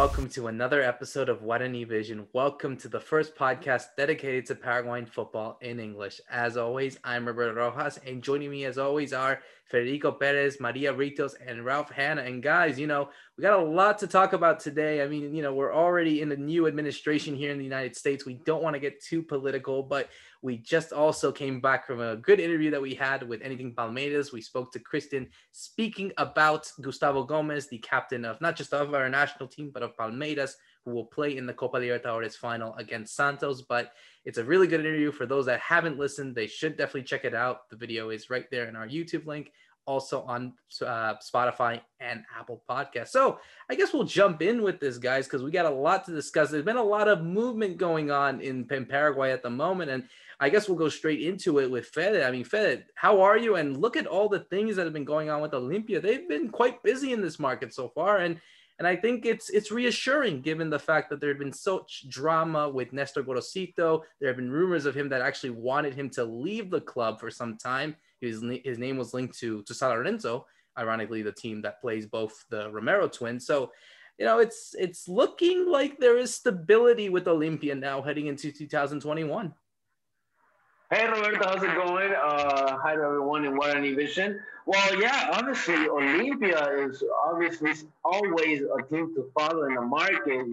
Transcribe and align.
welcome 0.00 0.30
to 0.30 0.46
another 0.46 0.80
episode 0.80 1.28
of 1.28 1.42
Guarani 1.42 1.86
Vision. 1.86 2.26
Welcome 2.32 2.74
to 2.78 2.88
the 2.88 2.98
first 2.98 3.36
podcast 3.36 3.88
dedicated 3.98 4.46
to 4.46 4.54
Paraguayan 4.54 5.04
football 5.04 5.58
in 5.60 5.78
English. 5.78 6.22
As 6.30 6.56
always, 6.56 6.98
I'm 7.04 7.26
Roberto 7.26 7.52
Rojas, 7.52 7.98
and 8.06 8.22
joining 8.22 8.50
me 8.50 8.64
as 8.64 8.78
always 8.78 9.12
are 9.12 9.42
Federico 9.66 10.10
Perez, 10.10 10.58
Maria 10.58 10.94
Britos, 10.94 11.34
and 11.46 11.66
Ralph 11.66 11.90
Hanna. 11.90 12.22
And 12.22 12.42
guys, 12.42 12.78
you 12.78 12.86
know, 12.86 13.10
we 13.36 13.42
got 13.42 13.60
a 13.60 13.62
lot 13.62 13.98
to 13.98 14.06
talk 14.06 14.32
about 14.32 14.58
today. 14.58 15.02
I 15.02 15.06
mean, 15.06 15.34
you 15.34 15.42
know, 15.42 15.52
we're 15.52 15.74
already 15.74 16.22
in 16.22 16.32
a 16.32 16.36
new 16.36 16.66
administration 16.66 17.36
here 17.36 17.52
in 17.52 17.58
the 17.58 17.64
United 17.64 17.94
States. 17.94 18.24
We 18.24 18.40
don't 18.46 18.62
want 18.62 18.72
to 18.76 18.80
get 18.80 19.04
too 19.04 19.22
political, 19.22 19.82
but 19.82 20.08
we 20.42 20.56
just 20.56 20.92
also 20.92 21.30
came 21.30 21.60
back 21.60 21.86
from 21.86 22.00
a 22.00 22.16
good 22.16 22.40
interview 22.40 22.70
that 22.70 22.80
we 22.80 22.94
had 22.94 23.28
with 23.28 23.42
Anything 23.42 23.74
Palmeiras. 23.74 24.32
We 24.32 24.40
spoke 24.40 24.72
to 24.72 24.78
Kristen 24.78 25.28
speaking 25.52 26.12
about 26.16 26.70
Gustavo 26.80 27.24
Gomez, 27.24 27.68
the 27.68 27.78
captain 27.78 28.24
of 28.24 28.40
not 28.40 28.56
just 28.56 28.72
of 28.72 28.94
our 28.94 29.08
national 29.08 29.48
team, 29.48 29.70
but 29.72 29.82
of 29.82 29.96
Palmeiras, 29.96 30.52
who 30.84 30.92
will 30.92 31.04
play 31.04 31.36
in 31.36 31.46
the 31.46 31.52
Copa 31.52 31.76
Libertadores 31.76 32.36
final 32.36 32.74
against 32.76 33.14
Santos. 33.14 33.60
But 33.60 33.92
it's 34.24 34.38
a 34.38 34.44
really 34.44 34.66
good 34.66 34.80
interview. 34.80 35.12
For 35.12 35.26
those 35.26 35.44
that 35.46 35.60
haven't 35.60 35.98
listened, 35.98 36.34
they 36.34 36.46
should 36.46 36.78
definitely 36.78 37.02
check 37.02 37.26
it 37.26 37.34
out. 37.34 37.68
The 37.68 37.76
video 37.76 38.08
is 38.08 38.30
right 38.30 38.46
there 38.50 38.64
in 38.64 38.76
our 38.76 38.88
YouTube 38.88 39.26
link 39.26 39.52
also 39.86 40.22
on 40.22 40.52
uh, 40.82 41.14
Spotify 41.16 41.80
and 41.98 42.24
Apple 42.38 42.62
Podcasts. 42.68 43.08
So 43.08 43.40
I 43.68 43.74
guess 43.74 43.92
we'll 43.92 44.04
jump 44.04 44.42
in 44.42 44.62
with 44.62 44.78
this, 44.78 44.98
guys, 44.98 45.26
because 45.26 45.42
we 45.42 45.50
got 45.50 45.66
a 45.66 45.70
lot 45.70 46.04
to 46.04 46.12
discuss. 46.12 46.50
There's 46.50 46.64
been 46.64 46.76
a 46.76 46.82
lot 46.82 47.08
of 47.08 47.24
movement 47.24 47.76
going 47.76 48.10
on 48.10 48.40
in, 48.40 48.66
in 48.70 48.86
Paraguay 48.86 49.32
at 49.32 49.42
the 49.42 49.50
moment, 49.50 49.90
and 49.90 50.04
I 50.42 50.48
guess 50.48 50.68
we'll 50.68 50.78
go 50.78 50.88
straight 50.88 51.20
into 51.20 51.58
it 51.58 51.70
with 51.70 51.86
Fed. 51.88 52.22
I 52.22 52.30
mean, 52.30 52.44
Fede, 52.44 52.86
how 52.94 53.20
are 53.20 53.36
you? 53.36 53.56
And 53.56 53.76
look 53.76 53.94
at 53.94 54.06
all 54.06 54.26
the 54.26 54.40
things 54.40 54.74
that 54.76 54.84
have 54.86 54.94
been 54.94 55.04
going 55.04 55.28
on 55.28 55.42
with 55.42 55.52
Olimpia. 55.52 56.00
They've 56.00 56.26
been 56.26 56.48
quite 56.48 56.82
busy 56.82 57.12
in 57.12 57.20
this 57.20 57.38
market 57.38 57.74
so 57.74 57.90
far, 57.90 58.18
and 58.18 58.40
and 58.78 58.88
I 58.88 58.96
think 58.96 59.26
it's 59.26 59.50
it's 59.50 59.70
reassuring 59.70 60.40
given 60.40 60.70
the 60.70 60.78
fact 60.78 61.10
that 61.10 61.20
there 61.20 61.28
had 61.28 61.38
been 61.38 61.52
such 61.52 62.08
drama 62.08 62.70
with 62.70 62.94
Nestor 62.94 63.22
Gorosito. 63.22 64.00
There 64.18 64.30
have 64.30 64.38
been 64.38 64.50
rumors 64.50 64.86
of 64.86 64.96
him 64.96 65.10
that 65.10 65.20
actually 65.20 65.50
wanted 65.50 65.94
him 65.94 66.08
to 66.10 66.24
leave 66.24 66.70
the 66.70 66.80
club 66.80 67.20
for 67.20 67.30
some 67.30 67.58
time. 67.58 67.94
His, 68.22 68.42
his 68.64 68.78
name 68.78 68.96
was 68.96 69.12
linked 69.12 69.38
to 69.40 69.62
to 69.64 69.74
San 69.74 69.90
Lorenzo, 69.90 70.46
ironically, 70.78 71.20
the 71.20 71.32
team 71.32 71.60
that 71.60 71.82
plays 71.82 72.06
both 72.06 72.46
the 72.48 72.70
Romero 72.70 73.08
twins. 73.08 73.44
So, 73.44 73.72
you 74.18 74.24
know, 74.24 74.38
it's 74.38 74.74
it's 74.78 75.06
looking 75.06 75.68
like 75.68 75.98
there 75.98 76.16
is 76.16 76.34
stability 76.34 77.10
with 77.10 77.26
Olimpia 77.26 77.78
now 77.78 78.00
heading 78.00 78.28
into 78.28 78.50
2021. 78.50 79.52
Hey 80.92 81.06
Roberto, 81.06 81.48
how's 81.48 81.62
it 81.62 81.72
going? 81.76 82.12
Uh, 82.12 82.76
hi 82.82 82.96
to 82.96 83.02
everyone 83.02 83.44
in 83.44 83.52
Guarani 83.56 83.94
Vision. 83.94 84.40
Well, 84.66 85.00
yeah, 85.00 85.30
obviously 85.32 85.86
Olimpia 85.86 86.90
is 86.90 87.04
obviously 87.24 87.74
always 88.04 88.62
a 88.62 88.82
team 88.90 89.14
to 89.14 89.30
follow 89.32 89.66
in 89.66 89.76
the 89.76 89.82
market. 89.82 90.46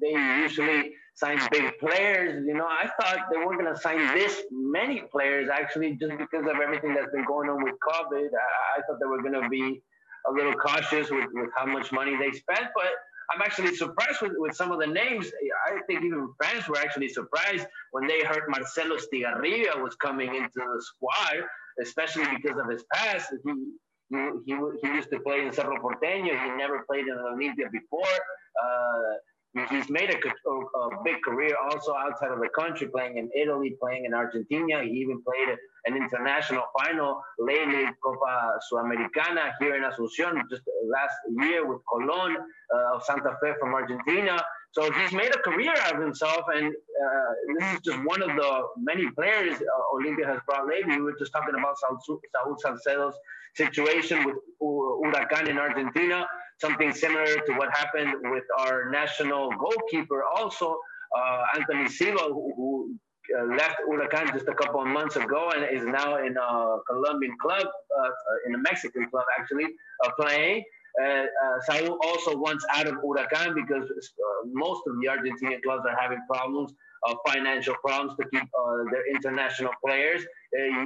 They 0.00 0.12
usually 0.40 0.92
sign 1.14 1.40
big 1.50 1.76
players. 1.80 2.46
You 2.46 2.54
know, 2.54 2.64
I 2.64 2.90
thought 3.00 3.26
they 3.32 3.38
weren't 3.38 3.60
going 3.60 3.74
to 3.74 3.80
sign 3.80 3.98
this 4.14 4.44
many 4.52 5.02
players 5.10 5.48
actually, 5.52 5.96
just 5.96 6.16
because 6.16 6.46
of 6.46 6.60
everything 6.62 6.94
that's 6.94 7.10
been 7.10 7.24
going 7.24 7.48
on 7.48 7.64
with 7.64 7.74
COVID. 7.82 8.28
I, 8.28 8.78
I 8.78 8.82
thought 8.86 9.00
they 9.00 9.06
were 9.06 9.20
going 9.20 9.42
to 9.42 9.48
be 9.48 9.82
a 10.28 10.32
little 10.32 10.54
cautious 10.54 11.10
with, 11.10 11.26
with 11.32 11.50
how 11.56 11.66
much 11.66 11.90
money 11.90 12.16
they 12.16 12.30
spent, 12.30 12.68
but 12.76 12.92
I'm 13.32 13.42
actually 13.42 13.74
surprised 13.74 14.20
with, 14.20 14.32
with 14.36 14.54
some 14.54 14.72
of 14.72 14.78
the 14.78 14.86
names. 14.86 15.30
I 15.68 15.78
think 15.86 16.04
even 16.04 16.32
fans 16.42 16.68
were 16.68 16.78
actually 16.78 17.08
surprised 17.08 17.66
when 17.92 18.06
they 18.06 18.20
heard 18.22 18.44
Marcelo 18.48 18.96
Estigarribia 18.96 19.82
was 19.82 19.94
coming 19.96 20.34
into 20.34 20.50
the 20.56 20.82
squad, 20.82 21.44
especially 21.80 22.26
because 22.36 22.58
of 22.58 22.68
his 22.68 22.84
past. 22.92 23.32
He, 23.44 23.52
he, 24.10 24.28
he, 24.46 24.56
he 24.82 24.88
used 24.88 25.10
to 25.10 25.20
play 25.20 25.46
in 25.46 25.52
Cerro 25.52 25.76
Porteño. 25.78 26.32
He 26.44 26.50
never 26.56 26.84
played 26.88 27.06
in 27.06 27.16
Olimpia 27.16 27.70
before. 27.72 28.02
Uh, 28.62 29.14
He's 29.70 29.90
made 29.90 30.08
a, 30.08 30.16
a, 30.16 30.50
a, 30.50 31.02
big 31.04 31.20
career 31.22 31.54
also 31.62 31.94
outside 31.94 32.30
of 32.30 32.40
the 32.40 32.48
country, 32.48 32.88
playing 32.88 33.18
in 33.18 33.28
Italy, 33.36 33.76
playing 33.78 34.06
in 34.06 34.14
Argentina. 34.14 34.82
He 34.82 34.90
even 34.92 35.22
played 35.22 35.58
an 35.84 35.94
international 35.94 36.64
final 36.78 37.20
lately, 37.38 37.84
Copa 38.02 38.58
Sudamericana 38.72 39.52
here 39.60 39.76
in 39.76 39.82
Asunción, 39.82 40.40
just 40.48 40.62
last 40.88 41.14
year 41.36 41.66
with 41.66 41.80
Colón 41.84 42.34
uh, 42.34 42.94
of 42.94 43.04
Santa 43.04 43.36
Fe 43.42 43.52
from 43.60 43.74
Argentina. 43.74 44.42
So 44.70 44.90
he's 44.90 45.12
made 45.12 45.34
a 45.34 45.38
career 45.40 45.74
out 45.82 45.96
of 45.96 46.00
himself, 46.00 46.44
and 46.54 46.68
uh, 46.68 47.32
this 47.58 47.74
is 47.74 47.80
just 47.84 47.98
one 48.06 48.22
of 48.22 48.28
the 48.34 48.62
many 48.78 49.10
players 49.10 49.60
uh, 49.60 49.94
Olimpia 49.94 50.24
has 50.24 50.40
brought 50.46 50.66
lately. 50.66 50.96
We 50.96 51.02
were 51.02 51.18
just 51.18 51.32
talking 51.32 51.54
about 51.58 51.76
Saul 51.78 52.56
Salcedo's 52.56 53.14
situation 53.54 54.24
with 54.24 54.36
Huracan 54.62 55.48
in 55.48 55.58
Argentina 55.58 56.26
something 56.64 56.90
similar 57.04 57.32
to 57.46 57.52
what 57.58 57.68
happened 57.80 58.12
with 58.34 58.46
our 58.60 58.76
national 59.00 59.44
goalkeeper 59.64 60.20
also, 60.36 60.68
uh, 61.18 61.42
Antony 61.56 61.88
Silva, 61.98 62.24
who, 62.34 62.44
who 62.56 62.68
uh, 63.36 63.44
left 63.60 63.78
Huracan 63.88 64.32
just 64.32 64.48
a 64.48 64.56
couple 64.60 64.80
of 64.84 64.88
months 64.98 65.16
ago 65.16 65.42
and 65.54 65.62
is 65.78 65.86
now 66.00 66.10
in 66.26 66.34
a 66.36 66.50
Colombian 66.88 67.34
club, 67.44 67.66
uh, 67.98 68.10
in 68.46 68.54
a 68.54 68.60
Mexican 68.68 69.04
club 69.10 69.26
actually, 69.38 69.66
uh, 70.04 70.10
playing. 70.20 70.62
Uh, 71.00 71.04
uh, 71.04 71.26
Saul 71.66 71.98
also 72.04 72.36
wants 72.36 72.64
out 72.74 72.86
of 72.86 72.94
Huracan 72.96 73.54
because 73.54 73.90
most 74.46 74.82
of 74.86 74.96
the 75.00 75.08
Argentinian 75.08 75.62
clubs 75.62 75.84
are 75.86 75.96
having 75.98 76.20
problems 76.30 76.74
uh, 77.06 77.14
financial 77.26 77.74
problems 77.84 78.16
to 78.16 78.24
keep 78.28 78.42
uh, 78.42 78.76
their 78.90 79.08
international 79.14 79.72
players. 79.84 80.22
Uh, 80.22 80.84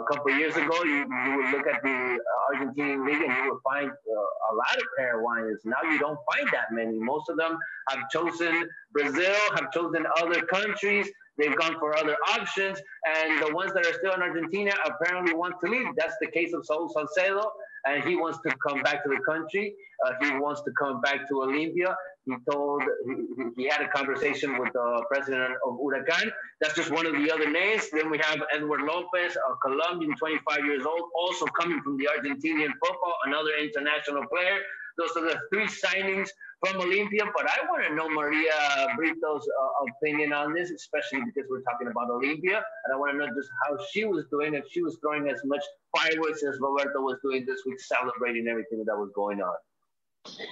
a 0.00 0.04
couple 0.10 0.32
years 0.36 0.56
ago, 0.56 0.82
you, 0.84 1.06
you, 1.06 1.36
would 1.36 1.50
look 1.52 1.66
at 1.66 1.82
the 1.82 2.18
Argentinian 2.52 3.06
league 3.06 3.22
and 3.22 3.32
you 3.36 3.52
would 3.52 3.60
find 3.62 3.90
a 3.90 4.54
lot 4.54 4.76
of 4.76 4.82
Paraguayans. 4.98 5.60
Now 5.64 5.82
you 5.84 5.98
don't 5.98 6.18
find 6.32 6.48
that 6.52 6.72
many. 6.72 6.98
Most 6.98 7.28
of 7.28 7.36
them 7.36 7.58
have 7.88 8.08
chosen 8.10 8.68
Brazil, 8.92 9.34
have 9.54 9.70
chosen 9.72 10.06
other 10.20 10.42
countries. 10.46 11.08
They've 11.38 11.56
gone 11.56 11.78
for 11.78 11.96
other 11.96 12.16
options, 12.34 12.78
and 13.06 13.42
the 13.42 13.54
ones 13.54 13.72
that 13.72 13.86
are 13.86 13.94
still 13.94 14.12
in 14.12 14.20
Argentina 14.20 14.72
apparently 14.84 15.32
want 15.32 15.54
to 15.64 15.70
leave. 15.70 15.86
That's 15.96 16.16
the 16.20 16.26
case 16.26 16.52
of 16.52 16.66
Saul 16.66 16.90
Salcedo, 16.92 17.50
and 17.86 18.04
he 18.04 18.16
wants 18.16 18.38
to 18.46 18.54
come 18.66 18.82
back 18.82 19.02
to 19.04 19.08
the 19.08 19.20
country. 19.26 19.74
Uh, 20.04 20.12
he 20.20 20.30
wants 20.38 20.62
to 20.62 20.70
come 20.78 21.00
back 21.00 21.28
to 21.28 21.34
Olimpia. 21.34 21.94
He 22.24 22.34
told 22.50 22.82
he, 23.06 23.62
he 23.62 23.68
had 23.68 23.80
a 23.80 23.88
conversation 23.88 24.58
with 24.58 24.72
the 24.72 25.04
president 25.10 25.54
of 25.66 25.78
Huracan. 25.78 26.30
That's 26.60 26.74
just 26.74 26.90
one 26.90 27.06
of 27.06 27.12
the 27.12 27.30
other 27.32 27.50
names. 27.50 27.88
Then 27.92 28.10
we 28.10 28.18
have 28.18 28.40
Edward 28.54 28.82
Lopez, 28.82 29.36
a 29.36 29.56
Colombian, 29.66 30.14
25 30.16 30.64
years 30.64 30.84
old, 30.86 31.10
also 31.14 31.46
coming 31.46 31.80
from 31.82 31.96
the 31.96 32.08
Argentinian 32.14 32.72
football, 32.84 33.14
another 33.26 33.50
international 33.60 34.24
player. 34.26 34.58
Those 35.00 35.16
are 35.16 35.24
the 35.24 35.40
three 35.50 35.66
signings 35.66 36.28
from 36.60 36.78
Olimpia. 36.80 37.24
But 37.34 37.48
I 37.48 37.64
want 37.70 37.84
to 37.88 37.94
know 37.94 38.08
Maria 38.10 38.52
Brito's 38.96 39.48
uh, 39.48 39.86
opinion 39.88 40.34
on 40.34 40.52
this, 40.52 40.70
especially 40.70 41.22
because 41.24 41.48
we're 41.48 41.62
talking 41.62 41.88
about 41.88 42.10
Olimpia. 42.10 42.60
and 42.84 42.92
I 42.92 42.96
want 42.96 43.12
to 43.12 43.18
know 43.18 43.26
just 43.34 43.48
how 43.64 43.78
she 43.90 44.04
was 44.04 44.26
doing, 44.30 44.52
if 44.52 44.64
she 44.70 44.82
was 44.82 44.98
throwing 45.00 45.26
as 45.28 45.40
much 45.44 45.64
fireworks 45.96 46.42
as 46.42 46.58
Roberto 46.60 47.00
was 47.00 47.16
doing 47.22 47.46
this 47.46 47.62
week, 47.64 47.80
celebrating 47.80 48.46
everything 48.46 48.84
that 48.84 48.96
was 48.96 49.10
going 49.14 49.40
on. 49.40 49.54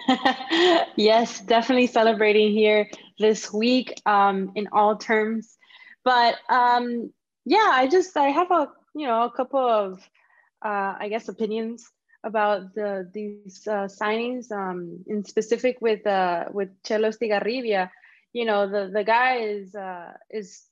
yes, 0.96 1.40
definitely 1.40 1.86
celebrating 1.86 2.52
here 2.52 2.88
this 3.18 3.52
week 3.52 4.00
um, 4.06 4.52
in 4.54 4.66
all 4.72 4.96
terms. 4.96 5.58
But 6.04 6.36
um, 6.48 7.12
yeah, 7.44 7.68
I 7.70 7.86
just 7.86 8.16
I 8.16 8.30
have 8.30 8.50
a 8.50 8.70
you 8.94 9.06
know 9.06 9.24
a 9.24 9.30
couple 9.30 9.60
of 9.60 10.00
uh, 10.64 10.94
I 10.98 11.08
guess 11.10 11.28
opinions 11.28 11.86
about 12.24 12.74
the 12.74 13.08
these 13.12 13.66
uh, 13.66 13.86
signings 13.86 14.50
um, 14.50 15.04
in 15.06 15.24
specific 15.24 15.78
with 15.80 16.06
uh, 16.06 16.46
with 16.52 16.70
Chelo 16.82 17.08
Estigarribia. 17.12 17.90
You 18.32 18.44
know 18.44 18.68
the 18.68 18.90
the 18.92 19.04
guy 19.04 19.36
is 19.38 19.74
uh, 19.74 20.12
is 20.30 20.64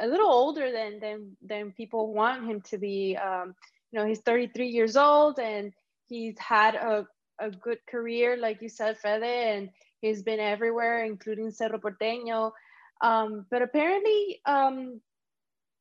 a 0.00 0.06
little 0.06 0.30
older 0.30 0.70
than 0.72 1.00
than 1.00 1.36
than 1.42 1.72
people 1.72 2.12
want 2.12 2.46
him 2.46 2.60
to 2.70 2.78
be. 2.78 3.16
Um, 3.16 3.54
you 3.92 3.98
know 3.98 4.06
he's 4.06 4.20
33 4.20 4.68
years 4.68 4.96
old 4.96 5.40
and 5.40 5.72
he's 6.08 6.38
had 6.38 6.74
a 6.74 7.06
a 7.40 7.50
good 7.50 7.78
career, 7.86 8.36
like 8.36 8.62
you 8.62 8.68
said, 8.68 8.98
Fede, 8.98 9.22
and 9.22 9.70
he's 10.00 10.22
been 10.22 10.40
everywhere, 10.40 11.04
including 11.04 11.50
Cerro 11.50 11.78
Porteño. 11.78 12.52
Um, 13.00 13.46
but 13.50 13.62
apparently, 13.62 14.40
um, 14.44 15.00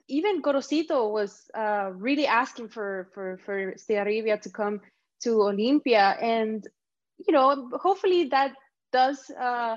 even 0.08 0.42
Gorosito 0.42 1.12
was 1.12 1.50
uh, 1.54 1.92
really 1.94 2.26
asking 2.26 2.70
for 2.70 3.10
for 3.14 3.40
for 3.46 3.74
Estigarribia 3.74 4.42
to 4.42 4.50
come 4.50 4.82
to 5.24 5.30
Olimpia. 5.38 6.22
and 6.22 6.68
you 7.28 7.34
know, 7.34 7.70
hopefully 7.74 8.26
that 8.30 8.54
does 8.94 9.30
uh, 9.40 9.76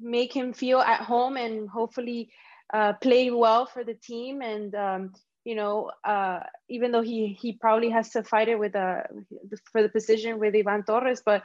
make 0.00 0.34
him 0.34 0.52
feel 0.52 0.80
at 0.80 1.00
home 1.00 1.36
and 1.36 1.68
hopefully 1.68 2.30
uh, 2.72 2.94
play 2.94 3.30
well 3.30 3.66
for 3.66 3.84
the 3.84 3.94
team 3.94 4.40
and 4.40 4.74
um, 4.74 5.12
you 5.44 5.56
know, 5.56 5.90
uh, 6.04 6.40
even 6.68 6.92
though 6.92 7.02
he 7.02 7.36
he 7.40 7.52
probably 7.52 7.90
has 7.90 8.10
to 8.10 8.22
fight 8.22 8.48
it 8.48 8.58
with 8.58 8.74
a 8.74 8.78
uh, 8.78 9.56
for 9.72 9.82
the 9.82 9.88
position 9.88 10.38
with 10.38 10.54
Ivan 10.54 10.84
Torres, 10.84 11.22
but 11.24 11.42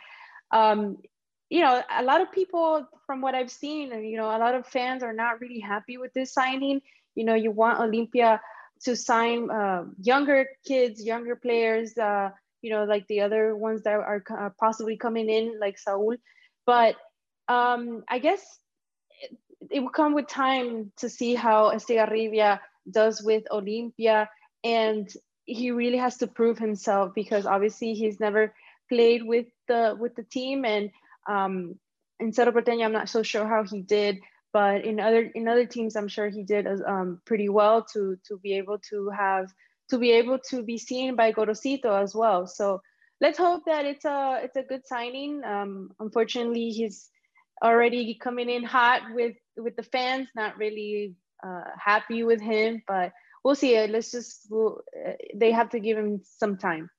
um, 0.52 0.98
you 1.50 1.62
know, 1.62 1.82
a 1.98 2.04
lot 2.04 2.22
of 2.22 2.32
people 2.32 2.88
from 3.06 3.22
what 3.22 3.34
I've 3.34 3.52
seen, 3.52 3.92
and, 3.94 4.08
you 4.08 4.18
know, 4.18 4.26
a 4.26 4.40
lot 4.40 4.54
of 4.54 4.68
fans 4.68 5.02
are 5.02 5.14
not 5.14 5.40
really 5.40 5.60
happy 5.60 5.98
with 5.98 6.14
this 6.14 6.34
signing. 6.34 6.82
You 7.16 7.24
know, 7.24 7.36
you 7.36 7.52
want 7.52 7.80
Olimpia 7.80 8.40
to 8.84 8.96
sign 8.96 9.50
uh, 9.50 9.86
younger 10.02 10.48
kids, 10.66 11.04
younger 11.04 11.36
players, 11.36 11.98
uh, 11.98 12.32
you 12.62 12.72
know, 12.72 12.84
like 12.86 13.08
the 13.08 13.22
other 13.22 13.56
ones 13.56 13.84
that 13.84 13.94
are 13.94 14.24
uh, 14.30 14.50
possibly 14.60 14.98
coming 14.98 15.30
in, 15.30 15.60
like 15.60 15.78
Saul. 15.78 16.16
But 16.66 16.96
um, 17.48 18.04
I 18.10 18.20
guess 18.20 18.42
it, 19.22 19.38
it, 19.70 19.80
will 19.80 19.90
come 19.90 20.14
with 20.14 20.28
time 20.28 20.92
to 20.98 21.10
see 21.10 21.36
how 21.36 21.72
Estigarribia 21.72 22.60
does 22.90 23.22
with 23.22 23.44
Olimpia. 23.52 24.28
and 24.64 25.10
he 25.46 25.72
really 25.72 25.98
has 25.98 26.18
to 26.18 26.28
prove 26.28 26.60
himself 26.60 27.14
because 27.16 27.46
obviously 27.46 27.94
he's 27.94 28.20
never 28.20 28.54
played 28.90 29.24
with 29.24 29.48
the 29.68 29.96
with 29.98 30.14
the 30.16 30.24
team, 30.24 30.66
and 30.66 30.92
um, 31.28 31.80
in 32.20 32.34
Cerro 32.34 32.52
Porteño, 32.52 32.86
I'm 32.86 32.92
not 32.92 33.10
so 33.10 33.24
sure 33.24 33.48
how 33.48 33.64
he 33.64 33.82
did, 33.82 34.20
but 34.54 34.84
in 34.86 35.00
other 35.00 35.32
in 35.34 35.48
other 35.48 35.66
teams, 35.66 35.96
I'm 35.96 36.08
sure 36.08 36.30
he 36.30 36.44
did 36.44 36.68
um, 36.86 37.22
pretty 37.26 37.50
well 37.50 37.84
to 37.94 38.18
to 38.28 38.38
be 38.38 38.54
able 38.54 38.80
to 38.90 39.10
have 39.10 39.48
to 39.90 39.98
be 39.98 40.12
able 40.12 40.40
to 40.50 40.64
be 40.64 40.78
seen 40.78 41.16
by 41.16 41.32
Gorosito 41.32 42.02
as 42.02 42.14
well. 42.14 42.48
So 42.48 42.82
let's 43.22 43.38
hope 43.38 43.64
that 43.66 43.86
it's 43.86 44.06
a 44.06 44.42
it's 44.44 44.56
a 44.56 44.64
good 44.64 44.86
signing. 44.86 45.44
Um, 45.44 45.92
unfortunately, 46.00 46.70
he's 46.70 47.10
already 47.64 48.16
coming 48.22 48.50
in 48.50 48.64
hot 48.64 49.02
with 49.14 49.36
with 49.56 49.76
the 49.76 49.84
fans, 49.84 50.28
not 50.36 50.58
really 50.58 51.16
uh, 51.44 51.64
happy 51.80 52.24
with 52.24 52.42
him. 52.42 52.84
But 52.88 53.14
we'll 53.44 53.56
see. 53.56 53.76
Let's 53.88 54.12
just 54.12 54.48
we'll, 54.50 54.82
uh, 55.08 55.14
they 55.36 55.52
have 55.52 55.70
to 55.72 55.80
give 55.80 55.98
him 55.98 56.22
some 56.24 56.58
time. 56.58 56.90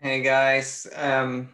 Hey 0.00 0.20
guys, 0.20 0.88
um, 0.96 1.48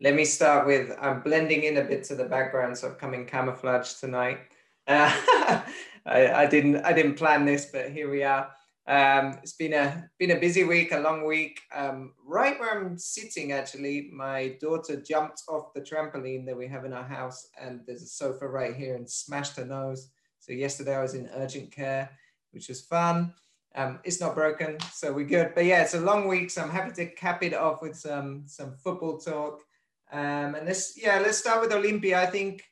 let 0.00 0.12
me 0.12 0.24
start 0.24 0.66
with 0.66 0.90
I'm 1.00 1.22
blending 1.22 1.62
in 1.62 1.76
a 1.76 1.84
bit 1.84 2.02
to 2.04 2.16
the 2.16 2.24
background, 2.24 2.76
so 2.76 2.88
I'm 2.88 2.94
coming 2.96 3.24
camouflage 3.24 3.92
tonight. 4.00 4.40
Uh, 4.88 5.62
I, 6.06 6.32
I 6.32 6.46
didn't 6.46 6.76
I 6.84 6.92
didn't 6.92 7.14
plan 7.16 7.44
this, 7.44 7.66
but 7.72 7.90
here 7.90 8.10
we 8.10 8.22
are. 8.22 8.50
Um, 8.86 9.38
it's 9.42 9.52
been 9.52 9.74
a 9.74 10.08
been 10.18 10.30
a 10.30 10.40
busy 10.40 10.64
week, 10.64 10.92
a 10.92 10.98
long 10.98 11.26
week. 11.26 11.60
Um, 11.74 12.14
right 12.24 12.58
where 12.58 12.78
I'm 12.78 12.96
sitting, 12.98 13.52
actually, 13.52 14.10
my 14.12 14.56
daughter 14.60 15.00
jumped 15.00 15.42
off 15.46 15.74
the 15.74 15.82
trampoline 15.82 16.46
that 16.46 16.56
we 16.56 16.66
have 16.68 16.86
in 16.86 16.94
our 16.94 17.04
house, 17.04 17.48
and 17.60 17.82
there's 17.86 18.02
a 18.02 18.06
sofa 18.06 18.48
right 18.48 18.74
here, 18.74 18.96
and 18.96 19.08
smashed 19.08 19.56
her 19.56 19.66
nose. 19.66 20.08
So 20.38 20.52
yesterday 20.52 20.96
I 20.96 21.02
was 21.02 21.14
in 21.14 21.28
urgent 21.34 21.70
care, 21.70 22.08
which 22.52 22.68
was 22.68 22.80
fun. 22.80 23.34
Um, 23.74 24.00
it's 24.04 24.20
not 24.20 24.34
broken, 24.34 24.78
so 24.90 25.12
we're 25.12 25.26
good. 25.26 25.52
But 25.54 25.66
yeah, 25.66 25.82
it's 25.82 25.94
a 25.94 26.00
long 26.00 26.26
week, 26.26 26.50
so 26.50 26.62
I'm 26.62 26.70
happy 26.70 26.92
to 26.94 27.06
cap 27.14 27.42
it 27.42 27.52
off 27.52 27.82
with 27.82 27.94
some 27.94 28.44
some 28.46 28.72
football 28.82 29.18
talk. 29.18 29.62
Um, 30.10 30.54
and 30.54 30.66
let's 30.66 30.96
yeah, 30.96 31.18
let's 31.18 31.36
start 31.36 31.60
with 31.60 31.72
Olimpia. 31.72 32.14
I 32.14 32.26
think. 32.26 32.62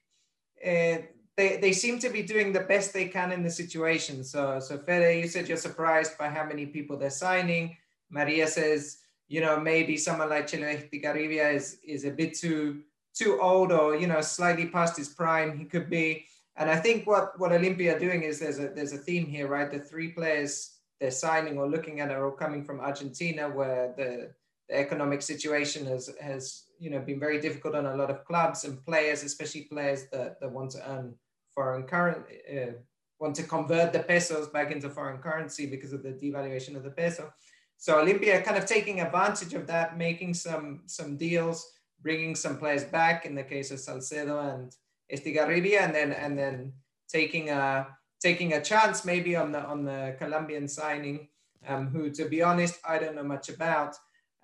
Uh, 0.66 1.02
they, 1.36 1.58
they 1.58 1.72
seem 1.72 1.98
to 1.98 2.08
be 2.08 2.22
doing 2.22 2.52
the 2.52 2.60
best 2.60 2.92
they 2.92 3.08
can 3.08 3.30
in 3.32 3.42
the 3.42 3.50
situation. 3.50 4.24
So, 4.24 4.58
so 4.60 4.78
Fede, 4.78 5.22
you 5.22 5.28
said 5.28 5.48
you're 5.48 5.56
surprised 5.56 6.16
by 6.16 6.28
how 6.28 6.44
many 6.44 6.66
people 6.66 6.96
they're 6.96 7.10
signing. 7.10 7.76
Maria 8.10 8.46
says, 8.46 8.98
you 9.28 9.40
know, 9.40 9.58
maybe 9.58 9.96
someone 9.96 10.30
like 10.30 10.46
Chelo 10.46 10.72
Estigarribia 10.74 11.52
is, 11.52 11.78
is 11.84 12.04
a 12.04 12.10
bit 12.10 12.34
too 12.34 12.82
too 13.14 13.40
old 13.40 13.72
or, 13.72 13.96
you 13.96 14.06
know, 14.06 14.20
slightly 14.20 14.66
past 14.66 14.96
his 14.96 15.08
prime. 15.08 15.58
He 15.58 15.64
could 15.64 15.88
be. 15.88 16.26
And 16.56 16.70
I 16.70 16.76
think 16.76 17.06
what, 17.06 17.38
what 17.40 17.50
Olimpia 17.50 17.96
are 17.96 17.98
doing 17.98 18.22
is 18.22 18.38
there's 18.38 18.58
a, 18.58 18.68
there's 18.68 18.92
a 18.92 18.98
theme 18.98 19.26
here, 19.26 19.48
right? 19.48 19.70
The 19.70 19.78
three 19.78 20.08
players 20.08 20.76
they're 21.00 21.10
signing 21.10 21.58
or 21.58 21.66
looking 21.68 22.00
at 22.00 22.10
are 22.10 22.26
all 22.26 22.32
coming 22.32 22.62
from 22.62 22.80
Argentina, 22.80 23.48
where 23.48 23.94
the, 23.96 24.30
the 24.68 24.78
economic 24.78 25.22
situation 25.22 25.86
has, 25.86 26.10
has, 26.20 26.64
you 26.78 26.90
know, 26.90 27.00
been 27.00 27.18
very 27.18 27.40
difficult 27.40 27.74
on 27.74 27.86
a 27.86 27.96
lot 27.96 28.10
of 28.10 28.24
clubs 28.26 28.64
and 28.64 28.84
players, 28.84 29.22
especially 29.22 29.62
players 29.62 30.04
that, 30.12 30.38
that 30.40 30.50
want 30.50 30.70
to 30.72 30.90
earn 30.90 31.14
foreign 31.56 31.84
currency, 31.84 32.36
uh, 32.54 32.72
want 33.18 33.34
to 33.34 33.42
convert 33.42 33.92
the 33.92 34.00
pesos 34.00 34.46
back 34.48 34.70
into 34.70 34.88
foreign 34.90 35.18
currency 35.18 35.64
because 35.66 35.92
of 35.92 36.02
the 36.02 36.10
devaluation 36.10 36.76
of 36.76 36.84
the 36.84 36.90
peso. 36.90 37.32
So 37.78 37.94
Olimpia 37.94 38.44
kind 38.44 38.58
of 38.58 38.66
taking 38.66 39.00
advantage 39.00 39.54
of 39.54 39.66
that, 39.66 39.98
making 39.98 40.34
some, 40.34 40.82
some 40.86 41.16
deals, 41.16 41.58
bringing 42.02 42.34
some 42.34 42.58
players 42.58 42.84
back 42.84 43.26
in 43.26 43.34
the 43.34 43.42
case 43.42 43.70
of 43.70 43.80
Salcedo 43.80 44.38
and 44.38 44.72
Estigarribia, 45.12 45.80
and 45.80 45.94
then, 45.94 46.12
and 46.12 46.38
then 46.38 46.72
taking 47.08 47.50
a, 47.50 47.86
taking 48.20 48.52
a 48.52 48.62
chance 48.62 49.04
maybe 49.04 49.34
on 49.34 49.52
the, 49.52 49.62
on 49.64 49.84
the 49.84 50.14
Colombian 50.18 50.68
signing, 50.68 51.28
um, 51.66 51.88
who 51.88 52.10
to 52.10 52.28
be 52.28 52.42
honest, 52.42 52.78
I 52.86 52.98
don't 52.98 53.16
know 53.16 53.24
much 53.24 53.48
about. 53.48 53.96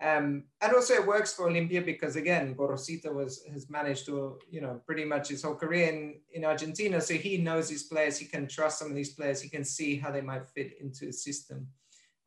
Um, 0.02 0.44
and 0.60 0.72
also 0.75 0.94
it 0.94 1.06
works 1.06 1.32
for 1.32 1.49
Olimpia 1.49 1.84
because 1.84 2.16
again, 2.16 2.56
Gorosito 2.56 3.14
was 3.14 3.44
has 3.52 3.70
managed 3.70 4.04
to, 4.06 4.38
you 4.50 4.60
know, 4.60 4.81
pretty 4.84 5.04
much 5.04 5.28
his 5.28 5.43
whole 5.43 5.54
career 5.54 5.90
in, 5.90 6.20
in 6.32 6.44
Argentina. 6.44 7.00
So 7.00 7.14
he 7.14 7.38
knows 7.38 7.70
his 7.70 7.84
players, 7.84 8.19
he 8.19 8.26
can 8.26 8.49
trust 8.49 8.81
some 8.81 8.88
of 8.88 8.96
these 8.96 9.14
players, 9.14 9.40
he 9.40 9.49
can 9.49 9.64
see 9.64 9.96
how 9.96 10.10
they 10.10 10.20
might 10.20 10.49
fit 10.49 10.72
into 10.81 11.06
the 11.06 11.12
system. 11.12 11.69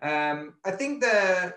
Um, 0.01 0.53
I 0.63 0.71
think 0.71 1.01
the 1.01 1.53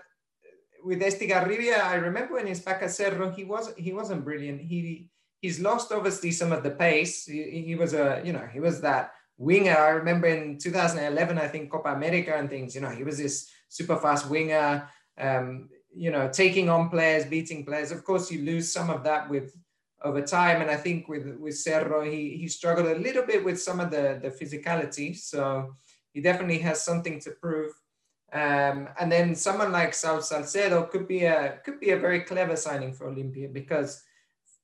with 0.83 1.01
Estigarribia, 1.01 1.81
I 1.81 1.95
remember 1.95 2.35
when 2.35 2.47
he's 2.47 2.61
back 2.61 2.81
at 2.83 2.91
Cerro, 2.91 3.31
he 3.31 3.45
was 3.45 3.73
he 3.77 3.93
wasn't 3.93 4.25
brilliant. 4.25 4.59
He 4.59 5.09
he's 5.41 5.59
lost 5.59 5.91
obviously 5.93 6.31
some 6.31 6.51
of 6.51 6.63
the 6.63 6.71
pace. 6.71 7.25
He, 7.25 7.63
he 7.65 7.75
was 7.75 7.93
a, 7.93 8.21
you 8.25 8.33
know, 8.33 8.47
he 8.51 8.59
was 8.59 8.81
that 8.81 9.13
winger. 9.37 9.77
I 9.77 9.91
remember 9.91 10.27
in 10.27 10.57
2011, 10.57 11.37
I 11.37 11.47
think 11.47 11.71
Copa 11.71 11.93
America 11.93 12.35
and 12.35 12.49
things, 12.49 12.75
you 12.75 12.81
know, 12.81 12.89
he 12.89 13.05
was 13.05 13.17
this 13.17 13.49
super 13.69 13.95
fast 13.95 14.29
winger. 14.29 14.89
Um, 15.17 15.69
you 15.95 16.11
know, 16.11 16.29
taking 16.29 16.69
on 16.69 16.89
players, 16.89 17.25
beating 17.25 17.65
players. 17.65 17.91
Of 17.91 18.03
course, 18.03 18.31
you 18.31 18.43
lose 18.43 18.71
some 18.71 18.89
of 18.89 19.03
that 19.03 19.29
with 19.29 19.55
over 20.03 20.21
time. 20.21 20.61
And 20.61 20.71
I 20.71 20.75
think 20.75 21.07
with 21.07 21.35
with 21.37 21.57
Cerro, 21.57 22.03
he 22.03 22.37
he 22.37 22.47
struggled 22.47 22.87
a 22.87 22.99
little 22.99 23.25
bit 23.25 23.43
with 23.43 23.61
some 23.61 23.79
of 23.79 23.91
the 23.91 24.19
the 24.21 24.29
physicality. 24.29 25.17
So 25.17 25.75
he 26.13 26.21
definitely 26.21 26.59
has 26.59 26.83
something 26.83 27.19
to 27.21 27.31
prove. 27.31 27.73
Um, 28.31 28.89
and 28.99 29.11
then 29.11 29.33
someone 29.35 29.71
like 29.71 29.93
Saul 29.93 30.21
Salcedo 30.21 30.83
could 30.83 31.07
be 31.07 31.25
a 31.25 31.59
could 31.65 31.79
be 31.79 31.91
a 31.91 31.99
very 31.99 32.21
clever 32.21 32.55
signing 32.55 32.93
for 32.93 33.11
Olimpia 33.11 33.51
because 33.51 34.03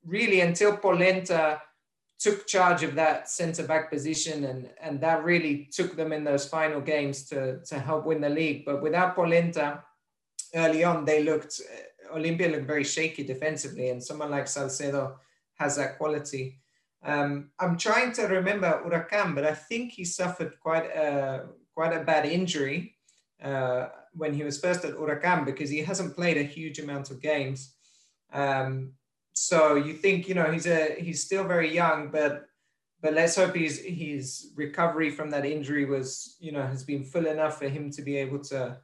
really 0.03 0.41
until 0.41 0.77
Polenta 0.77 1.61
took 2.19 2.47
charge 2.47 2.83
of 2.83 2.95
that 2.95 3.29
centre 3.29 3.65
back 3.65 3.91
position 3.91 4.45
and 4.45 4.69
and 4.79 5.01
that 5.01 5.23
really 5.23 5.67
took 5.71 5.95
them 5.95 6.13
in 6.13 6.23
those 6.23 6.47
final 6.47 6.79
games 6.79 7.25
to 7.29 7.59
to 7.65 7.79
help 7.79 8.05
win 8.05 8.21
the 8.21 8.29
league. 8.29 8.65
But 8.65 8.83
without 8.83 9.15
Polenta, 9.15 9.83
early 10.55 10.83
on, 10.83 11.05
they 11.05 11.23
looked, 11.23 11.61
Olimpia 12.13 12.51
looked 12.51 12.65
very 12.65 12.83
shaky 12.83 13.23
defensively, 13.23 13.89
and 13.89 14.03
someone 14.03 14.31
like 14.31 14.47
Salcedo 14.47 15.17
has 15.55 15.75
that 15.75 15.97
quality. 15.97 16.59
Um, 17.03 17.51
I'm 17.59 17.77
trying 17.77 18.13
to 18.13 18.23
remember 18.23 18.81
Huracan, 18.83 19.35
but 19.35 19.45
I 19.45 19.53
think 19.53 19.91
he 19.91 20.05
suffered 20.05 20.59
quite 20.59 20.85
a, 20.85 21.47
quite 21.75 21.95
a 21.95 22.03
bad 22.03 22.25
injury 22.25 22.95
uh, 23.43 23.87
when 24.13 24.33
he 24.33 24.43
was 24.43 24.59
first 24.59 24.85
at 24.85 24.95
Huracan 24.95 25.45
because 25.45 25.69
he 25.69 25.79
hasn't 25.79 26.15
played 26.15 26.37
a 26.37 26.43
huge 26.43 26.79
amount 26.79 27.11
of 27.11 27.21
games. 27.21 27.75
Um, 28.33 28.93
so 29.33 29.75
you 29.75 29.93
think, 29.93 30.27
you 30.27 30.35
know, 30.35 30.51
he's 30.51 30.65
a 30.65 30.95
he's 30.97 31.23
still 31.23 31.43
very 31.43 31.73
young, 31.73 32.09
but 32.09 32.45
but 33.01 33.13
let's 33.13 33.35
hope 33.35 33.55
his 33.55 33.79
his 33.85 34.51
recovery 34.55 35.11
from 35.11 35.29
that 35.31 35.45
injury 35.45 35.85
was, 35.85 36.37
you 36.39 36.51
know, 36.51 36.65
has 36.65 36.83
been 36.83 37.03
full 37.03 37.27
enough 37.27 37.59
for 37.59 37.67
him 37.67 37.91
to 37.91 38.01
be 38.01 38.15
able 38.17 38.39
to 38.39 38.77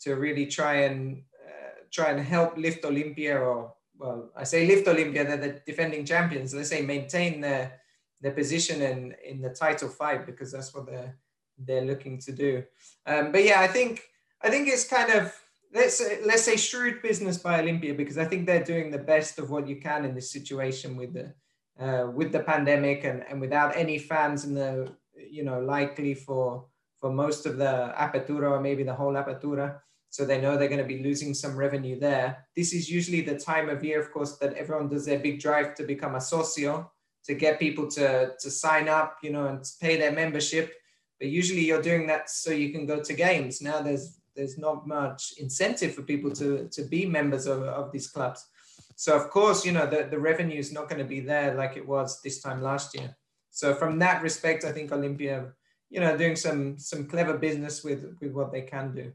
to 0.00 0.14
really 0.14 0.46
try 0.46 0.82
and 0.82 1.22
uh, 1.46 1.70
try 1.90 2.10
and 2.10 2.20
help 2.20 2.56
lift 2.56 2.84
Olimpia 2.84 3.40
or 3.40 3.74
well, 3.98 4.30
I 4.36 4.44
say 4.44 4.66
lift 4.66 4.86
Olimpia, 4.86 5.26
they're 5.26 5.36
the 5.36 5.60
defending 5.66 6.04
champions. 6.04 6.54
Let's 6.54 6.68
say 6.68 6.82
maintain 6.82 7.40
their 7.40 7.80
their 8.20 8.32
position 8.32 8.82
in 8.82 9.14
in 9.24 9.40
the 9.40 9.50
title 9.50 9.88
fight 9.88 10.26
because 10.26 10.52
that's 10.52 10.72
what 10.74 10.86
they're 10.86 11.16
they're 11.58 11.84
looking 11.84 12.18
to 12.18 12.32
do. 12.32 12.64
Um, 13.06 13.32
but 13.32 13.44
yeah, 13.44 13.60
I 13.60 13.66
think 13.66 14.02
I 14.42 14.50
think 14.50 14.68
it's 14.68 14.86
kind 14.88 15.12
of 15.12 15.34
let's 15.74 16.02
let's 16.24 16.42
say 16.42 16.56
shrewd 16.56 17.02
business 17.02 17.38
by 17.38 17.60
Olimpia 17.60 17.96
because 17.96 18.18
I 18.18 18.24
think 18.24 18.46
they're 18.46 18.64
doing 18.64 18.90
the 18.90 18.98
best 18.98 19.38
of 19.38 19.50
what 19.50 19.66
you 19.66 19.76
can 19.76 20.04
in 20.04 20.14
this 20.14 20.30
situation 20.30 20.96
with 20.96 21.12
the 21.14 21.34
uh, 21.78 22.10
with 22.10 22.32
the 22.32 22.40
pandemic 22.40 23.04
and, 23.04 23.24
and 23.28 23.40
without 23.40 23.76
any 23.76 23.98
fans 23.98 24.44
in 24.44 24.54
the 24.54 24.92
you 25.14 25.44
know 25.44 25.60
likely 25.60 26.14
for 26.14 26.66
for 27.00 27.12
most 27.12 27.46
of 27.46 27.56
the 27.58 27.94
apertura 27.96 28.50
or 28.50 28.60
maybe 28.60 28.82
the 28.82 28.94
whole 28.94 29.14
apertura. 29.14 29.80
So 30.10 30.24
they 30.24 30.40
know 30.40 30.56
they're 30.56 30.68
going 30.68 30.80
to 30.80 30.96
be 30.96 31.02
losing 31.02 31.34
some 31.34 31.56
revenue 31.56 31.98
there. 31.98 32.46
This 32.56 32.72
is 32.72 32.90
usually 32.90 33.20
the 33.20 33.38
time 33.38 33.68
of 33.68 33.84
year, 33.84 34.00
of 34.00 34.10
course, 34.10 34.36
that 34.38 34.54
everyone 34.54 34.88
does 34.88 35.04
their 35.04 35.18
big 35.18 35.40
drive 35.40 35.74
to 35.76 35.84
become 35.84 36.14
a 36.14 36.20
socio, 36.20 36.90
to 37.24 37.34
get 37.34 37.58
people 37.58 37.88
to, 37.90 38.32
to 38.40 38.50
sign 38.50 38.88
up, 38.88 39.18
you 39.22 39.30
know, 39.30 39.46
and 39.46 39.64
pay 39.80 39.98
their 39.98 40.12
membership. 40.12 40.74
But 41.20 41.28
usually 41.28 41.64
you're 41.64 41.82
doing 41.82 42.06
that 42.06 42.30
so 42.30 42.50
you 42.50 42.72
can 42.72 42.86
go 42.86 43.02
to 43.02 43.12
games. 43.12 43.60
Now 43.60 43.82
there's 43.82 44.18
there's 44.34 44.56
not 44.56 44.86
much 44.86 45.34
incentive 45.38 45.92
for 45.92 46.02
people 46.02 46.30
to, 46.30 46.68
to 46.68 46.82
be 46.82 47.04
members 47.04 47.46
of, 47.46 47.62
of 47.62 47.90
these 47.90 48.06
clubs. 48.06 48.46
So 48.94 49.16
of 49.16 49.30
course, 49.30 49.66
you 49.66 49.72
know, 49.72 49.84
the, 49.84 50.06
the 50.08 50.18
revenue 50.18 50.60
is 50.60 50.72
not 50.72 50.88
going 50.88 51.00
to 51.00 51.08
be 51.08 51.18
there 51.18 51.54
like 51.54 51.76
it 51.76 51.86
was 51.86 52.22
this 52.22 52.40
time 52.40 52.62
last 52.62 52.96
year. 52.96 53.16
So 53.50 53.74
from 53.74 53.98
that 53.98 54.22
respect, 54.22 54.64
I 54.64 54.70
think 54.70 54.92
Olimpia, 54.92 55.50
you 55.90 56.00
know 56.00 56.16
doing 56.16 56.36
some 56.36 56.78
some 56.78 57.06
clever 57.06 57.36
business 57.36 57.82
with 57.82 58.16
with 58.20 58.32
what 58.32 58.52
they 58.52 58.62
can 58.62 58.94
do. 58.94 59.12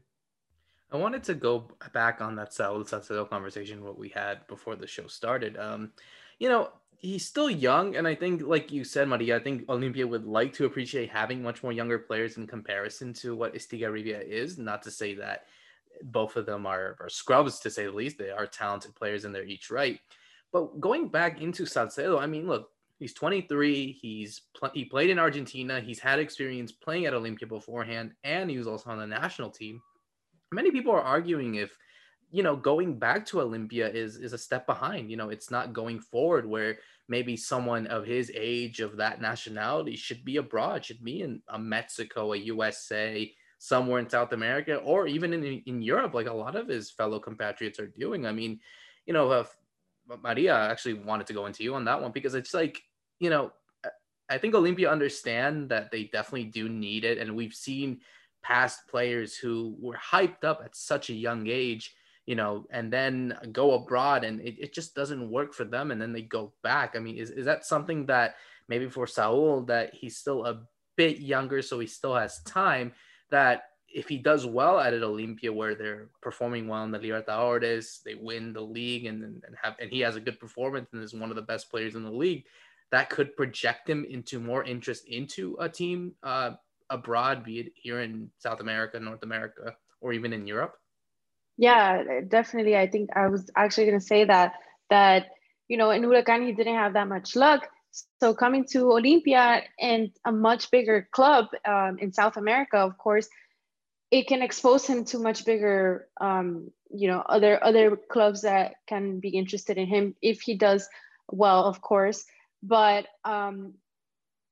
I 0.94 0.96
wanted 0.96 1.24
to 1.24 1.34
go 1.34 1.66
back 1.92 2.20
on 2.20 2.36
that 2.36 2.54
Saul 2.54 2.84
Salcedo 2.84 3.24
conversation 3.24 3.82
what 3.82 3.98
we 3.98 4.10
had 4.10 4.46
before 4.46 4.76
the 4.76 4.86
show 4.86 5.08
started. 5.08 5.56
Um, 5.56 5.90
you 6.38 6.48
know, 6.48 6.70
he's 6.98 7.26
still 7.26 7.50
young, 7.50 7.96
and 7.96 8.06
I 8.06 8.14
think, 8.14 8.42
like 8.42 8.70
you 8.70 8.84
said, 8.84 9.08
Maria, 9.08 9.36
I 9.36 9.40
think 9.40 9.66
Olimpia 9.66 10.08
would 10.08 10.24
like 10.24 10.52
to 10.52 10.66
appreciate 10.66 11.10
having 11.10 11.42
much 11.42 11.64
more 11.64 11.72
younger 11.72 11.98
players 11.98 12.36
in 12.36 12.46
comparison 12.46 13.12
to 13.14 13.34
what 13.34 13.54
Estigarribia 13.54 14.24
is. 14.24 14.56
Not 14.56 14.82
to 14.82 14.92
say 14.92 15.14
that 15.16 15.46
both 16.04 16.36
of 16.36 16.46
them 16.46 16.64
are, 16.64 16.96
are 17.00 17.08
scrubs 17.08 17.58
to 17.60 17.70
say 17.70 17.86
the 17.86 17.90
least. 17.90 18.16
They 18.16 18.30
are 18.30 18.46
talented 18.46 18.94
players 18.94 19.24
in 19.24 19.32
their 19.32 19.44
each 19.44 19.72
right. 19.72 19.98
But 20.52 20.78
going 20.80 21.08
back 21.08 21.40
into 21.42 21.66
Salcedo, 21.66 22.20
I 22.20 22.26
mean, 22.26 22.46
look, 22.46 22.70
he's 23.00 23.14
23. 23.14 23.98
He's 24.00 24.42
pl- 24.56 24.70
he 24.72 24.84
played 24.84 25.10
in 25.10 25.18
Argentina. 25.18 25.80
He's 25.80 25.98
had 25.98 26.20
experience 26.20 26.70
playing 26.70 27.06
at 27.06 27.14
Olimpia 27.14 27.48
beforehand, 27.48 28.12
and 28.22 28.48
he 28.48 28.58
was 28.58 28.68
also 28.68 28.90
on 28.90 28.98
the 28.98 29.08
national 29.08 29.50
team. 29.50 29.82
Many 30.54 30.70
people 30.70 30.92
are 30.92 31.02
arguing 31.02 31.56
if 31.56 31.76
you 32.30 32.42
know 32.42 32.56
going 32.56 32.98
back 32.98 33.26
to 33.26 33.36
olimpia 33.38 33.92
is 33.92 34.16
is 34.16 34.32
a 34.32 34.38
step 34.38 34.66
behind. 34.66 35.10
You 35.10 35.16
know, 35.16 35.30
it's 35.30 35.50
not 35.50 35.72
going 35.72 36.00
forward 36.00 36.46
where 36.46 36.78
maybe 37.08 37.36
someone 37.36 37.86
of 37.86 38.06
his 38.06 38.30
age 38.34 38.80
of 38.80 38.96
that 38.96 39.20
nationality 39.20 39.96
should 39.96 40.24
be 40.24 40.36
abroad, 40.38 40.84
should 40.84 41.04
be 41.04 41.22
in 41.22 41.42
a 41.48 41.58
Mexico, 41.58 42.32
a 42.32 42.36
USA, 42.36 43.30
somewhere 43.58 44.00
in 44.00 44.08
South 44.08 44.32
America, 44.32 44.76
or 44.76 45.06
even 45.06 45.32
in 45.32 45.44
in 45.66 45.82
Europe, 45.82 46.14
like 46.14 46.28
a 46.28 46.32
lot 46.32 46.56
of 46.56 46.68
his 46.68 46.90
fellow 46.90 47.18
compatriots 47.18 47.78
are 47.80 47.92
doing. 47.98 48.26
I 48.26 48.32
mean, 48.32 48.60
you 49.06 49.12
know, 49.12 49.30
uh, 49.30 49.44
Maria 50.22 50.54
actually 50.54 50.94
wanted 50.94 51.26
to 51.28 51.32
go 51.32 51.46
into 51.46 51.62
you 51.64 51.74
on 51.74 51.84
that 51.86 52.00
one 52.00 52.12
because 52.12 52.34
it's 52.34 52.54
like, 52.54 52.82
you 53.20 53.30
know, 53.30 53.52
I 54.28 54.38
think 54.38 54.54
olimpia 54.54 54.90
understand 54.90 55.68
that 55.70 55.90
they 55.90 56.04
definitely 56.04 56.44
do 56.44 56.68
need 56.68 57.04
it, 57.04 57.18
and 57.18 57.36
we've 57.36 57.54
seen 57.54 58.00
past 58.44 58.86
players 58.88 59.36
who 59.36 59.74
were 59.80 59.96
hyped 59.96 60.44
up 60.44 60.60
at 60.64 60.76
such 60.76 61.10
a 61.10 61.14
young 61.14 61.46
age 61.48 61.94
you 62.26 62.34
know, 62.34 62.64
and 62.70 62.92
then 62.92 63.36
go 63.52 63.74
abroad 63.74 64.24
and 64.24 64.40
it, 64.40 64.56
it 64.58 64.74
just 64.74 64.94
doesn't 64.94 65.30
work 65.30 65.52
for 65.52 65.64
them 65.64 65.90
and 65.90 66.00
then 66.00 66.12
they 66.12 66.22
go 66.22 66.52
back. 66.62 66.94
I 66.96 66.98
mean, 66.98 67.16
is, 67.16 67.30
is 67.30 67.44
that 67.44 67.66
something 67.66 68.06
that 68.06 68.36
maybe 68.68 68.88
for 68.88 69.06
Saul 69.06 69.62
that 69.62 69.94
he's 69.94 70.16
still 70.16 70.46
a 70.46 70.62
bit 70.96 71.18
younger, 71.18 71.60
so 71.60 71.78
he 71.78 71.86
still 71.86 72.14
has 72.14 72.42
time 72.42 72.92
that 73.30 73.64
if 73.88 74.08
he 74.08 74.18
does 74.18 74.46
well 74.46 74.80
at 74.80 74.94
it 74.94 75.02
Olimpia 75.02 75.54
where 75.54 75.74
they're 75.74 76.08
performing 76.20 76.66
well 76.66 76.82
in 76.84 76.90
the 76.90 76.98
Libertadores, 76.98 78.02
they 78.02 78.14
win 78.14 78.52
the 78.52 78.60
league 78.60 79.06
and, 79.06 79.22
and 79.22 79.56
have 79.62 79.76
and 79.78 79.90
he 79.90 80.00
has 80.00 80.16
a 80.16 80.20
good 80.20 80.40
performance 80.40 80.88
and 80.92 81.02
is 81.02 81.14
one 81.14 81.30
of 81.30 81.36
the 81.36 81.42
best 81.42 81.70
players 81.70 81.94
in 81.94 82.02
the 82.02 82.10
league, 82.10 82.44
that 82.90 83.10
could 83.10 83.36
project 83.36 83.88
him 83.88 84.04
into 84.08 84.40
more 84.40 84.64
interest 84.64 85.04
into 85.08 85.56
a 85.60 85.68
team 85.68 86.14
uh, 86.22 86.52
abroad, 86.94 87.44
be 87.44 87.60
it 87.60 87.72
here 87.74 88.00
in 88.00 88.30
South 88.38 88.60
America, 88.60 88.98
North 88.98 89.22
America, 89.22 89.74
or 90.00 90.12
even 90.12 90.32
in 90.32 90.46
Europe? 90.46 90.74
Yeah, 91.56 92.20
definitely. 92.26 92.76
I 92.76 92.88
think 92.88 93.10
I 93.14 93.28
was 93.28 93.50
actually 93.56 93.86
going 93.86 94.00
to 94.00 94.06
say 94.06 94.24
that 94.24 94.54
that 94.90 95.26
you 95.68 95.76
know 95.76 95.90
in 95.90 96.02
Huracan 96.02 96.46
he 96.46 96.52
didn't 96.52 96.74
have 96.76 96.94
that 96.94 97.08
much 97.08 97.36
luck. 97.36 97.68
So 98.20 98.34
coming 98.34 98.64
to 98.72 98.86
Olimpia 98.86 99.62
and 99.78 100.10
a 100.24 100.32
much 100.32 100.70
bigger 100.72 101.08
club 101.12 101.46
um, 101.64 101.98
in 102.00 102.12
South 102.12 102.36
America, 102.36 102.78
of 102.78 102.98
course, 102.98 103.28
it 104.10 104.26
can 104.26 104.42
expose 104.42 104.84
him 104.84 105.04
to 105.06 105.18
much 105.18 105.44
bigger, 105.44 106.08
um, 106.20 106.72
you 106.90 107.06
know, 107.06 107.20
other 107.20 107.62
other 107.62 107.96
clubs 107.96 108.42
that 108.42 108.74
can 108.88 109.20
be 109.20 109.28
interested 109.28 109.78
in 109.78 109.86
him 109.86 110.14
if 110.22 110.40
he 110.40 110.56
does 110.56 110.88
well, 111.30 111.64
of 111.64 111.80
course. 111.80 112.24
But 112.62 113.06
um, 113.24 113.74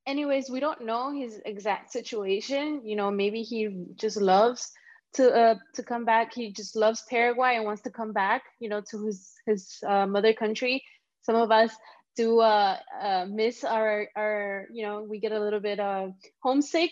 anyways, 0.06 0.50
we 0.50 0.60
don't 0.60 0.84
know 0.84 1.12
his 1.12 1.40
exact 1.44 1.92
situation. 1.92 2.82
You 2.84 2.96
know, 2.96 3.10
maybe 3.10 3.42
he 3.42 3.86
just 3.96 4.20
loves 4.20 4.70
to 5.14 5.32
uh, 5.32 5.54
to 5.74 5.82
come 5.82 6.04
back. 6.04 6.34
He 6.34 6.52
just 6.52 6.76
loves 6.76 7.04
Paraguay 7.08 7.56
and 7.56 7.64
wants 7.64 7.82
to 7.82 7.90
come 7.90 8.12
back, 8.12 8.42
you 8.60 8.68
know, 8.68 8.80
to 8.90 9.06
his 9.06 9.32
his 9.46 9.78
uh, 9.86 10.06
mother 10.06 10.32
country. 10.32 10.82
Some 11.22 11.36
of 11.36 11.50
us 11.50 11.74
do 12.16 12.40
uh, 12.40 12.76
uh, 13.00 13.26
miss 13.28 13.64
our 13.64 14.08
our 14.16 14.66
you 14.72 14.84
know 14.84 15.06
we 15.08 15.20
get 15.20 15.32
a 15.32 15.40
little 15.40 15.60
bit 15.60 15.80
uh, 15.80 16.08
homesick, 16.42 16.90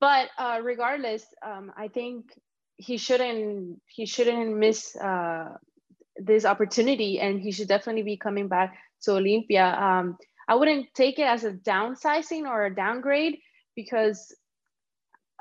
but 0.00 0.28
uh, 0.38 0.60
regardless, 0.62 1.24
um, 1.44 1.72
I 1.76 1.88
think 1.88 2.26
he 2.76 2.96
shouldn't 2.96 3.80
he 3.86 4.06
shouldn't 4.06 4.56
miss 4.56 4.96
uh, 4.96 5.56
this 6.16 6.44
opportunity, 6.44 7.20
and 7.20 7.40
he 7.40 7.52
should 7.52 7.68
definitely 7.68 8.02
be 8.02 8.16
coming 8.16 8.48
back 8.48 8.76
to 9.02 9.12
Olimpia. 9.12 9.80
Um, 9.80 10.16
I 10.48 10.54
wouldn't 10.54 10.94
take 10.94 11.18
it 11.18 11.26
as 11.26 11.44
a 11.44 11.52
downsizing 11.52 12.46
or 12.46 12.66
a 12.66 12.74
downgrade 12.74 13.38
because 13.74 14.34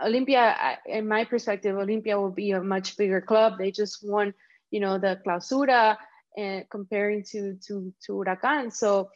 Olimpia, 0.01 0.77
in 0.85 1.07
my 1.07 1.25
perspective, 1.25 1.75
Olimpia 1.75 2.19
will 2.19 2.31
be 2.31 2.51
a 2.51 2.63
much 2.63 2.97
bigger 2.97 3.21
club. 3.21 3.57
They 3.57 3.71
just 3.71 3.99
won, 4.03 4.33
you 4.71 4.79
know, 4.79 4.97
the 4.97 5.19
Clausura, 5.25 5.97
and 6.37 6.69
comparing 6.69 7.23
to 7.31 7.55
to 7.67 7.93
to 8.05 8.13
Huracan. 8.13 8.71
So 8.73 9.09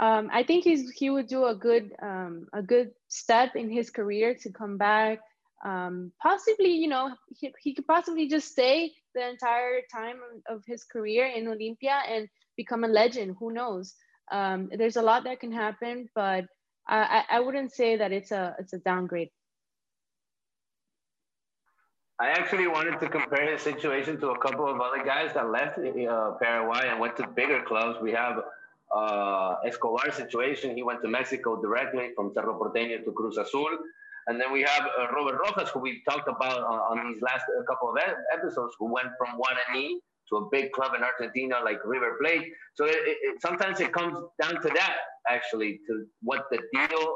um, 0.00 0.30
I 0.32 0.42
think 0.42 0.64
he's 0.64 0.90
he 0.90 1.10
would 1.10 1.26
do 1.26 1.46
a 1.46 1.54
good 1.54 1.92
um, 2.02 2.46
a 2.52 2.62
good 2.62 2.90
step 3.08 3.56
in 3.56 3.70
his 3.70 3.90
career 3.90 4.34
to 4.42 4.52
come 4.52 4.76
back. 4.76 5.20
Um, 5.64 6.12
possibly, 6.22 6.72
you 6.72 6.88
know, 6.88 7.14
he, 7.38 7.52
he 7.60 7.74
could 7.74 7.86
possibly 7.86 8.28
just 8.28 8.52
stay 8.52 8.92
the 9.14 9.28
entire 9.28 9.80
time 9.92 10.16
of 10.48 10.62
his 10.66 10.84
career 10.84 11.26
in 11.26 11.44
Olimpia 11.46 12.00
and 12.08 12.28
become 12.56 12.84
a 12.84 12.88
legend. 12.88 13.36
Who 13.38 13.52
knows? 13.52 13.94
Um, 14.30 14.70
there's 14.76 14.96
a 14.96 15.02
lot 15.02 15.24
that 15.24 15.40
can 15.40 15.52
happen, 15.52 16.08
but 16.14 16.46
I, 16.86 17.24
I 17.30 17.40
wouldn't 17.40 17.72
say 17.72 17.96
that 17.96 18.12
it's 18.12 18.32
a 18.32 18.56
it's 18.58 18.72
a 18.72 18.78
downgrade. 18.78 19.30
I 22.20 22.28
actually 22.30 22.66
wanted 22.66 23.00
to 23.00 23.08
compare 23.08 23.50
his 23.50 23.62
situation 23.62 24.20
to 24.20 24.30
a 24.30 24.38
couple 24.38 24.68
of 24.68 24.78
other 24.80 25.02
guys 25.02 25.32
that 25.32 25.48
left 25.50 25.78
uh, 25.78 26.32
Paraguay 26.42 26.88
and 26.88 27.00
went 27.00 27.16
to 27.16 27.26
bigger 27.26 27.62
clubs. 27.62 27.98
We 28.02 28.12
have 28.12 28.42
uh, 28.94 29.54
Escobar's 29.64 30.16
situation. 30.16 30.76
He 30.76 30.82
went 30.82 31.00
to 31.00 31.08
Mexico 31.08 31.60
directly 31.62 32.10
from 32.14 32.32
Cerro 32.34 32.58
Porteño 32.60 33.02
to 33.04 33.12
Cruz 33.12 33.38
Azul. 33.38 33.70
And 34.26 34.38
then 34.38 34.52
we 34.52 34.60
have 34.62 34.82
uh, 34.82 35.06
Robert 35.14 35.40
Rojas, 35.40 35.70
who 35.70 35.80
we 35.80 36.02
talked 36.06 36.28
about 36.28 36.60
uh, 36.60 36.92
on 36.92 37.10
these 37.10 37.22
last 37.22 37.44
uh, 37.58 37.62
couple 37.64 37.88
of 37.88 37.96
episodes, 38.36 38.74
who 38.78 38.92
went 38.92 39.08
from 39.16 39.40
Guarani 39.40 39.94
to 40.30 40.36
a 40.38 40.48
big 40.50 40.72
club 40.72 40.92
in 40.96 41.02
Argentina 41.02 41.56
like 41.64 41.78
River 41.84 42.16
Plate. 42.20 42.52
So 42.74 42.84
it, 42.84 42.96
it, 42.96 43.42
sometimes 43.42 43.80
it 43.80 43.92
comes 43.92 44.16
down 44.40 44.62
to 44.62 44.68
that, 44.68 44.96
actually, 45.28 45.80
to 45.86 46.06
what 46.22 46.46
the 46.50 46.58
deal 46.72 47.14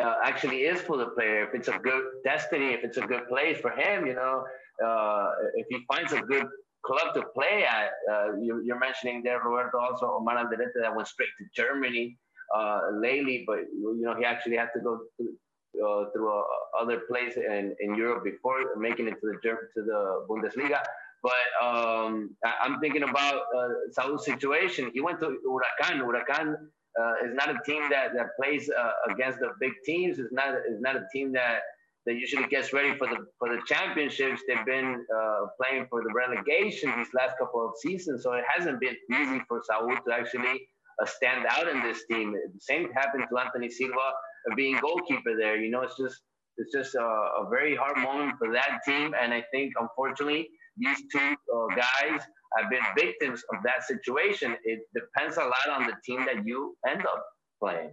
uh, 0.00 0.16
actually 0.24 0.62
is 0.62 0.80
for 0.80 0.96
the 0.96 1.06
player. 1.06 1.44
If 1.44 1.54
it's 1.54 1.68
a 1.68 1.78
good 1.78 2.04
destiny, 2.24 2.72
if 2.72 2.84
it's 2.84 2.98
a 2.98 3.06
good 3.06 3.28
place 3.28 3.58
for 3.58 3.70
him, 3.70 4.06
you 4.06 4.14
know, 4.14 4.44
uh, 4.84 5.30
if 5.54 5.66
he 5.68 5.84
finds 5.88 6.12
a 6.12 6.20
good 6.20 6.46
club 6.84 7.14
to 7.14 7.22
play 7.34 7.64
at, 7.64 7.90
uh, 8.10 8.36
you, 8.40 8.72
are 8.72 8.78
mentioning 8.78 9.22
there, 9.22 9.40
Roberto, 9.40 9.78
also 9.78 10.06
Omar 10.18 10.36
Alderete 10.36 10.80
that 10.80 10.94
went 10.94 11.08
straight 11.08 11.28
to 11.38 11.44
Germany 11.54 12.18
uh, 12.54 12.80
lately, 12.94 13.44
but 13.46 13.60
you 13.72 14.00
know 14.00 14.14
he 14.14 14.24
actually 14.24 14.56
had 14.56 14.68
to 14.74 14.80
go 14.80 15.00
through, 15.16 15.34
uh, 15.82 16.04
a, 16.04 16.42
other 16.82 17.00
place 17.08 17.36
in, 17.36 17.74
in 17.80 17.94
Europe 17.94 18.24
before 18.24 18.76
making 18.76 19.08
it 19.08 19.14
to 19.20 19.26
the 19.26 19.50
to 19.74 19.82
the 19.82 20.26
Bundesliga. 20.28 20.80
But 21.22 21.64
um, 21.64 22.34
I, 22.44 22.66
am 22.66 22.80
thinking 22.80 23.04
about 23.04 23.42
uh, 23.56 23.68
Saul's 23.92 24.24
situation. 24.24 24.90
He 24.92 25.00
went 25.00 25.20
to 25.20 25.36
Huracan. 25.46 26.00
Huracan 26.00 26.54
uh, 27.00 27.12
is 27.24 27.32
not 27.34 27.48
a 27.48 27.58
team 27.64 27.82
that, 27.90 28.12
that 28.14 28.36
plays 28.40 28.68
uh, 28.68 29.12
against 29.12 29.38
the 29.38 29.50
big 29.60 29.72
teams. 29.84 30.18
It's 30.18 30.32
not 30.32 30.54
it's 30.68 30.80
not 30.80 30.96
a 30.96 31.04
team 31.12 31.32
that 31.32 31.60
that 32.06 32.14
usually 32.14 32.48
gets 32.48 32.72
ready 32.72 32.96
for 32.98 33.06
the 33.06 33.26
for 33.38 33.48
the 33.48 33.62
championships. 33.66 34.42
They've 34.48 34.66
been 34.66 35.06
uh, 35.14 35.46
playing 35.60 35.86
for 35.88 36.02
the 36.02 36.12
relegation 36.12 36.92
these 36.96 37.14
last 37.14 37.38
couple 37.38 37.64
of 37.64 37.72
seasons, 37.80 38.24
so 38.24 38.32
it 38.32 38.44
hasn't 38.54 38.80
been 38.80 38.96
easy 39.12 39.40
for 39.46 39.62
Saul 39.64 39.88
to 39.88 40.12
actually 40.12 40.66
uh, 41.00 41.06
stand 41.06 41.46
out 41.48 41.68
in 41.68 41.82
this 41.82 42.04
team. 42.10 42.32
The 42.32 42.60
same 42.60 42.90
happened 42.92 43.26
to 43.30 43.38
Antony 43.38 43.70
Silva 43.70 44.12
being 44.56 44.76
goalkeeper 44.80 45.36
there. 45.38 45.56
You 45.56 45.70
know, 45.70 45.82
it's 45.82 45.96
just 45.96 46.20
it's 46.56 46.72
just 46.72 46.94
a, 46.96 47.00
a 47.00 47.46
very 47.48 47.76
hard 47.76 47.96
moment 47.98 48.38
for 48.38 48.52
that 48.52 48.80
team, 48.84 49.14
and 49.20 49.32
I 49.32 49.44
think 49.52 49.72
unfortunately 49.80 50.48
these 50.76 51.02
two 51.10 51.34
uh, 51.54 51.66
guys 51.74 52.20
have 52.56 52.70
been 52.70 52.82
victims 52.96 53.42
of 53.52 53.62
that 53.64 53.84
situation. 53.84 54.56
It 54.64 54.80
depends 54.94 55.36
a 55.36 55.44
lot 55.44 55.68
on 55.70 55.86
the 55.86 55.94
team 56.04 56.24
that 56.26 56.46
you 56.46 56.76
end 56.88 57.04
up 57.06 57.24
playing. 57.60 57.92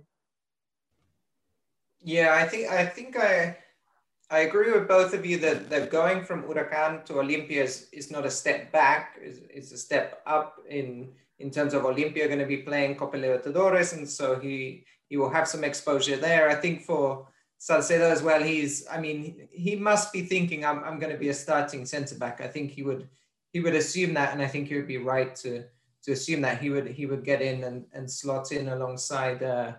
Yeah, 2.02 2.34
I 2.34 2.48
think 2.48 2.72
I 2.72 2.86
think 2.86 3.18
I 3.18 3.58
I 4.32 4.40
agree 4.40 4.72
with 4.72 4.88
both 4.88 5.14
of 5.14 5.26
you 5.26 5.38
that, 5.40 5.70
that 5.70 5.90
going 5.90 6.24
from 6.24 6.44
Huracan 6.44 7.04
to 7.06 7.14
Olimpia 7.14 7.64
is, 7.64 7.90
is 7.92 8.12
not 8.12 8.28
a 8.28 8.32
step 8.32 8.72
back, 8.72 9.18
it's, 9.20 9.40
it's 9.50 9.72
a 9.72 9.78
step 9.78 10.22
up 10.28 10.58
in 10.70 11.10
in 11.40 11.50
terms 11.50 11.74
of 11.74 11.84
Olimpia 11.84 12.28
going 12.28 12.40
to 12.40 12.46
be 12.46 12.58
playing 12.58 12.96
Copa 12.96 13.18
Libertadores, 13.18 13.94
and 13.94 14.08
so 14.08 14.40
he 14.40 14.86
he 15.08 15.18
will 15.18 15.30
have 15.30 15.48
some 15.48 15.64
exposure 15.64 16.18
there. 16.18 16.50
I 16.50 16.56
think 16.56 16.84
for 16.84 17.28
Salcedo 17.60 18.10
as 18.10 18.24
well, 18.24 18.42
he's 18.42 18.88
I 18.88 19.00
mean 19.00 19.48
he 19.52 19.76
must 19.76 20.14
be 20.14 20.22
thinking 20.22 20.66
I'm 20.66 20.82
I'm 20.84 20.98
going 20.98 21.12
to 21.12 21.20
be 21.20 21.30
a 21.30 21.34
starting 21.34 21.86
centre 21.86 22.16
back. 22.16 22.40
I 22.42 22.48
think 22.48 22.72
he 22.72 22.84
would 22.84 23.10
he 23.52 23.60
would 23.60 23.76
assume 23.76 24.14
that, 24.14 24.32
and 24.34 24.42
I 24.42 24.48
think 24.48 24.70
he 24.70 24.76
would 24.76 24.88
be 24.88 24.98
right 24.98 25.36
to 25.38 25.66
to 26.04 26.12
assume 26.14 26.42
that 26.42 26.62
he 26.62 26.70
would 26.70 26.88
he 26.88 27.06
would 27.06 27.26
get 27.26 27.42
in 27.42 27.66
and, 27.66 27.86
and 27.94 28.10
slot 28.10 28.54
in 28.54 28.70
alongside 28.70 29.44
uh, 29.44 29.74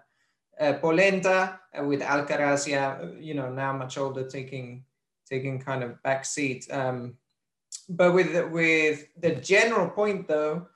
uh, 0.60 0.74
Polenta 0.74 1.58
uh, 1.74 1.82
with 1.84 2.02
Alcaraz. 2.02 2.66
Yeah, 2.66 3.02
you 3.18 3.32
know 3.32 3.50
now 3.50 3.72
much 3.72 3.96
older, 3.96 4.28
taking 4.28 4.84
taking 5.26 5.58
kind 5.58 5.82
of 5.82 6.02
back 6.02 6.26
seat. 6.26 6.70
Um, 6.70 7.16
but 7.88 8.12
with 8.12 8.50
with 8.50 9.06
the 9.18 9.36
general 9.36 9.88
point 9.88 10.28
though, 10.28 10.66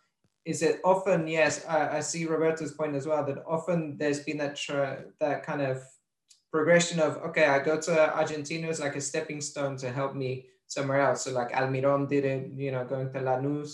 is 0.47 0.61
that 0.61 0.81
often 0.85 1.29
yes, 1.29 1.67
I, 1.69 1.99
I 1.99 2.01
see 2.01 2.25
Roberto's 2.25 2.73
point 2.73 2.95
as 2.97 3.07
well. 3.07 3.27
That 3.27 3.45
often 3.47 3.99
there's 3.99 4.21
been 4.21 4.39
that 4.39 4.59
that 5.21 5.43
kind 5.43 5.61
of 5.61 5.85
progression 6.55 7.01
of 7.01 7.17
okay, 7.29 7.47
I 7.47 7.59
go 7.59 7.81
to 7.81 7.93
Argentina 8.15 8.69
as 8.69 8.79
like 8.79 8.95
a 8.95 9.01
stepping 9.01 9.41
stone 9.41 9.77
to 9.79 9.91
help 9.91 10.15
me 10.15 10.47
somewhere 10.69 11.01
else. 11.01 11.25
So 11.25 11.33
like 11.33 11.51
Almiron 11.51 12.09
did 12.09 12.25
it, 12.25 12.53
you 12.55 12.71
know, 12.71 12.85
going 12.85 13.11
to 13.13 13.19
Lanús. 13.19 13.73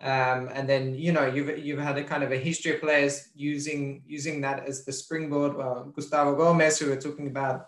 Um, 0.00 0.48
and 0.56 0.68
then 0.70 0.94
you 0.94 1.10
know 1.10 1.26
you've 1.26 1.58
you've 1.66 1.84
had 1.88 1.98
a 1.98 2.04
kind 2.04 2.22
of 2.22 2.30
a 2.30 2.44
history 2.48 2.74
of 2.74 2.80
players 2.80 3.14
using 3.34 4.02
using 4.06 4.40
that 4.42 4.68
as 4.68 4.84
the 4.84 4.92
springboard. 4.92 5.56
Well, 5.56 5.92
Gustavo 5.96 6.36
Gomez, 6.36 6.78
who 6.78 6.86
we're 6.90 7.06
talking 7.08 7.26
about, 7.26 7.66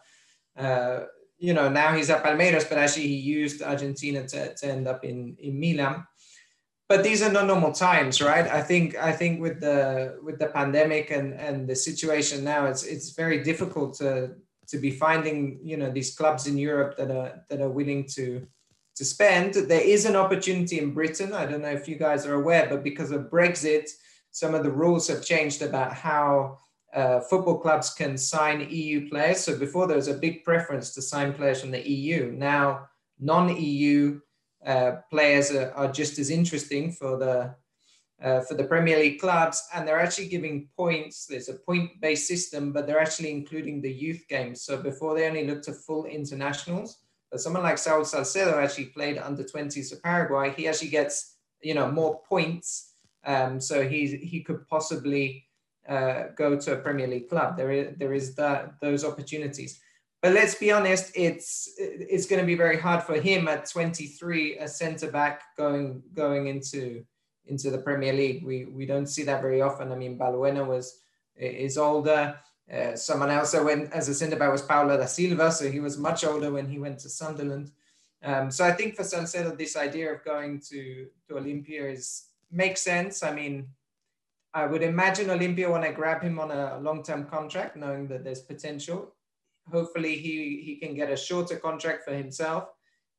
uh, 0.56 1.00
you 1.36 1.52
know, 1.52 1.68
now 1.68 1.90
he's 1.96 2.10
at 2.10 2.22
Palmeiras, 2.22 2.68
but 2.68 2.78
actually 2.78 3.08
he 3.08 3.20
used 3.40 3.60
Argentina 3.60 4.20
to, 4.28 4.54
to 4.54 4.66
end 4.76 4.86
up 4.86 5.04
in 5.04 5.36
in 5.40 5.58
Milan. 5.58 6.06
But 6.88 7.02
these 7.02 7.22
are 7.22 7.32
not 7.32 7.46
normal 7.46 7.72
times, 7.72 8.20
right? 8.20 8.46
I 8.46 8.60
think 8.60 8.94
I 9.10 9.12
think 9.20 9.40
with 9.40 9.60
the 9.60 10.18
with 10.26 10.38
the 10.38 10.50
pandemic 10.58 11.10
and 11.10 11.28
and 11.46 11.56
the 11.70 11.76
situation 11.88 12.44
now, 12.44 12.66
it's 12.66 12.84
it's 12.84 13.10
very 13.22 13.42
difficult 13.42 13.94
to 14.00 14.36
to 14.68 14.78
be 14.78 14.90
finding 14.90 15.60
you 15.62 15.76
know 15.76 15.90
these 15.90 16.14
clubs 16.14 16.46
in 16.46 16.58
Europe 16.58 16.96
that 16.96 17.10
are 17.10 17.44
that 17.48 17.60
are 17.60 17.70
willing 17.70 18.06
to 18.16 18.46
to 18.96 19.04
spend. 19.04 19.54
There 19.54 19.80
is 19.80 20.04
an 20.04 20.16
opportunity 20.16 20.78
in 20.78 20.94
Britain. 20.94 21.32
I 21.32 21.46
don't 21.46 21.62
know 21.62 21.72
if 21.72 21.88
you 21.88 21.96
guys 21.96 22.26
are 22.26 22.34
aware, 22.34 22.68
but 22.68 22.84
because 22.84 23.10
of 23.10 23.30
Brexit, 23.30 23.88
some 24.30 24.54
of 24.54 24.62
the 24.62 24.70
rules 24.70 25.08
have 25.08 25.24
changed 25.24 25.62
about 25.62 25.92
how 25.92 26.58
uh, 26.94 27.20
football 27.20 27.58
clubs 27.58 27.92
can 27.92 28.16
sign 28.16 28.68
EU 28.70 29.08
players. 29.08 29.40
So 29.40 29.58
before 29.58 29.86
there 29.86 29.96
was 29.96 30.08
a 30.08 30.14
big 30.14 30.44
preference 30.44 30.94
to 30.94 31.02
sign 31.02 31.32
players 31.32 31.60
from 31.60 31.72
the 31.72 31.88
EU. 31.88 32.32
Now 32.36 32.88
non-EU 33.18 34.20
uh, 34.64 34.92
players 35.10 35.50
are, 35.50 35.72
are, 35.72 35.90
just 35.90 36.18
as 36.18 36.30
interesting 36.30 36.90
for 36.90 37.18
the 37.18 37.54
uh, 38.24 38.40
for 38.40 38.54
the 38.54 38.64
Premier 38.64 38.98
League 38.98 39.20
clubs, 39.20 39.62
and 39.74 39.86
they're 39.86 40.00
actually 40.00 40.28
giving 40.28 40.66
points. 40.76 41.26
There's 41.26 41.50
a 41.50 41.54
point-based 41.54 42.26
system, 42.26 42.72
but 42.72 42.86
they're 42.86 43.00
actually 43.00 43.30
including 43.30 43.82
the 43.82 43.92
youth 43.92 44.24
games. 44.28 44.62
So 44.62 44.78
before 44.78 45.14
they 45.14 45.28
only 45.28 45.46
looked 45.46 45.68
at 45.68 45.76
full 45.76 46.06
internationals, 46.06 46.98
but 47.30 47.40
someone 47.40 47.62
like 47.62 47.76
Saul 47.76 48.04
Salcedo 48.04 48.58
actually 48.58 48.86
played 48.86 49.18
under 49.18 49.44
20s 49.44 49.90
for 49.90 50.00
Paraguay. 50.00 50.54
He 50.56 50.66
actually 50.66 50.88
gets, 50.88 51.36
you 51.62 51.74
know, 51.74 51.90
more 51.90 52.22
points. 52.22 52.94
Um, 53.26 53.60
so 53.60 53.86
he, 53.86 54.16
he 54.16 54.42
could 54.42 54.66
possibly 54.68 55.44
uh, 55.86 56.24
go 56.36 56.58
to 56.58 56.72
a 56.72 56.76
Premier 56.76 57.08
League 57.08 57.28
club. 57.28 57.58
There 57.58 57.72
is, 57.72 57.96
there 57.98 58.14
is 58.14 58.34
that, 58.36 58.74
those 58.80 59.04
opportunities. 59.04 59.80
But 60.22 60.32
let's 60.32 60.54
be 60.54 60.72
honest, 60.72 61.12
it's 61.14 61.74
it's 61.76 62.24
going 62.24 62.40
to 62.40 62.46
be 62.46 62.54
very 62.54 62.80
hard 62.80 63.02
for 63.02 63.20
him 63.20 63.46
at 63.46 63.68
23, 63.68 64.56
a 64.56 64.66
centre 64.66 65.10
back 65.10 65.42
going 65.58 66.02
going 66.14 66.46
into 66.46 67.04
into 67.46 67.70
the 67.70 67.78
Premier 67.78 68.12
League. 68.12 68.44
We 68.44 68.64
we 68.66 68.86
don't 68.86 69.06
see 69.06 69.22
that 69.24 69.42
very 69.42 69.60
often. 69.60 69.92
I 69.92 69.96
mean, 69.96 70.18
Balbuena 70.18 70.66
was 70.66 71.00
is 71.36 71.78
older. 71.78 72.38
Uh, 72.72 72.96
someone 72.96 73.30
else 73.30 73.52
that 73.52 73.64
went 73.64 73.92
as 73.92 74.08
a 74.08 74.14
centre 74.14 74.36
back 74.36 74.50
was 74.50 74.62
Paulo 74.62 74.96
da 74.96 75.04
Silva, 75.04 75.52
so 75.52 75.70
he 75.70 75.80
was 75.80 75.98
much 75.98 76.24
older 76.24 76.50
when 76.50 76.66
he 76.66 76.78
went 76.78 76.98
to 77.00 77.08
Sunderland. 77.10 77.70
Um, 78.22 78.50
so 78.50 78.64
I 78.64 78.72
think 78.72 78.96
for 78.96 79.04
Salcedo, 79.04 79.54
this 79.54 79.76
idea 79.76 80.14
of 80.14 80.24
going 80.24 80.60
to, 80.70 81.06
to 81.28 81.34
Olimpia 81.34 81.92
is 81.92 82.28
makes 82.50 82.80
sense. 82.80 83.22
I 83.22 83.34
mean, 83.34 83.68
I 84.54 84.64
would 84.64 84.82
imagine 84.82 85.26
Olimpia 85.26 85.70
want 85.70 85.84
to 85.84 85.92
grab 85.92 86.22
him 86.22 86.38
on 86.38 86.50
a 86.50 86.78
long-term 86.78 87.26
contract, 87.26 87.76
knowing 87.76 88.08
that 88.08 88.24
there's 88.24 88.40
potential. 88.40 89.14
Hopefully, 89.70 90.16
he 90.16 90.62
he 90.64 90.76
can 90.76 90.94
get 90.94 91.10
a 91.10 91.16
shorter 91.16 91.56
contract 91.56 92.04
for 92.04 92.14
himself 92.14 92.68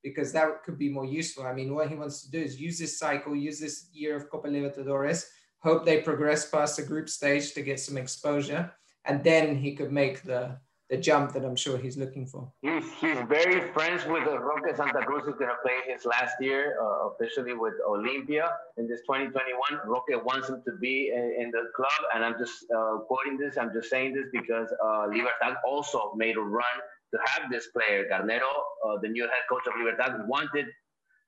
because 0.05 0.31
that 0.31 0.47
could 0.63 0.77
be 0.85 0.89
more 0.97 1.09
useful. 1.21 1.43
I 1.43 1.53
mean, 1.59 1.75
what 1.75 1.89
he 1.89 1.95
wants 1.95 2.17
to 2.24 2.31
do 2.31 2.39
is 2.47 2.62
use 2.67 2.77
this 2.79 2.97
cycle, 3.03 3.35
use 3.35 3.59
this 3.59 3.89
year 3.91 4.15
of 4.15 4.29
Copa 4.29 4.47
Libertadores, 4.47 5.25
hope 5.59 5.83
they 5.83 6.00
progress 6.09 6.41
past 6.50 6.77
the 6.77 6.83
group 6.83 7.09
stage 7.09 7.53
to 7.55 7.62
get 7.69 7.79
some 7.79 7.97
exposure 7.97 8.71
and 9.05 9.24
then 9.24 9.55
he 9.55 9.75
could 9.75 9.91
make 9.91 10.24
the 10.24 10.57
the 10.91 10.97
jump 10.97 11.33
that 11.33 11.44
I'm 11.44 11.55
sure 11.55 11.79
he's 11.79 11.98
looking 11.98 12.27
for. 12.27 12.51
He's, 12.61 12.85
he's 13.01 13.18
very 13.27 13.72
friends 13.74 14.05
with 14.05 14.27
uh, 14.27 14.37
Roque 14.37 14.70
Santa 14.75 15.01
Cruz, 15.03 15.24
who's 15.25 15.33
going 15.33 15.50
to 15.50 15.57
play 15.63 15.79
his 15.91 16.05
last 16.05 16.35
year 16.39 16.77
uh, 16.79 17.09
officially 17.09 17.53
with 17.53 17.74
Olimpia 17.89 18.51
in 18.77 18.87
this 18.87 19.01
2021. 19.01 19.57
Roque 19.87 20.24
wants 20.24 20.48
him 20.48 20.61
to 20.63 20.77
be 20.79 21.09
in, 21.09 21.46
in 21.46 21.50
the 21.50 21.72
club, 21.75 21.89
and 22.13 22.24
I'm 22.24 22.37
just 22.37 22.65
uh, 22.70 22.98
quoting 23.07 23.35
this. 23.35 23.57
I'm 23.57 23.74
just 23.74 23.89
saying 23.89 24.13
this 24.13 24.27
because 24.31 24.72
uh, 24.85 25.07
Libertad 25.07 25.55
also 25.65 26.13
made 26.15 26.37
a 26.37 26.41
run 26.41 26.77
to 27.15 27.31
have 27.31 27.51
this 27.51 27.67
player. 27.67 28.05
Garnero, 28.11 28.53
uh, 28.85 28.97
the 29.01 29.09
new 29.09 29.23
head 29.23 29.45
coach 29.49 29.63
of 29.67 29.73
Libertad, 29.77 30.27
wanted 30.27 30.65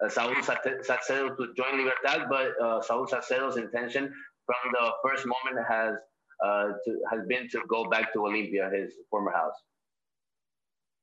uh, 0.03 0.09
Saul 0.09 0.33
Salcedo 0.43 1.35
to 1.35 1.53
join 1.55 1.77
Libertad, 1.77 2.27
but 2.29 2.51
uh, 2.61 2.81
Saul 2.81 3.07
Salcedo's 3.07 3.57
intention 3.57 4.13
from 4.45 4.71
the 4.73 4.91
first 5.03 5.25
moment 5.25 5.65
has 5.67 5.95
uh, 6.43 6.67
to, 6.85 6.99
has 7.11 7.21
been 7.27 7.49
to 7.49 7.61
go 7.67 7.89
back 7.89 8.13
to 8.13 8.19
Olimpia, 8.19 8.71
his 8.73 8.93
former 9.09 9.31
house. 9.31 9.55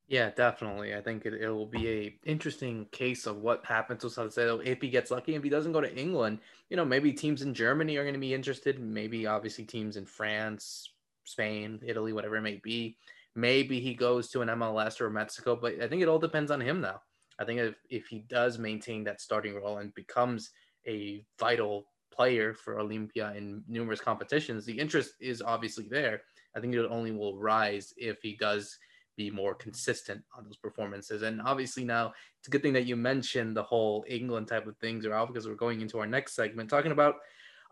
Yeah, 0.07 0.31
definitely. 0.31 0.95
I 0.95 1.01
think 1.01 1.25
it, 1.25 1.33
it 1.33 1.49
will 1.49 1.67
be 1.67 1.89
a 1.89 2.19
interesting 2.25 2.87
case 2.93 3.27
of 3.27 3.39
what 3.39 3.65
happens 3.65 4.03
to 4.03 4.11
Salcedo 4.11 4.59
if 4.59 4.83
he 4.83 4.91
gets 4.91 5.11
lucky. 5.11 5.35
If 5.35 5.43
he 5.43 5.49
doesn't 5.49 5.73
go 5.73 5.81
to 5.81 5.97
England, 5.97 6.41
you 6.69 6.77
know, 6.77 6.85
maybe 6.85 7.13
teams 7.13 7.41
in 7.41 7.55
Germany 7.55 7.97
are 7.97 8.05
going 8.05 8.15
to 8.15 8.21
be 8.21 8.35
interested. 8.35 8.79
Maybe 8.79 9.27
obviously 9.27 9.65
teams 9.65 9.97
in 9.97 10.05
France, 10.05 10.91
Spain, 11.25 11.81
Italy, 11.85 12.13
whatever 12.13 12.37
it 12.37 12.43
may 12.43 12.61
be. 12.63 12.99
Maybe 13.35 13.81
he 13.81 13.95
goes 13.95 14.29
to 14.31 14.43
an 14.43 14.49
MLS 14.49 15.01
or 15.01 15.11
Mexico, 15.11 15.57
but 15.57 15.81
I 15.81 15.89
think 15.89 16.03
it 16.03 16.09
all 16.09 16.19
depends 16.19 16.51
on 16.51 16.61
him 16.61 16.81
now. 16.81 17.01
I 17.39 17.45
think 17.45 17.61
if, 17.61 17.75
if 17.91 18.07
he 18.07 18.21
does 18.21 18.59
maintain 18.59 19.05
that 19.05 19.21
starting 19.21 19.55
role 19.57 19.79
and 19.79 19.95
becomes 19.95 20.51
a 20.87 21.25
vital 21.39 21.87
player 22.13 22.55
for 22.55 22.77
Olimpia 22.77 23.37
in 23.37 23.65
numerous 23.67 24.01
competitions, 24.01 24.65
the 24.65 24.79
interest 24.79 25.15
is 25.21 25.43
obviously 25.43 25.89
there. 25.91 26.23
I 26.57 26.61
think 26.61 26.75
it 26.75 26.87
only 26.89 27.11
will 27.11 27.37
rise 27.37 27.93
if 27.97 28.19
he 28.23 28.37
does 28.37 28.79
be 29.17 29.31
more 29.31 29.55
consistent 29.55 30.23
on 30.37 30.45
those 30.45 30.57
performances. 30.57 31.23
And 31.23 31.41
obviously 31.43 31.85
now 31.85 32.13
it's 32.39 32.49
a 32.49 32.51
good 32.51 32.63
thing 32.63 32.73
that 32.75 32.87
you 32.87 32.97
mentioned 32.97 33.57
the 33.57 33.63
whole 33.63 34.05
England 34.09 34.49
type 34.49 34.67
of 34.67 34.77
things, 34.79 35.07
or 35.07 35.27
because 35.27 35.47
we're 35.49 35.55
going 35.55 35.81
into 35.81 35.99
our 35.99 36.07
next 36.07 36.35
segment 36.35 36.71
talking 36.71 36.93
about 36.93 37.17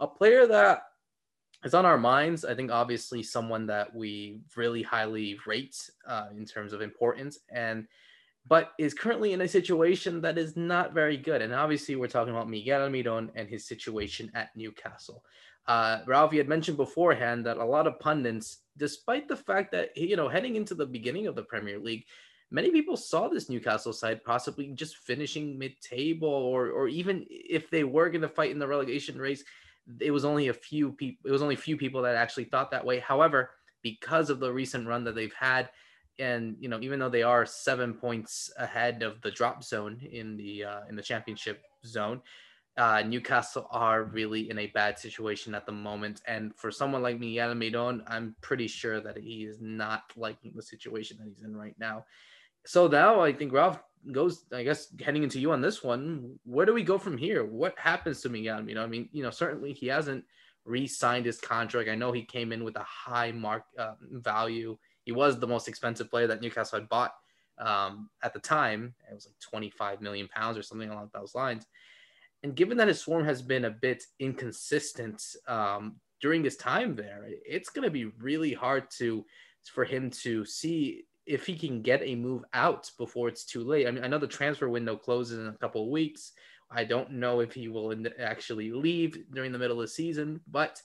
a 0.00 0.06
player 0.06 0.46
that 0.46 0.82
is 1.64 1.74
on 1.74 1.86
our 1.86 1.98
minds. 1.98 2.44
I 2.44 2.54
think 2.54 2.70
obviously 2.70 3.22
someone 3.22 3.66
that 3.66 3.94
we 3.94 4.40
really 4.56 4.82
highly 4.82 5.38
rate 5.46 5.90
uh, 6.06 6.26
in 6.36 6.44
terms 6.44 6.72
of 6.72 6.80
importance 6.80 7.38
and 7.50 7.86
but 8.46 8.72
is 8.78 8.94
currently 8.94 9.32
in 9.32 9.40
a 9.42 9.48
situation 9.48 10.20
that 10.20 10.36
is 10.36 10.56
not 10.56 10.92
very 10.92 11.16
good. 11.16 11.42
And 11.42 11.54
obviously, 11.54 11.94
we're 11.96 12.08
talking 12.08 12.34
about 12.34 12.50
Miguel 12.50 12.88
Almiron 12.88 13.30
and 13.36 13.48
his 13.48 13.66
situation 13.66 14.30
at 14.34 14.54
Newcastle. 14.56 15.24
Uh, 15.68 16.00
Ralph, 16.06 16.32
you 16.32 16.38
had 16.38 16.48
mentioned 16.48 16.76
beforehand 16.76 17.46
that 17.46 17.58
a 17.58 17.64
lot 17.64 17.86
of 17.86 18.00
pundits, 18.00 18.58
despite 18.76 19.28
the 19.28 19.36
fact 19.36 19.70
that, 19.72 19.96
you 19.96 20.16
know, 20.16 20.28
heading 20.28 20.56
into 20.56 20.74
the 20.74 20.86
beginning 20.86 21.28
of 21.28 21.36
the 21.36 21.42
Premier 21.42 21.78
League, 21.78 22.04
many 22.50 22.70
people 22.72 22.96
saw 22.96 23.28
this 23.28 23.48
Newcastle 23.48 23.92
side 23.92 24.24
possibly 24.24 24.68
just 24.74 24.96
finishing 24.96 25.56
mid 25.56 25.80
table, 25.80 26.28
or, 26.28 26.70
or 26.70 26.88
even 26.88 27.24
if 27.30 27.70
they 27.70 27.84
were 27.84 28.10
going 28.10 28.22
to 28.22 28.28
fight 28.28 28.50
in 28.50 28.58
the 28.58 28.66
relegation 28.66 29.18
race, 29.18 29.44
it 30.00 30.10
was 30.10 30.24
only 30.24 30.48
a 30.48 30.54
few 30.54 30.92
people, 30.92 31.28
it 31.28 31.32
was 31.32 31.42
only 31.42 31.56
few 31.56 31.76
people 31.76 32.02
that 32.02 32.16
actually 32.16 32.44
thought 32.44 32.70
that 32.70 32.84
way. 32.84 32.98
However, 32.98 33.50
because 33.82 34.30
of 34.30 34.40
the 34.40 34.52
recent 34.52 34.86
run 34.86 35.04
that 35.04 35.14
they've 35.14 35.34
had, 35.34 35.70
and 36.18 36.56
you 36.60 36.68
know 36.68 36.78
even 36.80 36.98
though 36.98 37.08
they 37.08 37.22
are 37.22 37.46
seven 37.46 37.94
points 37.94 38.52
ahead 38.58 39.02
of 39.02 39.20
the 39.22 39.30
drop 39.30 39.64
zone 39.64 39.98
in 40.12 40.36
the 40.36 40.64
uh, 40.64 40.80
in 40.88 40.94
the 40.94 41.02
championship 41.02 41.62
zone 41.86 42.20
uh, 42.76 43.02
Newcastle 43.02 43.66
are 43.70 44.04
really 44.04 44.48
in 44.48 44.58
a 44.58 44.68
bad 44.68 44.98
situation 44.98 45.54
at 45.54 45.66
the 45.66 45.72
moment. 45.72 46.22
And 46.26 46.54
for 46.56 46.70
someone 46.70 47.02
like 47.02 47.18
Miguel 47.18 47.54
Almiron, 47.54 48.02
I'm 48.06 48.34
pretty 48.40 48.66
sure 48.66 49.00
that 49.00 49.18
he 49.18 49.44
is 49.44 49.60
not 49.60 50.04
liking 50.16 50.52
the 50.54 50.62
situation 50.62 51.18
that 51.18 51.28
he's 51.28 51.42
in 51.42 51.54
right 51.54 51.74
now. 51.78 52.06
So 52.64 52.86
now 52.86 53.20
I 53.20 53.32
think 53.32 53.52
Ralph 53.52 53.82
goes, 54.10 54.44
I 54.52 54.62
guess, 54.62 54.88
heading 55.00 55.22
into 55.22 55.40
you 55.40 55.52
on 55.52 55.60
this 55.60 55.82
one. 55.82 56.38
Where 56.44 56.66
do 56.66 56.74
we 56.74 56.82
go 56.82 56.98
from 56.98 57.16
here? 57.16 57.44
What 57.44 57.78
happens 57.78 58.20
to 58.22 58.28
Miguel 58.28 58.60
Almiron? 58.60 58.78
I 58.78 58.86
mean, 58.86 59.08
you 59.12 59.22
know, 59.22 59.30
certainly 59.30 59.72
he 59.72 59.86
hasn't 59.86 60.24
re-signed 60.64 61.26
his 61.26 61.40
contract. 61.40 61.88
I 61.88 61.94
know 61.94 62.12
he 62.12 62.24
came 62.24 62.52
in 62.52 62.64
with 62.64 62.76
a 62.76 62.84
high 62.84 63.32
mark 63.32 63.64
uh, 63.78 63.94
value 64.10 64.78
he 65.04 65.12
was 65.12 65.38
the 65.38 65.46
most 65.46 65.68
expensive 65.68 66.10
player 66.10 66.26
that 66.28 66.40
Newcastle 66.40 66.78
had 66.78 66.88
bought 66.88 67.12
um, 67.58 68.08
at 68.22 68.32
the 68.32 68.40
time. 68.40 68.94
It 69.10 69.14
was 69.14 69.26
like 69.26 69.38
25 69.40 70.00
million 70.00 70.28
pounds 70.28 70.56
or 70.56 70.62
something 70.62 70.90
along 70.90 71.10
those 71.12 71.34
lines. 71.34 71.66
And 72.42 72.54
given 72.54 72.76
that 72.78 72.88
his 72.88 73.02
form 73.02 73.24
has 73.24 73.42
been 73.42 73.66
a 73.66 73.70
bit 73.70 74.04
inconsistent 74.18 75.22
um, 75.46 75.96
during 76.20 76.42
his 76.42 76.56
time 76.56 76.94
there, 76.94 77.26
it's 77.28 77.70
going 77.70 77.84
to 77.84 77.90
be 77.90 78.06
really 78.18 78.52
hard 78.52 78.90
to 78.98 79.24
for 79.72 79.84
him 79.84 80.10
to 80.10 80.44
see 80.44 81.04
if 81.26 81.46
he 81.46 81.56
can 81.56 81.82
get 81.82 82.02
a 82.02 82.14
move 82.14 82.44
out 82.52 82.90
before 82.98 83.28
it's 83.28 83.44
too 83.44 83.62
late. 83.64 83.86
I 83.86 83.90
mean, 83.90 84.04
I 84.04 84.08
know 84.08 84.18
the 84.18 84.26
transfer 84.26 84.68
window 84.68 84.96
closes 84.96 85.38
in 85.38 85.46
a 85.46 85.58
couple 85.58 85.84
of 85.84 85.90
weeks. 85.90 86.32
I 86.70 86.84
don't 86.84 87.12
know 87.12 87.40
if 87.40 87.52
he 87.52 87.68
will 87.68 87.94
actually 88.18 88.72
leave 88.72 89.18
during 89.32 89.52
the 89.52 89.58
middle 89.58 89.80
of 89.80 89.86
the 89.86 89.88
season, 89.88 90.40
but 90.50 90.80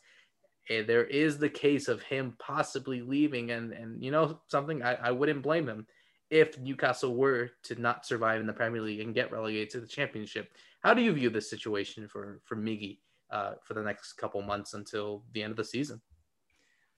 there 0.69 1.05
is 1.05 1.37
the 1.37 1.49
case 1.49 1.87
of 1.87 2.03
him 2.03 2.35
possibly 2.39 3.01
leaving, 3.01 3.51
and 3.51 3.71
and 3.71 4.03
you 4.03 4.11
know 4.11 4.41
something, 4.47 4.83
I, 4.83 4.95
I 4.95 5.11
wouldn't 5.11 5.43
blame 5.43 5.67
him 5.67 5.87
if 6.29 6.59
Newcastle 6.59 7.15
were 7.15 7.51
to 7.63 7.81
not 7.81 8.05
survive 8.05 8.41
in 8.41 8.47
the 8.47 8.53
Premier 8.53 8.81
League 8.81 8.99
and 8.99 9.15
get 9.15 9.31
relegated 9.31 9.69
to 9.71 9.79
the 9.79 9.87
Championship. 9.87 10.51
How 10.81 10.93
do 10.93 11.01
you 11.01 11.13
view 11.13 11.29
this 11.29 11.49
situation 11.49 12.07
for 12.07 12.41
for 12.43 12.57
Miggy 12.57 12.99
uh, 13.31 13.53
for 13.63 13.73
the 13.73 13.83
next 13.83 14.13
couple 14.13 14.41
months 14.41 14.73
until 14.73 15.23
the 15.33 15.41
end 15.41 15.51
of 15.51 15.57
the 15.57 15.63
season? 15.63 16.01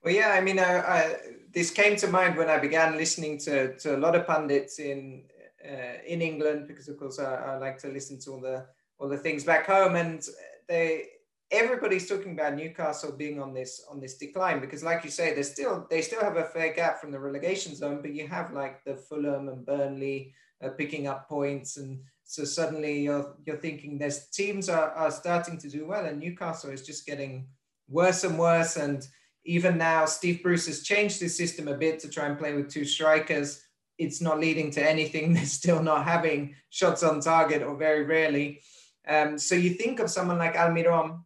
Well, 0.03 0.13
yeah, 0.13 0.29
I 0.29 0.41
mean, 0.41 0.59
I, 0.59 0.79
I, 0.79 1.15
this 1.53 1.71
came 1.71 1.95
to 1.97 2.07
mind 2.07 2.37
when 2.37 2.49
I 2.49 2.57
began 2.57 2.95
listening 2.95 3.37
to, 3.39 3.77
to 3.79 3.95
a 3.95 3.99
lot 3.99 4.15
of 4.15 4.25
pundits 4.25 4.79
in 4.79 5.23
uh, 5.65 5.97
in 6.07 6.21
England 6.21 6.67
because, 6.67 6.87
of 6.87 6.97
course, 6.97 7.19
I, 7.19 7.35
I, 7.35 7.57
like 7.57 7.77
to 7.79 7.89
listen 7.89 8.17
to 8.21 8.31
all 8.31 8.39
the 8.39 8.65
all 8.97 9.09
the 9.09 9.17
things 9.17 9.43
back 9.43 9.65
home, 9.65 9.95
and 9.95 10.25
they 10.69 11.07
everybody's 11.51 12.07
talking 12.07 12.31
about 12.33 12.55
Newcastle 12.55 13.11
being 13.11 13.41
on 13.41 13.53
this 13.53 13.83
on 13.89 13.99
this 13.99 14.17
decline 14.17 14.61
because, 14.61 14.83
like 14.83 15.03
you 15.03 15.09
say, 15.09 15.33
they 15.33 15.43
still 15.43 15.85
they 15.89 16.01
still 16.01 16.21
have 16.21 16.37
a 16.37 16.45
fair 16.45 16.73
gap 16.73 17.01
from 17.01 17.11
the 17.11 17.19
relegation 17.19 17.75
zone, 17.75 18.01
but 18.01 18.13
you 18.13 18.27
have 18.27 18.53
like 18.53 18.83
the 18.85 18.95
Fulham 18.95 19.49
and 19.49 19.65
Burnley 19.65 20.33
uh, 20.63 20.69
picking 20.69 21.07
up 21.07 21.27
points, 21.27 21.75
and 21.75 21.99
so 22.23 22.45
suddenly 22.45 23.01
you're 23.01 23.35
you're 23.45 23.57
thinking 23.57 23.97
there's 23.97 24.27
teams 24.27 24.69
are, 24.69 24.91
are 24.91 25.11
starting 25.11 25.57
to 25.57 25.69
do 25.69 25.85
well, 25.85 26.05
and 26.05 26.19
Newcastle 26.19 26.71
is 26.71 26.85
just 26.85 27.05
getting 27.05 27.47
worse 27.89 28.23
and 28.23 28.39
worse, 28.39 28.77
and 28.77 29.05
even 29.45 29.77
now 29.77 30.05
Steve 30.05 30.43
Bruce 30.43 30.67
has 30.67 30.83
changed 30.83 31.19
his 31.19 31.35
system 31.35 31.67
a 31.67 31.73
bit 31.73 31.99
to 31.99 32.09
try 32.09 32.27
and 32.27 32.37
play 32.37 32.53
with 32.53 32.69
two 32.69 32.85
strikers. 32.85 33.63
It's 33.97 34.21
not 34.21 34.39
leading 34.39 34.71
to 34.71 34.87
anything. 34.87 35.33
They're 35.33 35.45
still 35.45 35.81
not 35.81 36.05
having 36.05 36.55
shots 36.69 37.03
on 37.03 37.21
target, 37.21 37.63
or 37.63 37.75
very 37.75 38.03
rarely. 38.03 38.61
Um, 39.07 39.37
so 39.37 39.55
you 39.55 39.71
think 39.71 39.99
of 39.99 40.09
someone 40.09 40.37
like 40.37 40.55
Almiron, 40.55 41.21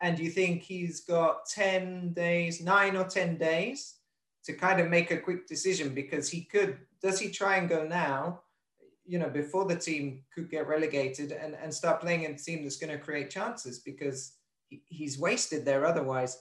and 0.00 0.18
you 0.18 0.30
think 0.30 0.62
he's 0.62 1.00
got 1.00 1.46
10 1.46 2.12
days, 2.12 2.60
nine 2.60 2.96
or 2.96 3.04
10 3.04 3.38
days 3.38 3.94
to 4.44 4.52
kind 4.52 4.80
of 4.80 4.88
make 4.88 5.10
a 5.10 5.18
quick 5.18 5.46
decision 5.46 5.94
because 5.94 6.28
he 6.28 6.42
could, 6.42 6.78
does 7.02 7.18
he 7.18 7.30
try 7.30 7.56
and 7.56 7.68
go 7.68 7.84
now, 7.86 8.40
you 9.04 9.18
know, 9.18 9.30
before 9.30 9.64
the 9.64 9.76
team 9.76 10.22
could 10.34 10.50
get 10.50 10.66
relegated 10.66 11.32
and, 11.32 11.54
and 11.54 11.72
start 11.72 12.00
playing 12.00 12.24
in 12.24 12.32
a 12.32 12.38
team 12.38 12.62
that's 12.62 12.76
going 12.76 12.92
to 12.92 13.02
create 13.02 13.30
chances 13.30 13.78
because 13.78 14.34
he's 14.68 15.18
wasted 15.18 15.64
there 15.64 15.86
otherwise. 15.86 16.38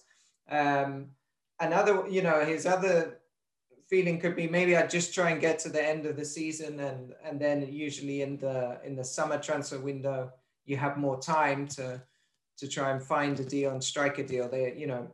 Um, 0.49 1.08
another, 1.60 2.08
you 2.08 2.21
know, 2.21 2.45
his 2.45 2.65
other 2.65 3.19
feeling 3.88 4.19
could 4.19 4.36
be 4.36 4.47
maybe 4.47 4.75
I 4.75 4.88
just 4.88 5.13
try 5.13 5.29
and 5.29 5.39
get 5.39 5.60
to 5.60 5.69
the 5.69 5.86
end 5.86 6.05
of 6.05 6.15
the 6.15 6.25
season 6.25 6.79
and 6.79 7.13
and 7.23 7.39
then 7.39 7.71
usually 7.71 8.23
in 8.23 8.38
the 8.38 8.79
in 8.84 8.95
the 8.95 9.03
summer 9.03 9.38
transfer 9.38 9.79
window 9.79 10.31
you 10.65 10.75
have 10.75 10.97
more 10.97 11.19
time 11.19 11.67
to 11.67 12.01
to 12.58 12.67
try 12.67 12.91
and 12.91 13.03
find 13.03 13.39
a 13.39 13.43
deal 13.43 13.71
and 13.71 13.84
strike 13.84 14.17
a 14.17 14.25
deal. 14.25 14.49
They, 14.49 14.73
you 14.77 14.88
know, 14.88 15.08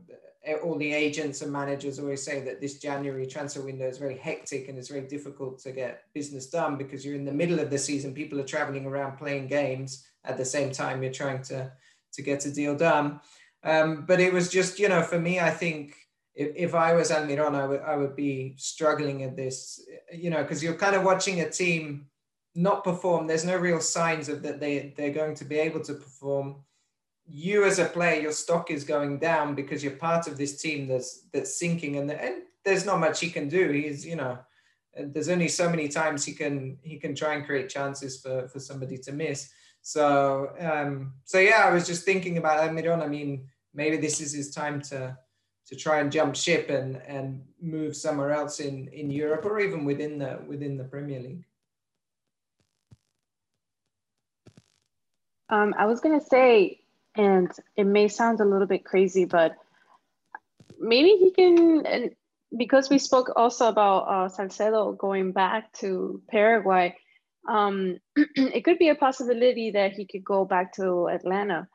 all 0.63 0.77
the 0.77 0.93
agents 0.93 1.41
and 1.41 1.51
managers 1.51 1.99
always 1.99 2.23
say 2.23 2.41
that 2.41 2.61
this 2.61 2.79
January 2.79 3.25
transfer 3.25 3.61
window 3.61 3.87
is 3.87 3.97
very 3.97 4.17
hectic 4.17 4.69
and 4.69 4.77
it's 4.77 4.89
very 4.89 5.07
difficult 5.07 5.59
to 5.59 5.71
get 5.71 6.03
business 6.13 6.47
done 6.47 6.77
because 6.77 7.05
you're 7.05 7.15
in 7.15 7.25
the 7.25 7.31
middle 7.31 7.59
of 7.59 7.69
the 7.69 7.77
season. 7.77 8.13
People 8.13 8.39
are 8.39 8.45
traveling 8.45 8.85
around 8.85 9.17
playing 9.17 9.47
games 9.47 10.07
at 10.23 10.37
the 10.37 10.45
same 10.45 10.71
time 10.71 11.01
you're 11.01 11.11
trying 11.11 11.41
to 11.43 11.71
to 12.13 12.21
get 12.21 12.45
a 12.45 12.51
deal 12.51 12.75
done. 12.75 13.19
Um, 13.63 14.05
but 14.05 14.19
it 14.19 14.33
was 14.33 14.49
just, 14.49 14.79
you 14.79 14.89
know, 14.89 15.03
for 15.03 15.19
me, 15.19 15.39
I 15.39 15.51
think 15.51 15.95
if, 16.33 16.51
if 16.55 16.75
I 16.75 16.93
was 16.93 17.11
Almiron, 17.11 17.55
I 17.55 17.67
would 17.67 17.81
I 17.81 17.95
would 17.95 18.15
be 18.15 18.55
struggling 18.57 19.23
at 19.23 19.35
this, 19.35 19.79
you 20.13 20.29
know, 20.29 20.41
because 20.41 20.63
you're 20.63 20.73
kind 20.73 20.95
of 20.95 21.03
watching 21.03 21.41
a 21.41 21.49
team 21.49 22.07
not 22.55 22.83
perform. 22.83 23.27
There's 23.27 23.45
no 23.45 23.57
real 23.57 23.79
signs 23.79 24.29
of 24.29 24.41
that 24.43 24.59
they 24.59 24.93
they're 24.97 25.13
going 25.13 25.35
to 25.35 25.45
be 25.45 25.59
able 25.59 25.81
to 25.81 25.93
perform 25.93 26.63
you 27.27 27.63
as 27.65 27.79
a 27.79 27.85
player, 27.85 28.21
your 28.21 28.31
stock 28.31 28.71
is 28.71 28.83
going 28.83 29.19
down 29.19 29.55
because 29.55 29.83
you're 29.83 29.93
part 29.93 30.27
of 30.27 30.37
this 30.37 30.61
team 30.61 30.87
that's 30.87 31.27
that's 31.31 31.57
sinking, 31.57 31.97
and, 31.97 32.11
and 32.11 32.43
there's 32.65 32.85
not 32.85 32.99
much 32.99 33.19
he 33.19 33.29
can 33.29 33.47
do. 33.47 33.69
He's 33.71 34.05
you 34.05 34.15
know, 34.15 34.37
there's 34.97 35.29
only 35.29 35.47
so 35.47 35.69
many 35.69 35.87
times 35.87 36.25
he 36.25 36.33
can 36.33 36.77
he 36.81 36.97
can 36.97 37.15
try 37.15 37.35
and 37.35 37.45
create 37.45 37.69
chances 37.69 38.21
for 38.21 38.47
for 38.47 38.59
somebody 38.59 38.97
to 38.99 39.11
miss. 39.11 39.49
So 39.81 40.53
um, 40.59 41.13
so 41.23 41.39
yeah, 41.39 41.63
I 41.65 41.71
was 41.71 41.87
just 41.87 42.05
thinking 42.05 42.37
about 42.37 42.59
Almiron. 42.59 43.01
I 43.01 43.07
mean, 43.07 43.47
maybe 43.73 43.97
this 43.97 44.21
is 44.21 44.33
his 44.33 44.53
time 44.53 44.81
to 44.83 45.17
to 45.67 45.75
try 45.75 45.99
and 45.99 46.11
jump 46.11 46.35
ship 46.35 46.69
and 46.69 47.01
and 47.07 47.43
move 47.61 47.95
somewhere 47.95 48.31
else 48.31 48.59
in 48.59 48.87
in 48.89 49.09
Europe 49.09 49.45
or 49.45 49.59
even 49.59 49.85
within 49.85 50.17
the 50.17 50.39
within 50.47 50.77
the 50.77 50.83
Premier 50.83 51.19
League. 51.19 51.45
Um, 55.49 55.73
I 55.77 55.85
was 55.85 55.99
gonna 55.99 56.21
say 56.21 56.81
and 57.15 57.51
it 57.75 57.85
may 57.85 58.07
sound 58.07 58.39
a 58.39 58.45
little 58.45 58.67
bit 58.67 58.85
crazy, 58.85 59.25
but 59.25 59.55
maybe 60.79 61.09
he 61.19 61.31
can, 61.31 62.11
because 62.55 62.89
we 62.89 62.97
spoke 62.97 63.31
also 63.35 63.67
about 63.67 63.99
uh, 64.03 64.29
Salcedo 64.29 64.93
going 64.93 65.31
back 65.31 65.71
to 65.73 66.21
Paraguay, 66.29 66.95
um, 67.47 67.97
it 68.15 68.63
could 68.63 68.77
be 68.77 68.89
a 68.89 68.95
possibility 68.95 69.71
that 69.71 69.93
he 69.93 70.05
could 70.05 70.23
go 70.23 70.45
back 70.45 70.73
to 70.73 71.07
Atlanta. 71.07 71.67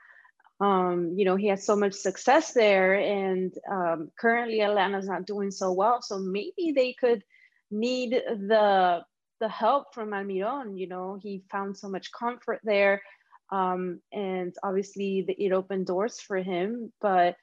Um, 0.61 1.13
you 1.17 1.25
know, 1.25 1.37
he 1.37 1.49
has 1.49 1.67
so 1.67 1.77
much 1.77 1.93
success 1.93 2.53
there, 2.53 2.95
and 2.95 3.53
um, 3.71 4.11
currently 4.19 4.63
Atlanta's 4.63 5.07
not 5.07 5.27
doing 5.27 5.51
so 5.51 5.73
well. 5.73 6.01
So 6.01 6.19
maybe 6.19 6.73
they 6.75 6.95
could 6.95 7.23
need 7.71 8.11
the 8.13 9.03
the 9.39 9.49
help 9.49 9.93
from 9.93 10.11
Almiron. 10.11 10.79
You 10.79 10.89
know, 10.89 11.19
he 11.23 11.43
found 11.51 11.77
so 11.77 11.89
much 11.89 12.11
comfort 12.13 12.61
there 12.65 13.03
um, 13.51 14.01
and 14.13 14.55
obviously 14.63 15.25
the, 15.27 15.33
it 15.35 15.53
opened 15.53 15.87
doors 15.87 16.21
for 16.21 16.39
him 16.39 16.93
but 17.01 17.37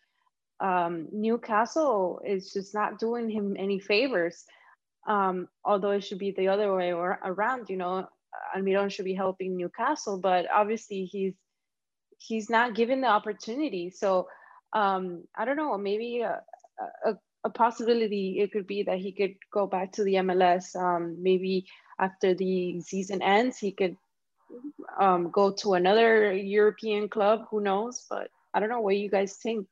um, 0.60 1.08
newcastle 1.12 2.22
is 2.26 2.52
just 2.52 2.74
not 2.74 3.00
doing 3.00 3.30
him 3.30 3.56
any 3.58 3.80
favors 3.80 4.46
um, 5.08 5.48
although 5.64 5.92
it 5.92 6.04
should 6.04 6.20
be 6.20 6.32
the 6.32 6.48
other 6.48 6.74
way 6.76 6.92
around 6.92 7.70
you 7.70 7.78
know 7.78 8.08
almiron 8.56 8.92
should 8.92 9.06
be 9.06 9.14
helping 9.14 9.58
newcastle 9.58 10.18
but 10.18 10.46
obviously 10.54 11.06
he's 11.06 11.34
he's 12.18 12.50
not 12.50 12.76
given 12.76 13.02
the 13.02 13.08
opportunity 13.08 13.90
so 13.90 14.28
um, 14.74 15.24
i 15.38 15.46
don't 15.46 15.58
know 15.58 15.78
maybe 15.78 16.22
a, 16.22 16.42
a, 17.06 17.14
a, 17.44 17.50
possibility 17.50 18.40
it 18.40 18.52
could 18.52 18.66
be 18.66 18.84
that 18.84 18.98
he 18.98 19.12
could 19.12 19.36
go 19.52 19.68
back 19.68 19.92
to 19.92 20.04
the 20.04 20.16
mls 20.16 20.76
um, 20.76 21.18
maybe 21.22 21.66
after 22.00 22.34
the 22.34 22.82
season 22.82 23.22
ends 23.22 23.58
he 23.58 23.72
could 23.72 23.96
um, 25.00 25.32
go 25.32 25.52
to 25.52 25.74
another 25.74 26.34
European 26.34 27.10
club. 27.10 27.46
Who 27.50 27.62
knows? 27.62 28.06
But 28.10 28.30
I 28.54 28.60
don't 28.60 28.70
know 28.70 28.82
what 28.82 28.98
you 28.98 29.10
guys 29.10 29.36
think. 29.36 29.68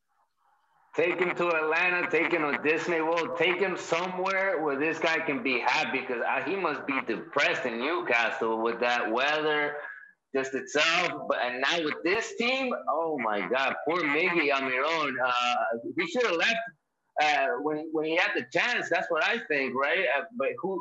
Take 0.95 1.19
him 1.19 1.33
to 1.35 1.47
Atlanta, 1.47 2.09
take 2.11 2.33
him 2.33 2.41
to 2.41 2.59
Disney 2.63 2.99
World, 3.01 3.37
take 3.37 3.59
him 3.59 3.77
somewhere 3.77 4.61
where 4.61 4.77
this 4.77 4.99
guy 4.99 5.19
can 5.19 5.41
be 5.41 5.59
happy 5.59 6.01
because 6.01 6.21
uh, 6.27 6.41
he 6.43 6.57
must 6.57 6.85
be 6.85 6.99
depressed 7.07 7.65
in 7.65 7.79
Newcastle 7.79 8.61
with 8.61 8.81
that 8.81 9.09
weather 9.09 9.77
just 10.35 10.53
itself. 10.53 11.11
But 11.29 11.39
and 11.43 11.61
now 11.61 11.83
with 11.85 12.03
this 12.03 12.35
team, 12.35 12.73
oh 12.89 13.17
my 13.19 13.39
God, 13.47 13.75
poor 13.87 14.01
Miggy 14.01 14.51
Almiron. 14.51 15.13
Uh, 15.23 15.55
he 15.97 16.07
should 16.07 16.25
have 16.25 16.35
left 16.35 16.57
uh, 17.21 17.47
when 17.61 17.89
when 17.93 18.05
he 18.05 18.17
had 18.17 18.31
the 18.35 18.45
chance. 18.51 18.89
That's 18.89 19.09
what 19.09 19.23
I 19.23 19.39
think, 19.47 19.73
right? 19.75 20.05
Uh, 20.17 20.23
but 20.37 20.49
who 20.61 20.77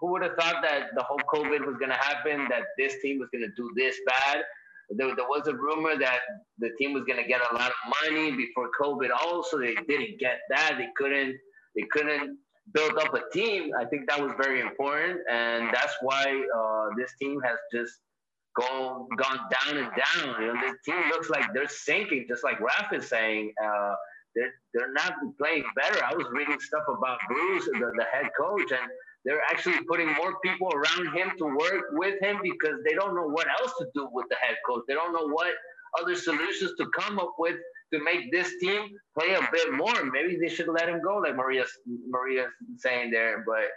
who 0.00 0.12
would 0.12 0.22
have 0.22 0.36
thought 0.36 0.62
that 0.62 0.94
the 0.94 1.02
whole 1.02 1.20
COVID 1.34 1.66
was 1.66 1.76
going 1.76 1.90
to 1.90 1.96
happen, 1.96 2.46
that 2.48 2.62
this 2.78 2.94
team 3.02 3.18
was 3.18 3.28
going 3.32 3.42
to 3.42 3.54
do 3.56 3.70
this 3.76 3.96
bad? 4.06 4.44
There, 4.90 5.14
there, 5.14 5.26
was 5.26 5.46
a 5.48 5.54
rumor 5.54 5.98
that 5.98 6.20
the 6.58 6.70
team 6.78 6.94
was 6.94 7.04
going 7.04 7.22
to 7.22 7.28
get 7.28 7.40
a 7.50 7.54
lot 7.54 7.70
of 7.70 7.76
money 8.02 8.32
before 8.32 8.70
COVID. 8.80 9.10
Also, 9.22 9.58
they 9.58 9.74
didn't 9.74 10.18
get 10.18 10.40
that. 10.50 10.76
They 10.78 10.88
couldn't. 10.96 11.36
They 11.76 11.82
couldn't 11.92 12.38
build 12.72 12.96
up 12.98 13.14
a 13.14 13.22
team. 13.32 13.72
I 13.78 13.84
think 13.84 14.08
that 14.08 14.20
was 14.20 14.32
very 14.40 14.60
important, 14.60 15.20
and 15.30 15.68
that's 15.72 15.94
why 16.00 16.24
uh, 16.56 16.94
this 16.96 17.12
team 17.20 17.40
has 17.44 17.58
just 17.72 17.92
gone 18.58 19.06
gone 19.16 19.38
down 19.50 19.76
and 19.76 19.90
down. 19.90 20.40
You 20.42 20.54
know, 20.54 20.60
this 20.60 20.74
team 20.84 21.02
looks 21.10 21.30
like 21.30 21.52
they're 21.52 21.68
sinking, 21.68 22.26
just 22.28 22.44
like 22.44 22.60
Raf 22.60 22.92
is 22.92 23.08
saying. 23.08 23.52
Uh, 23.62 23.94
they're 24.34 24.52
they're 24.74 24.92
not 24.92 25.12
playing 25.38 25.64
better. 25.74 26.02
I 26.04 26.14
was 26.14 26.26
reading 26.32 26.58
stuff 26.60 26.84
about 26.88 27.18
Bruce, 27.28 27.64
the, 27.66 27.92
the 27.96 28.04
head 28.12 28.30
coach, 28.38 28.70
and 28.70 28.90
they're 29.28 29.42
actually 29.50 29.76
putting 29.86 30.06
more 30.14 30.40
people 30.42 30.72
around 30.72 31.14
him 31.14 31.32
to 31.36 31.44
work 31.44 31.84
with 31.92 32.14
him 32.22 32.38
because 32.42 32.80
they 32.88 32.94
don't 32.94 33.14
know 33.14 33.28
what 33.28 33.46
else 33.60 33.74
to 33.78 33.86
do 33.94 34.08
with 34.10 34.24
the 34.30 34.36
head 34.40 34.56
coach. 34.66 34.84
They 34.88 34.94
don't 34.94 35.12
know 35.12 35.28
what 35.28 35.52
other 36.00 36.14
solutions 36.14 36.72
to 36.78 36.86
come 36.98 37.18
up 37.18 37.34
with 37.38 37.56
to 37.92 38.02
make 38.02 38.32
this 38.32 38.50
team 38.58 38.88
play 39.18 39.34
a 39.34 39.46
bit 39.52 39.74
more. 39.74 40.02
Maybe 40.10 40.38
they 40.40 40.48
should 40.48 40.68
let 40.68 40.88
him 40.88 41.02
go, 41.02 41.18
like 41.18 41.36
Maria 41.36 41.64
Maria's 42.08 42.48
saying 42.78 43.10
there. 43.10 43.44
But 43.46 43.68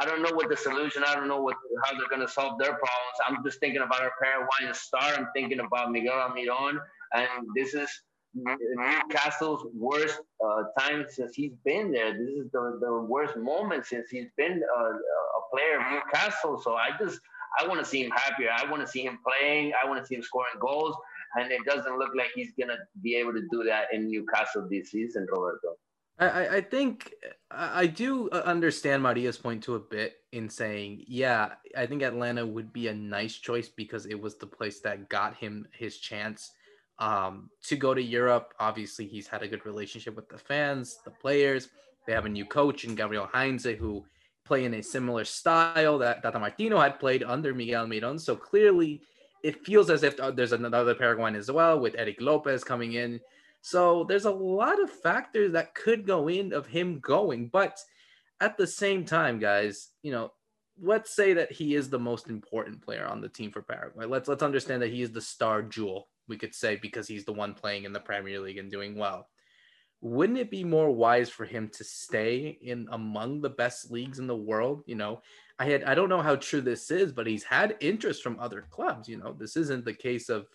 I 0.00 0.04
don't 0.04 0.22
know 0.22 0.34
what 0.34 0.50
the 0.50 0.56
solution. 0.56 1.02
I 1.06 1.14
don't 1.14 1.28
know 1.28 1.40
what 1.40 1.56
how 1.84 1.98
they're 1.98 2.08
going 2.08 2.26
to 2.26 2.30
solve 2.30 2.58
their 2.58 2.74
problems. 2.74 3.16
I'm 3.26 3.42
just 3.42 3.58
thinking 3.60 3.80
about 3.80 4.02
our 4.02 4.12
Paraguayan 4.22 4.74
star. 4.74 5.14
I'm 5.16 5.28
thinking 5.34 5.60
about 5.60 5.92
Miguel 5.92 6.12
Almiron, 6.12 6.76
and 7.14 7.46
this 7.56 7.72
is 7.72 7.88
Newcastle's 8.34 9.66
worst 9.74 10.20
uh, 10.44 10.62
time 10.78 11.06
since 11.08 11.34
he's 11.34 11.52
been 11.64 11.90
there. 11.90 12.12
This 12.12 12.28
is 12.28 12.50
the, 12.52 12.78
the 12.80 13.06
worst 13.08 13.36
moment 13.36 13.86
since 13.86 14.08
he's 14.10 14.28
been 14.36 14.62
uh, 14.78 14.82
a 14.82 15.40
player 15.52 15.80
of 15.80 15.92
Newcastle. 15.92 16.60
So 16.60 16.74
I 16.74 16.90
just 16.98 17.20
I 17.60 17.66
want 17.66 17.80
to 17.80 17.86
see 17.86 18.04
him 18.04 18.10
happier. 18.12 18.50
I 18.54 18.70
want 18.70 18.82
to 18.82 18.88
see 18.88 19.04
him 19.04 19.18
playing. 19.26 19.72
I 19.82 19.88
want 19.88 20.00
to 20.00 20.06
see 20.06 20.14
him 20.14 20.22
scoring 20.22 20.54
goals. 20.60 20.96
And 21.36 21.50
it 21.52 21.64
doesn't 21.64 21.98
look 21.98 22.10
like 22.16 22.28
he's 22.34 22.52
gonna 22.58 22.78
be 23.02 23.16
able 23.16 23.32
to 23.32 23.42
do 23.50 23.62
that 23.64 23.86
in 23.92 24.10
Newcastle 24.10 24.66
this 24.70 24.90
season, 24.90 25.26
Roberto. 25.30 25.76
I, 26.18 26.56
I 26.56 26.60
think 26.60 27.14
I 27.50 27.86
do 27.86 28.28
understand 28.30 29.02
Maria's 29.02 29.38
point 29.38 29.62
to 29.64 29.76
a 29.76 29.80
bit 29.80 30.16
in 30.32 30.50
saying, 30.50 31.04
yeah, 31.08 31.52
I 31.74 31.86
think 31.86 32.02
Atlanta 32.02 32.44
would 32.44 32.74
be 32.74 32.88
a 32.88 32.94
nice 32.94 33.36
choice 33.36 33.68
because 33.68 34.04
it 34.04 34.20
was 34.20 34.36
the 34.36 34.46
place 34.46 34.80
that 34.80 35.08
got 35.08 35.34
him 35.36 35.66
his 35.72 35.98
chance 35.98 36.52
um, 37.00 37.50
to 37.64 37.76
go 37.76 37.94
to 37.94 38.02
Europe. 38.02 38.54
Obviously, 38.60 39.06
he's 39.06 39.26
had 39.26 39.42
a 39.42 39.48
good 39.48 39.66
relationship 39.66 40.14
with 40.14 40.28
the 40.28 40.38
fans, 40.38 40.98
the 41.04 41.10
players. 41.10 41.68
They 42.06 42.12
have 42.12 42.26
a 42.26 42.30
new 42.30 42.44
coach 42.44 42.84
in 42.84 42.94
Gabriel 42.94 43.28
Heinze, 43.32 43.64
who 43.64 44.04
play 44.44 44.64
in 44.64 44.74
a 44.74 44.82
similar 44.82 45.24
style 45.24 45.98
that 45.98 46.22
Tata 46.22 46.38
Martino 46.38 46.78
had 46.78 47.00
played 47.00 47.22
under 47.22 47.54
Miguel 47.54 47.86
Almiron. 47.86 48.20
So 48.20 48.36
clearly, 48.36 49.02
it 49.42 49.64
feels 49.64 49.90
as 49.90 50.02
if 50.02 50.18
uh, 50.20 50.30
there's 50.30 50.52
another 50.52 50.94
Paraguayan 50.94 51.36
as 51.36 51.50
well 51.50 51.80
with 51.80 51.94
Erik 51.96 52.20
Lopez 52.20 52.62
coming 52.62 52.94
in. 52.94 53.20
So 53.62 54.04
there's 54.04 54.24
a 54.24 54.30
lot 54.30 54.82
of 54.82 54.90
factors 54.90 55.52
that 55.52 55.74
could 55.74 56.06
go 56.06 56.28
in 56.28 56.52
of 56.52 56.66
him 56.66 56.98
going. 57.00 57.48
But 57.48 57.78
at 58.40 58.56
the 58.56 58.66
same 58.66 59.04
time, 59.04 59.38
guys, 59.38 59.90
you 60.02 60.12
know, 60.12 60.32
let's 60.82 61.14
say 61.14 61.34
that 61.34 61.52
he 61.52 61.74
is 61.74 61.90
the 61.90 61.98
most 61.98 62.28
important 62.28 62.82
player 62.82 63.06
on 63.06 63.20
the 63.20 63.28
team 63.28 63.50
for 63.50 63.62
Paraguay. 63.62 64.06
Let's 64.06 64.28
let's 64.28 64.42
understand 64.42 64.82
that 64.82 64.92
he 64.92 65.02
is 65.02 65.12
the 65.12 65.20
star 65.20 65.62
jewel, 65.62 66.08
we 66.30 66.38
could 66.38 66.54
say, 66.54 66.76
because 66.76 67.06
he's 67.06 67.26
the 67.26 67.32
one 67.32 67.52
playing 67.52 67.84
in 67.84 67.92
the 67.92 68.00
Premier 68.00 68.40
League 68.40 68.56
and 68.56 68.70
doing 68.70 68.96
well. 68.96 69.28
Wouldn't 70.00 70.38
it 70.38 70.50
be 70.50 70.64
more 70.64 70.90
wise 70.90 71.28
for 71.28 71.44
him 71.44 71.68
to 71.74 71.84
stay 71.84 72.56
in 72.62 72.88
among 72.92 73.42
the 73.42 73.50
best 73.50 73.90
leagues 73.90 74.18
in 74.18 74.26
the 74.26 74.34
world? 74.34 74.82
You 74.86 74.94
know, 74.94 75.20
I 75.58 75.66
had 75.66 75.84
I 75.84 75.94
don't 75.94 76.08
know 76.08 76.22
how 76.22 76.36
true 76.36 76.62
this 76.62 76.90
is, 76.90 77.12
but 77.12 77.26
he's 77.26 77.44
had 77.44 77.76
interest 77.80 78.22
from 78.22 78.40
other 78.40 78.66
clubs. 78.70 79.10
You 79.10 79.18
know, 79.18 79.36
this 79.38 79.56
isn't 79.56 79.84
the 79.84 79.92
case 79.92 80.30
of 80.30 80.46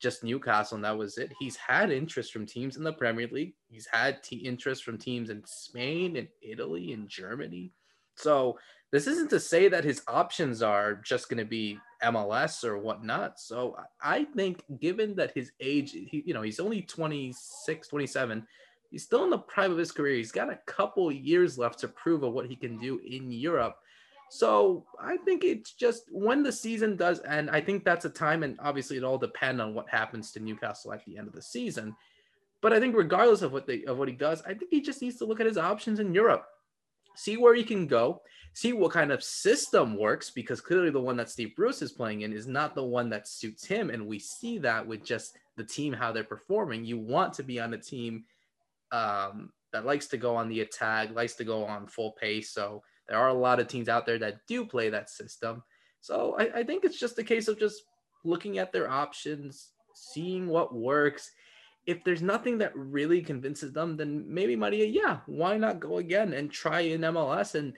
just 0.00 0.24
Newcastle 0.24 0.76
and 0.76 0.84
that 0.84 0.96
was 0.96 1.18
it. 1.18 1.32
He's 1.38 1.56
had 1.56 1.90
interest 1.90 2.32
from 2.32 2.46
teams 2.46 2.76
in 2.76 2.84
the 2.84 2.92
Premier 2.92 3.28
League. 3.30 3.54
He's 3.68 3.86
had 3.86 4.22
t- 4.22 4.36
interest 4.36 4.84
from 4.84 4.96
teams 4.96 5.28
in 5.28 5.42
Spain 5.44 6.16
and 6.16 6.28
Italy 6.40 6.92
and 6.92 7.08
Germany. 7.08 7.72
So 8.16 8.58
this 8.90 9.06
isn't 9.06 9.30
to 9.30 9.40
say 9.40 9.68
that 9.68 9.84
his 9.84 10.02
options 10.08 10.62
are 10.62 10.94
just 10.94 11.28
going 11.28 11.38
to 11.38 11.44
be 11.44 11.78
MLS 12.04 12.64
or 12.64 12.78
whatnot. 12.78 13.38
So 13.40 13.76
I 14.02 14.24
think 14.24 14.62
given 14.80 15.14
that 15.16 15.32
his 15.34 15.52
age, 15.60 15.92
he, 15.92 16.22
you 16.26 16.34
know, 16.34 16.42
he's 16.42 16.60
only 16.60 16.82
26, 16.82 17.88
27, 17.88 18.46
he's 18.90 19.04
still 19.04 19.24
in 19.24 19.30
the 19.30 19.38
prime 19.38 19.72
of 19.72 19.78
his 19.78 19.92
career. 19.92 20.16
He's 20.16 20.32
got 20.32 20.52
a 20.52 20.58
couple 20.66 21.10
years 21.10 21.58
left 21.58 21.80
to 21.80 21.88
prove 21.88 22.22
of 22.22 22.32
what 22.32 22.46
he 22.46 22.56
can 22.56 22.78
do 22.78 23.00
in 23.04 23.30
Europe. 23.32 23.76
So 24.30 24.84
I 25.00 25.16
think 25.18 25.44
it's 25.44 25.72
just 25.72 26.04
when 26.10 26.42
the 26.42 26.52
season 26.52 26.96
does 26.96 27.20
end, 27.24 27.50
I 27.50 27.60
think 27.60 27.84
that's 27.84 28.04
a 28.04 28.10
time, 28.10 28.42
and 28.42 28.58
obviously 28.60 28.96
it 28.96 29.04
all 29.04 29.18
depends 29.18 29.60
on 29.60 29.74
what 29.74 29.88
happens 29.88 30.32
to 30.32 30.40
Newcastle 30.40 30.92
at 30.92 31.04
the 31.04 31.16
end 31.18 31.28
of 31.28 31.34
the 31.34 31.42
season. 31.42 31.94
But 32.60 32.72
I 32.72 32.80
think 32.80 32.96
regardless 32.96 33.42
of 33.42 33.52
what 33.52 33.66
they 33.66 33.84
of 33.84 33.98
what 33.98 34.08
he 34.08 34.14
does, 34.14 34.42
I 34.42 34.54
think 34.54 34.70
he 34.70 34.80
just 34.80 35.02
needs 35.02 35.16
to 35.18 35.24
look 35.26 35.38
at 35.38 35.46
his 35.46 35.58
options 35.58 36.00
in 36.00 36.14
Europe, 36.14 36.46
see 37.14 37.36
where 37.36 37.54
he 37.54 37.64
can 37.64 37.86
go, 37.86 38.22
see 38.52 38.72
what 38.72 38.92
kind 38.92 39.10
of 39.10 39.22
system 39.22 39.98
works, 39.98 40.30
because 40.30 40.60
clearly 40.60 40.90
the 40.90 41.00
one 41.00 41.16
that 41.16 41.30
Steve 41.30 41.56
Bruce 41.56 41.82
is 41.82 41.92
playing 41.92 42.22
in 42.22 42.32
is 42.32 42.46
not 42.46 42.74
the 42.74 42.84
one 42.84 43.10
that 43.10 43.28
suits 43.28 43.64
him, 43.64 43.90
and 43.90 44.06
we 44.06 44.18
see 44.18 44.58
that 44.58 44.86
with 44.86 45.04
just 45.04 45.36
the 45.56 45.64
team 45.64 45.92
how 45.92 46.12
they're 46.12 46.24
performing. 46.24 46.84
You 46.84 46.98
want 46.98 47.32
to 47.34 47.42
be 47.42 47.60
on 47.60 47.74
a 47.74 47.78
team 47.78 48.24
um, 48.92 49.52
that 49.72 49.84
likes 49.84 50.06
to 50.08 50.16
go 50.16 50.36
on 50.36 50.48
the 50.48 50.60
attack, 50.60 51.14
likes 51.14 51.34
to 51.34 51.44
go 51.44 51.64
on 51.64 51.86
full 51.86 52.12
pace, 52.12 52.50
so 52.50 52.82
there 53.08 53.18
are 53.18 53.28
a 53.28 53.34
lot 53.34 53.60
of 53.60 53.68
teams 53.68 53.88
out 53.88 54.06
there 54.06 54.18
that 54.18 54.46
do 54.46 54.64
play 54.64 54.88
that 54.88 55.10
system. 55.10 55.62
So 56.00 56.36
I, 56.38 56.60
I 56.60 56.64
think 56.64 56.84
it's 56.84 56.98
just 56.98 57.18
a 57.18 57.24
case 57.24 57.48
of 57.48 57.58
just 57.58 57.82
looking 58.24 58.58
at 58.58 58.72
their 58.72 58.90
options, 58.90 59.70
seeing 59.94 60.48
what 60.48 60.74
works. 60.74 61.30
If 61.86 62.02
there's 62.04 62.22
nothing 62.22 62.58
that 62.58 62.74
really 62.74 63.20
convinces 63.20 63.72
them, 63.72 63.96
then 63.96 64.24
maybe 64.26 64.56
Maria, 64.56 64.86
yeah, 64.86 65.18
why 65.26 65.58
not 65.58 65.80
go 65.80 65.98
again 65.98 66.32
and 66.32 66.50
try 66.50 66.80
in 66.80 67.02
MLS? 67.02 67.54
And 67.54 67.74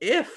if 0.00 0.32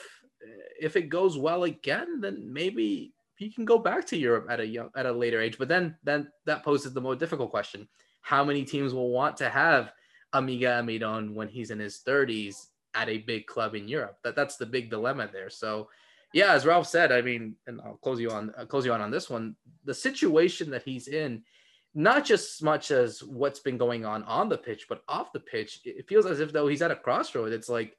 if 0.79 0.95
it 0.95 1.09
goes 1.09 1.37
well 1.37 1.63
again, 1.63 2.21
then 2.21 2.53
maybe 2.53 3.13
he 3.37 3.49
can 3.49 3.65
go 3.65 3.79
back 3.79 4.05
to 4.07 4.17
Europe 4.17 4.47
at 4.49 4.59
a 4.59 4.65
young, 4.65 4.89
at 4.95 5.07
a 5.07 5.11
later 5.11 5.41
age. 5.41 5.57
But 5.57 5.67
then 5.67 5.97
then 6.03 6.31
that 6.45 6.63
poses 6.63 6.93
the 6.93 7.01
more 7.01 7.15
difficult 7.15 7.49
question: 7.49 7.87
How 8.21 8.43
many 8.43 8.63
teams 8.63 8.93
will 8.93 9.09
want 9.09 9.37
to 9.37 9.49
have 9.49 9.91
a 10.35 10.41
Miggy 10.41 10.63
Almiron 10.63 11.33
when 11.33 11.47
he's 11.47 11.71
in 11.71 11.79
his 11.79 12.01
30s 12.05 12.67
at 12.93 13.09
a 13.09 13.19
big 13.19 13.45
club 13.45 13.73
in 13.73 13.87
Europe. 13.87 14.17
That 14.23 14.35
that's 14.35 14.57
the 14.57 14.65
big 14.65 14.89
dilemma 14.89 15.29
there. 15.31 15.49
So, 15.49 15.89
yeah, 16.33 16.53
as 16.53 16.65
Ralph 16.65 16.87
said, 16.87 17.11
I 17.11 17.21
mean, 17.21 17.55
and 17.67 17.79
I'll 17.81 17.97
close 17.97 18.19
you 18.19 18.31
on 18.31 18.53
I'll 18.57 18.65
close 18.65 18.85
you 18.85 18.93
on 18.93 19.01
on 19.01 19.11
this 19.11 19.29
one. 19.29 19.55
The 19.85 19.93
situation 19.93 20.69
that 20.71 20.83
he's 20.83 21.07
in, 21.07 21.43
not 21.95 22.25
just 22.25 22.61
much 22.61 22.91
as 22.91 23.23
what's 23.23 23.61
been 23.61 23.77
going 23.77 24.05
on 24.05 24.21
on 24.23 24.49
the 24.49 24.57
pitch, 24.57 24.87
but 24.89 25.01
off 25.07 25.31
the 25.31 25.39
pitch, 25.39 25.79
it 25.85 26.07
feels 26.09 26.25
as 26.25 26.41
if 26.41 26.51
though 26.51 26.67
he's 26.67 26.81
at 26.81 26.91
a 26.91 26.95
crossroad. 26.95 27.53
It's 27.53 27.69
like, 27.69 27.97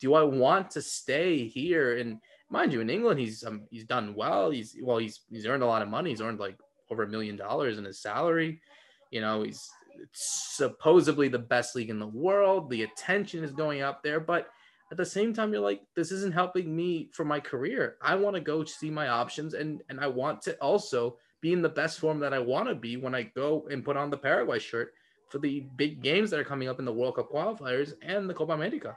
do 0.00 0.14
I 0.14 0.22
want 0.22 0.70
to 0.72 0.82
stay 0.82 1.46
here? 1.46 1.98
And 1.98 2.18
mind 2.48 2.72
you, 2.72 2.80
in 2.80 2.88
England, 2.88 3.20
he's 3.20 3.44
um, 3.44 3.66
he's 3.70 3.84
done 3.84 4.14
well. 4.14 4.50
He's 4.50 4.74
well, 4.82 4.96
he's 4.96 5.20
he's 5.30 5.46
earned 5.46 5.62
a 5.62 5.66
lot 5.66 5.82
of 5.82 5.88
money. 5.88 6.10
He's 6.10 6.22
earned 6.22 6.40
like 6.40 6.58
over 6.90 7.02
a 7.02 7.08
million 7.08 7.36
dollars 7.36 7.76
in 7.76 7.84
his 7.84 8.00
salary. 8.00 8.62
You 9.10 9.20
know, 9.20 9.42
he's 9.42 9.68
supposedly 10.12 11.28
the 11.28 11.38
best 11.38 11.76
league 11.76 11.90
in 11.90 11.98
the 11.98 12.06
world. 12.06 12.70
The 12.70 12.82
attention 12.82 13.44
is 13.44 13.52
going 13.52 13.82
up 13.82 14.02
there, 14.02 14.20
but 14.20 14.48
at 14.90 14.96
the 14.96 15.04
same 15.04 15.34
time, 15.34 15.52
you're 15.52 15.62
like, 15.62 15.82
this 15.94 16.12
isn't 16.12 16.34
helping 16.34 16.74
me 16.74 17.10
for 17.12 17.24
my 17.24 17.40
career. 17.40 17.96
I 18.00 18.14
want 18.14 18.36
to 18.36 18.40
go 18.40 18.64
see 18.64 18.90
my 18.90 19.08
options, 19.08 19.52
and 19.52 19.82
and 19.90 20.00
I 20.00 20.06
want 20.06 20.40
to 20.42 20.54
also 20.62 21.18
be 21.44 21.52
in 21.52 21.60
the 21.60 21.68
best 21.68 22.00
form 22.00 22.18
that 22.20 22.32
I 22.32 22.38
want 22.38 22.70
to 22.70 22.74
be 22.74 22.96
when 22.96 23.14
I 23.14 23.24
go 23.24 23.68
and 23.70 23.84
put 23.84 23.98
on 23.98 24.08
the 24.08 24.16
Paraguay 24.16 24.58
shirt 24.58 24.94
for 25.28 25.38
the 25.38 25.60
big 25.76 26.02
games 26.02 26.30
that 26.30 26.40
are 26.40 26.44
coming 26.44 26.68
up 26.68 26.78
in 26.78 26.86
the 26.86 26.92
World 26.92 27.16
Cup 27.16 27.30
qualifiers 27.30 27.92
and 28.00 28.30
the 28.30 28.32
Copa 28.32 28.52
America. 28.54 28.96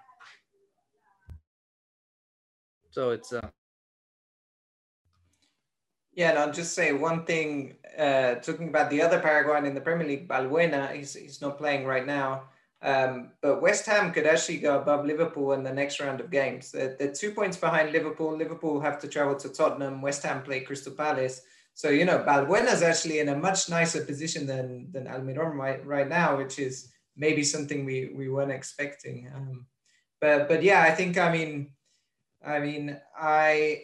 So 2.89 3.12
it's 3.12 3.33
uh, 3.33 3.49
yeah, 6.13 6.29
and 6.29 6.39
I'll 6.39 6.53
just 6.53 6.73
say 6.73 6.93
one 6.93 7.25
thing. 7.25 7.75
Uh, 7.97 8.36
talking 8.36 8.69
about 8.69 8.89
the 8.89 9.01
other 9.01 9.19
Paraguayan 9.19 9.65
in 9.65 9.75
the 9.75 9.81
Premier 9.81 10.07
League, 10.07 10.27
Balbuena, 10.29 10.93
he's, 10.93 11.15
he's 11.15 11.41
not 11.41 11.57
playing 11.57 11.86
right 11.86 12.05
now. 12.05 12.43
Um, 12.81 13.31
but 13.41 13.62
West 13.62 13.86
Ham 13.88 14.13
could 14.13 14.25
actually 14.25 14.60
go 14.60 14.79
above 14.79 15.05
Liverpool 15.05 15.51
in 15.53 15.63
the 15.63 15.73
next 15.73 15.99
round 15.99 16.21
of 16.21 16.31
games. 16.31 16.71
They're, 16.71 16.95
they're, 16.97 17.12
two 17.12 17.31
points 17.31 17.57
behind 17.57 17.91
Liverpool. 17.91 18.38
Liverpool 18.38 18.79
have 18.79 18.99
to 18.99 19.07
travel 19.07 19.36
to 19.36 19.49
Tottenham. 19.49 20.01
West 20.01 20.23
Ham 20.23 20.43
play 20.43 20.62
Crystal 20.62 20.93
Palace. 20.93 21.41
So, 21.78 21.90
you 21.90 22.06
know, 22.06 22.18
Balbuena's 22.26 22.82
actually 22.82 23.20
in 23.20 23.30
a 23.30 23.38
much 23.38 23.70
nicer 23.70 24.04
position 24.04 24.48
than, 24.48 24.88
than 24.92 25.06
Almiron 25.06 25.54
right, 25.54 25.86
right 25.86 26.10
now, 26.10 26.36
which 26.36 26.58
is 26.58 26.92
maybe 27.16 27.44
something 27.44 27.86
we, 27.86 28.10
we 28.16 28.30
weren't 28.30 28.52
expecting. 28.52 29.32
Um, 29.36 29.68
but, 30.20 30.48
but 30.48 30.63
yeah, 30.63 30.82
I 30.82 30.90
think, 30.90 31.20
I 31.20 31.32
mean, 31.32 31.74
I 32.44 32.58
mean, 32.58 33.00
I, 33.16 33.84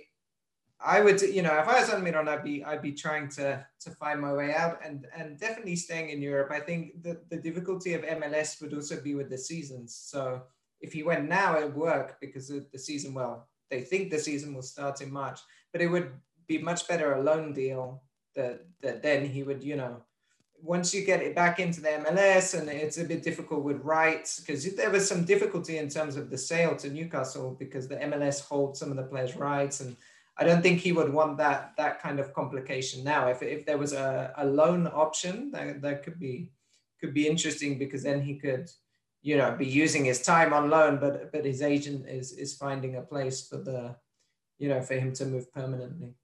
I 0.84 1.02
would, 1.02 1.22
you 1.22 1.44
know, 1.44 1.56
if 1.60 1.68
I 1.68 1.82
was 1.82 1.92
Almiron, 1.92 2.28
I'd 2.28 2.44
be, 2.44 2.64
I'd 2.64 2.82
be 2.82 2.94
trying 2.94 3.30
to 3.38 3.64
to 3.82 3.92
find 3.92 4.20
my 4.20 4.34
way 4.34 4.54
out, 4.54 4.80
and 4.84 5.06
and 5.16 5.40
definitely 5.40 5.78
staying 5.78 6.10
in 6.10 6.22
Europe. 6.22 6.52
I 6.52 6.60
think 6.60 7.04
the 7.04 7.22
the 7.30 7.38
difficulty 7.38 7.94
of 7.94 8.02
MLS 8.02 8.62
would 8.62 8.74
also 8.74 9.00
be 9.00 9.16
with 9.16 9.30
the 9.30 9.38
seasons. 9.38 9.96
So 9.96 10.42
if 10.82 10.92
he 10.92 11.04
went 11.04 11.30
now, 11.30 11.58
it 11.58 11.66
would 11.66 11.76
work 11.76 12.18
because 12.20 12.50
the 12.50 12.80
season, 12.80 13.14
well, 13.14 13.48
they 13.70 13.82
think 13.82 14.12
the 14.12 14.20
season 14.20 14.54
will 14.54 14.62
start 14.62 15.00
in 15.00 15.10
March, 15.10 15.40
but 15.72 15.82
it 15.82 15.88
would 15.88 16.12
be 16.48 16.58
much 16.58 16.88
better 16.88 17.14
a 17.14 17.22
loan 17.24 17.54
deal 17.54 18.04
that 18.36 18.66
that 18.82 19.02
then 19.02 19.26
he 19.26 19.44
would, 19.44 19.64
you 19.64 19.76
know, 19.76 20.04
once 20.62 20.94
you 20.94 21.04
get 21.04 21.22
it 21.22 21.36
back 21.36 21.60
into 21.60 21.82
the 21.82 21.90
MLS, 21.90 22.58
and 22.58 22.70
it's 22.70 22.98
a 22.98 23.04
bit 23.04 23.22
difficult 23.22 23.64
with 23.64 23.82
rights 23.84 24.40
because 24.40 24.76
there 24.76 24.90
was 24.90 25.08
some 25.08 25.26
difficulty 25.26 25.78
in 25.78 25.90
terms 25.90 26.16
of 26.16 26.30
the 26.30 26.38
sale 26.38 26.76
to 26.78 26.90
Newcastle 26.90 27.56
because 27.60 27.88
the 27.88 27.98
MLS 27.98 28.42
holds 28.42 28.80
some 28.80 28.90
of 28.90 28.98
the 28.98 29.04
players' 29.04 29.36
rights 29.36 29.82
and 29.82 29.96
I 30.38 30.44
don't 30.46 30.64
think 30.64 30.80
he 30.80 30.92
would 30.92 31.14
want 31.14 31.38
that 31.38 31.74
that 31.78 32.02
kind 32.02 32.20
of 32.20 32.34
complication 32.34 33.04
now. 33.04 33.28
If, 33.28 33.44
if 33.44 33.66
there 33.66 33.78
was 33.78 33.94
a, 33.94 34.34
a 34.38 34.46
loan 34.46 34.88
option, 34.88 35.52
that, 35.52 35.82
that 35.82 36.04
could 36.04 36.20
be 36.20 36.50
could 37.00 37.14
be 37.14 37.28
interesting 37.28 37.78
because 37.78 38.04
then 38.04 38.22
he 38.22 38.36
could, 38.36 38.72
you 39.22 39.38
know, 39.38 39.56
be 39.56 39.66
using 39.66 40.06
his 40.06 40.22
time 40.22 40.54
on 40.54 40.70
loan, 40.70 40.98
but 41.00 41.32
but 41.32 41.46
his 41.46 41.62
agent 41.62 42.08
is 42.08 42.32
is 42.32 42.56
finding 42.56 42.96
a 42.96 43.02
place 43.02 43.48
for 43.48 43.58
the, 43.58 43.96
you 44.58 44.70
know, 44.70 44.82
for 44.82 44.96
him 44.96 45.14
to 45.14 45.26
move 45.26 45.52
permanently. 45.54 46.16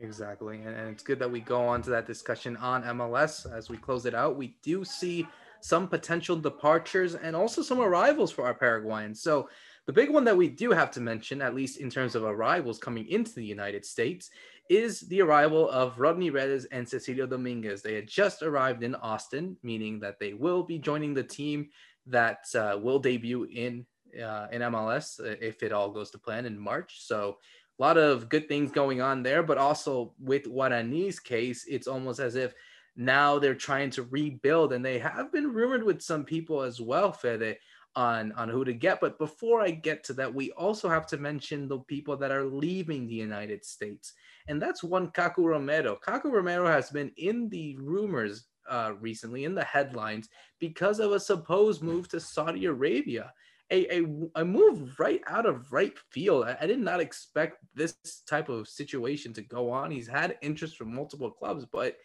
Exactly, 0.00 0.56
and, 0.62 0.76
and 0.76 0.88
it's 0.88 1.02
good 1.02 1.18
that 1.20 1.30
we 1.30 1.40
go 1.40 1.62
on 1.66 1.80
to 1.82 1.90
that 1.90 2.06
discussion 2.06 2.56
on 2.56 2.82
MLS 2.82 3.50
as 3.52 3.70
we 3.70 3.76
close 3.76 4.06
it 4.06 4.14
out. 4.14 4.36
We 4.36 4.56
do 4.62 4.84
see 4.84 5.26
some 5.60 5.88
potential 5.88 6.36
departures 6.36 7.14
and 7.14 7.34
also 7.34 7.62
some 7.62 7.80
arrivals 7.80 8.30
for 8.30 8.44
our 8.44 8.54
Paraguayans. 8.54 9.22
So 9.22 9.48
the 9.86 9.92
big 9.92 10.10
one 10.10 10.24
that 10.24 10.36
we 10.36 10.48
do 10.48 10.72
have 10.72 10.90
to 10.92 11.00
mention, 11.00 11.40
at 11.40 11.54
least 11.54 11.78
in 11.78 11.88
terms 11.90 12.14
of 12.14 12.24
arrivals 12.24 12.78
coming 12.78 13.08
into 13.08 13.34
the 13.34 13.44
United 13.44 13.84
States, 13.84 14.30
is 14.68 15.00
the 15.00 15.22
arrival 15.22 15.70
of 15.70 15.98
Rodney 15.98 16.30
Redes 16.30 16.64
and 16.66 16.86
Cecilio 16.86 17.26
Dominguez. 17.28 17.82
They 17.82 17.94
had 17.94 18.08
just 18.08 18.42
arrived 18.42 18.82
in 18.82 18.94
Austin, 18.96 19.56
meaning 19.62 20.00
that 20.00 20.18
they 20.18 20.32
will 20.32 20.62
be 20.62 20.78
joining 20.78 21.14
the 21.14 21.22
team 21.22 21.68
that 22.06 22.44
uh, 22.54 22.78
will 22.80 22.98
debut 22.98 23.44
in 23.44 23.86
uh, 24.22 24.46
in 24.52 24.62
MLS 24.62 25.18
uh, 25.18 25.36
if 25.40 25.62
it 25.62 25.72
all 25.72 25.90
goes 25.90 26.10
to 26.10 26.18
plan 26.18 26.46
in 26.46 26.58
March. 26.58 27.00
So 27.00 27.38
a 27.78 27.82
lot 27.82 27.96
of 27.96 28.28
good 28.28 28.48
things 28.48 28.70
going 28.70 29.00
on 29.00 29.22
there, 29.22 29.42
but 29.42 29.58
also 29.58 30.12
with 30.18 30.44
Guarani's 30.44 31.18
case, 31.18 31.64
it's 31.68 31.86
almost 31.86 32.20
as 32.20 32.36
if 32.36 32.54
now 32.96 33.38
they're 33.38 33.54
trying 33.54 33.90
to 33.90 34.04
rebuild, 34.04 34.72
and 34.72 34.84
they 34.84 34.98
have 34.98 35.32
been 35.32 35.52
rumored 35.52 35.82
with 35.82 36.00
some 36.00 36.24
people 36.24 36.62
as 36.62 36.80
well, 36.80 37.12
Fede, 37.12 37.56
on 37.96 38.32
on 38.32 38.48
who 38.48 38.64
to 38.64 38.72
get. 38.72 39.00
But 39.00 39.18
before 39.18 39.60
i 39.60 39.70
get 39.70 40.04
to 40.04 40.12
that 40.14 40.32
we 40.32 40.50
also 40.52 40.88
have 40.88 41.06
to 41.08 41.16
mention 41.16 41.68
the 41.68 41.78
people 41.80 42.16
that 42.16 42.30
are 42.32 42.44
leaving 42.44 43.06
the 43.06 43.14
united 43.14 43.64
states 43.64 44.14
and 44.48 44.60
that's 44.60 44.84
one 44.84 45.08
kaku 45.08 45.44
romero. 45.44 45.98
Kaku 46.06 46.30
romero 46.30 46.66
has 46.66 46.90
been 46.90 47.10
in 47.16 47.48
the 47.48 47.76
rumors 47.76 48.46
uh, 48.68 48.92
recently 49.00 49.44
in 49.44 49.54
the 49.54 49.64
headlines 49.64 50.28
because 50.58 50.98
of 50.98 51.12
a 51.12 51.20
supposed 51.20 51.82
move 51.82 52.08
to 52.08 52.18
saudi 52.18 52.64
arabia 52.64 53.32
a, 53.70 54.00
a, 54.00 54.06
a 54.36 54.44
move 54.44 54.98
right 54.98 55.20
out 55.26 55.46
of 55.46 55.72
right 55.72 55.94
field. 56.10 56.44
I, 56.44 56.56
I, 56.60 56.66
did 56.66 56.78
not 56.78 57.00
expect 57.00 57.64
this 57.74 57.96
type 58.26 58.48
of 58.48 58.68
situation 58.68 59.32
to 59.32 59.42
go 59.42 59.70
on. 59.70 59.90
He's 59.90 60.06
had 60.06 60.36
interest 60.42 60.76
from 60.76 60.94
multiple 60.94 61.30
clubs, 61.30 61.64
but 61.64 61.96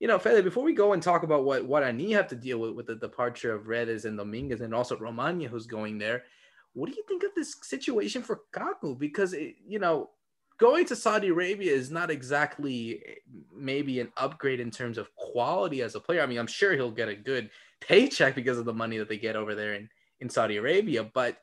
you 0.00 0.06
know, 0.06 0.18
Fede, 0.18 0.44
before 0.44 0.64
we 0.64 0.74
go 0.74 0.92
and 0.92 1.02
talk 1.02 1.22
about 1.22 1.44
what 1.44 1.64
what 1.64 1.82
Guarani 1.82 2.12
have 2.12 2.28
to 2.28 2.36
deal 2.36 2.58
with 2.58 2.72
with 2.72 2.86
the 2.86 2.94
departure 2.96 3.54
of 3.54 3.66
Redes 3.66 4.04
and 4.04 4.16
Dominguez 4.16 4.60
and 4.60 4.74
also 4.74 4.96
Romania 4.96 5.48
who's 5.48 5.66
going 5.66 5.98
there, 5.98 6.24
what 6.72 6.88
do 6.88 6.96
you 6.96 7.04
think 7.08 7.24
of 7.24 7.30
this 7.34 7.56
situation 7.62 8.22
for 8.22 8.42
Kaku? 8.52 8.98
Because 8.98 9.32
it, 9.32 9.56
you 9.66 9.78
know, 9.78 10.10
going 10.58 10.84
to 10.86 10.96
Saudi 10.96 11.28
Arabia 11.28 11.72
is 11.72 11.90
not 11.90 12.10
exactly 12.10 13.02
eh, 13.06 13.14
maybe 13.54 14.00
an 14.00 14.12
upgrade 14.16 14.60
in 14.60 14.70
terms 14.70 14.98
of 14.98 15.14
quality 15.16 15.82
as 15.82 15.94
a 15.94 16.00
player. 16.00 16.22
I 16.22 16.26
mean, 16.26 16.38
I'm 16.38 16.46
sure 16.46 16.74
he'll 16.74 16.90
get 16.90 17.08
a 17.08 17.14
good 17.14 17.50
paycheck 17.80 18.34
because 18.34 18.58
of 18.58 18.64
the 18.64 18.72
money 18.72 18.98
that 18.98 19.08
they 19.08 19.18
get 19.18 19.36
over 19.36 19.54
there 19.54 19.74
in, 19.74 19.88
in 20.20 20.28
Saudi 20.28 20.56
Arabia, 20.56 21.04
but 21.04 21.38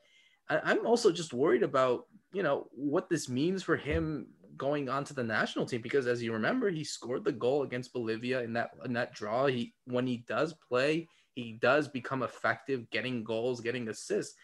I, 0.50 0.72
am 0.72 0.86
also 0.86 1.12
just 1.12 1.34
worried 1.34 1.64
about, 1.64 2.06
you 2.34 2.44
know, 2.44 2.68
what 2.72 3.10
this 3.10 3.30
means 3.30 3.64
for 3.64 3.78
him 3.78 4.28
going 4.58 4.90
on 4.90 5.04
to 5.04 5.14
the 5.14 5.24
national 5.24 5.66
team 5.66 5.82
because 5.82 6.08
as 6.08 6.24
you 6.24 6.32
remember, 6.32 6.70
he 6.70 6.84
scored 6.84 7.26
the 7.26 7.32
goal 7.32 7.64
against 7.64 7.94
Bolivia 7.94 8.42
in 8.42 8.54
that 8.54 8.72
in 8.86 8.94
that 8.94 9.14
draw. 9.14 9.48
He 9.48 9.74
when 9.86 10.08
he 10.08 10.18
does 10.28 10.54
play, 10.54 11.08
he 11.34 11.54
does 11.54 11.88
become 11.88 12.24
effective 12.24 12.90
getting 12.92 13.24
goals, 13.24 13.62
getting 13.62 13.90
assists 13.90 14.36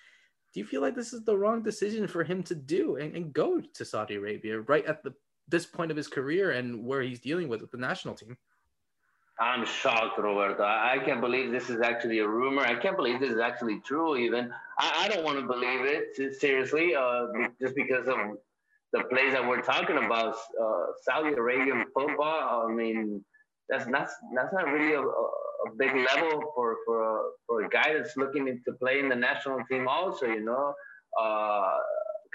do 0.53 0.59
you 0.59 0.65
feel 0.65 0.81
like 0.81 0.95
this 0.95 1.13
is 1.13 1.23
the 1.23 1.37
wrong 1.37 1.63
decision 1.63 2.07
for 2.07 2.23
him 2.23 2.43
to 2.43 2.55
do 2.55 2.97
and, 2.97 3.15
and 3.15 3.33
go 3.33 3.61
to 3.73 3.85
Saudi 3.85 4.15
Arabia 4.15 4.59
right 4.61 4.85
at 4.85 5.03
the 5.03 5.13
this 5.47 5.65
point 5.65 5.91
of 5.91 5.97
his 5.97 6.07
career 6.07 6.51
and 6.51 6.85
where 6.85 7.01
he's 7.01 7.19
dealing 7.19 7.49
with, 7.49 7.61
with 7.61 7.71
the 7.71 7.77
national 7.77 8.15
team? 8.15 8.37
I'm 9.41 9.65
shocked, 9.65 10.19
Roberto. 10.19 10.63
I 10.63 10.99
can't 11.03 11.19
believe 11.19 11.51
this 11.51 11.69
is 11.69 11.81
actually 11.81 12.19
a 12.19 12.27
rumor. 12.27 12.61
I 12.61 12.75
can't 12.75 12.95
believe 12.95 13.19
this 13.19 13.31
is 13.31 13.39
actually 13.39 13.79
true. 13.79 14.15
Even 14.15 14.51
I, 14.77 15.05
I 15.05 15.07
don't 15.09 15.23
want 15.23 15.39
to 15.39 15.47
believe 15.47 15.81
it 15.83 16.39
seriously, 16.39 16.93
uh, 16.95 17.25
just 17.59 17.75
because 17.75 18.07
of 18.07 18.17
the 18.93 19.03
plays 19.09 19.33
that 19.33 19.47
we're 19.47 19.61
talking 19.61 19.97
about. 19.97 20.35
Uh, 20.63 20.85
Saudi 21.01 21.33
Arabian 21.33 21.85
football. 21.93 22.67
I 22.69 22.71
mean, 22.71 23.25
that's 23.67 23.87
not 23.87 24.09
that's 24.35 24.53
not 24.53 24.67
really 24.67 24.93
a, 24.93 25.01
a 25.01 25.29
a 25.67 25.75
big 25.77 25.93
level 25.95 26.51
for 26.55 26.77
for 26.85 27.17
a, 27.17 27.21
for 27.47 27.63
a 27.63 27.69
guy 27.69 27.93
that's 27.93 28.17
looking 28.17 28.45
to 28.65 28.73
play 28.73 28.99
in 28.99 29.09
the 29.09 29.15
national 29.15 29.59
team. 29.69 29.87
Also, 29.87 30.25
you 30.27 30.43
know, 30.43 30.73
uh, 31.19 31.77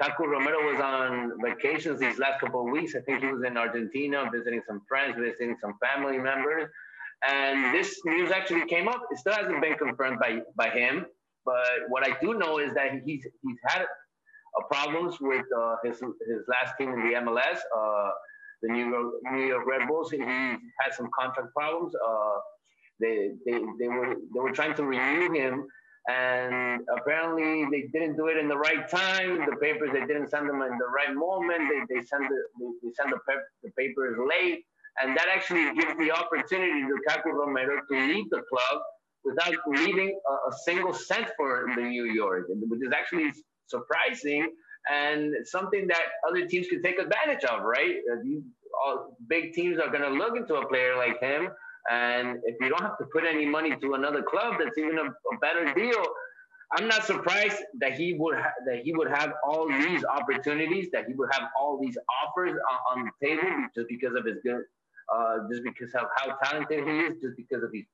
Kaku 0.01 0.27
Romero 0.27 0.71
was 0.71 0.81
on 0.81 1.33
vacations 1.42 2.01
these 2.01 2.19
last 2.19 2.40
couple 2.40 2.66
of 2.66 2.71
weeks. 2.71 2.95
I 2.95 3.01
think 3.01 3.23
he 3.23 3.29
was 3.29 3.42
in 3.45 3.57
Argentina 3.57 4.29
visiting 4.33 4.62
some 4.66 4.83
friends, 4.88 5.16
visiting 5.19 5.57
some 5.61 5.75
family 5.81 6.19
members. 6.19 6.71
And 7.26 7.74
this 7.74 8.00
news 8.05 8.31
actually 8.31 8.66
came 8.66 8.88
up. 8.88 9.02
It 9.11 9.18
still 9.18 9.33
hasn't 9.33 9.61
been 9.62 9.76
confirmed 9.76 10.18
by, 10.20 10.40
by 10.57 10.70
him. 10.70 11.07
But 11.44 11.88
what 11.88 12.07
I 12.07 12.16
do 12.20 12.35
know 12.35 12.59
is 12.59 12.74
that 12.74 12.90
he's 13.05 13.24
he's 13.42 13.59
had 13.64 13.83
uh, 13.83 14.62
problems 14.68 15.16
with 15.20 15.46
uh, 15.57 15.76
his 15.85 16.00
his 16.00 16.42
last 16.48 16.74
team 16.76 16.92
in 16.92 17.00
the 17.07 17.14
MLS, 17.20 17.59
uh, 17.76 18.11
the 18.62 18.72
New 18.72 18.88
York 18.90 19.12
New 19.33 19.46
York 19.46 19.66
Red 19.66 19.87
Bulls. 19.87 20.11
He 20.11 20.18
had 20.18 20.92
some 20.92 21.09
contract 21.18 21.55
problems. 21.55 21.94
Uh, 21.94 22.38
they, 22.98 23.31
they, 23.44 23.59
they 23.79 23.88
were 23.88 24.16
they 24.35 24.40
were 24.40 24.52
trying 24.52 24.74
to 24.74 24.85
renew 24.85 25.33
him, 25.33 25.66
and 26.09 26.81
apparently 26.96 27.64
they 27.70 27.88
didn't 27.92 28.16
do 28.16 28.26
it 28.26 28.38
in 28.38 28.48
the 28.48 28.57
right 28.57 28.88
time. 28.88 29.46
The 29.48 29.57
papers 29.57 29.90
they 29.92 30.00
didn't 30.00 30.29
send 30.29 30.48
them 30.48 30.62
in 30.62 30.79
the 30.79 30.88
right 30.88 31.14
moment. 31.14 31.61
They 31.70 31.94
they 31.94 32.02
send 32.05 32.24
the 32.29 32.40
they, 32.83 32.90
send 32.92 33.12
the, 33.12 33.18
the 33.62 33.70
papers 33.79 34.16
late, 34.18 34.64
and 35.02 35.16
that 35.16 35.26
actually 35.32 35.64
gives 35.74 35.96
the 35.98 36.11
opportunity 36.11 36.82
to 36.82 36.96
Kaku 37.09 37.32
Romero 37.32 37.80
to 37.90 37.98
leave 37.98 38.30
the 38.30 38.42
club 38.48 38.82
without 39.24 39.54
leaving 39.66 40.18
a, 40.28 40.32
a 40.32 40.52
single 40.64 40.92
cent 40.92 41.28
for 41.37 41.66
the 41.74 41.82
New 41.82 42.04
York, 42.04 42.46
which 42.48 42.80
is 42.82 42.92
actually 42.96 43.32
surprising 43.66 44.48
and 44.92 45.35
something 45.44 45.88
that 45.88 46.02
other 46.28 46.46
teams 46.46 46.68
could 46.68 46.82
take 46.85 46.98
advantage 46.98 47.44
of, 47.44 47.62
right? 47.62 47.96
Uh, 48.12 48.16
all 48.85 49.16
big 49.28 49.52
teams 49.52 49.78
are 49.78 49.88
going 49.88 50.02
to 50.02 50.11
look 50.11 50.37
into 50.37 50.54
a 50.54 50.68
player 50.68 50.96
like 50.96 51.18
him 51.20 51.48
and 51.90 52.38
if 52.44 52.56
you 52.61 52.68
don't 52.68 52.82
have 52.82 52.98
to 52.98 53.04
put 53.12 53.24
any 53.24 53.46
money 53.46 53.76
to 53.76 53.94
another 53.94 54.22
club, 54.22 54.54
that's 54.59 54.76
even 54.76 54.98
a, 54.98 55.04
a 55.04 55.38
better 55.40 55.72
deal. 55.74 56.02
I'm 56.76 56.88
not 56.88 57.04
surprised 57.04 57.59
that 57.80 57.92
he 57.92 58.14
would 58.14 58.37
ha- 58.37 58.54
that 58.66 58.80
he 58.82 58.92
would 58.92 59.09
have 59.09 59.35
all 59.44 59.68
these 59.68 60.04
opportunities, 60.04 60.88
that 60.92 61.06
he 61.06 61.14
would 61.14 61.28
have 61.32 61.48
all 61.59 61.78
these 61.80 61.96
offers 62.24 62.52
on, 62.70 62.98
on 62.98 63.11
the 63.20 63.26
table 63.26 63.48
just 63.74 63.88
because 63.88 64.16
of 64.16 64.24
his 64.24 64.38
good, 64.42 64.62
uh, 65.12 65.38
just 65.51 65.62
because 65.62 65.95
of 65.95 66.07
how 66.16 66.35
talented 66.42 66.87
he 66.87 66.99
is, 67.01 67.14
just 67.23 67.37
because 67.37 67.62
of 67.62 67.71
he's 67.73 67.87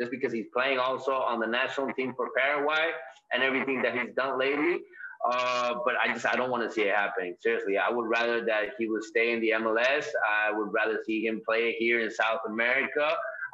just 0.00 0.10
because 0.10 0.32
he's 0.32 0.46
playing 0.52 0.78
also 0.78 1.12
on 1.12 1.40
the 1.40 1.46
national 1.46 1.92
team 1.94 2.14
for 2.16 2.28
Paraguay 2.36 2.90
and 3.32 3.42
everything 3.42 3.82
that 3.82 3.94
he's 3.94 4.14
done 4.14 4.38
lately. 4.38 4.80
Uh, 5.24 5.74
but 5.84 5.94
I 5.96 6.12
just 6.12 6.26
I 6.26 6.36
don't 6.36 6.50
want 6.50 6.62
to 6.68 6.72
see 6.72 6.82
it 6.82 6.94
happening. 6.94 7.34
Seriously, 7.40 7.78
I 7.78 7.90
would 7.90 8.06
rather 8.06 8.44
that 8.44 8.74
he 8.78 8.88
would 8.88 9.02
stay 9.02 9.32
in 9.32 9.40
the 9.40 9.50
MLS. 9.50 10.06
I 10.28 10.52
would 10.52 10.72
rather 10.72 11.00
see 11.04 11.26
him 11.26 11.42
play 11.46 11.72
here 11.78 12.00
in 12.00 12.10
South 12.10 12.40
America. 12.46 13.10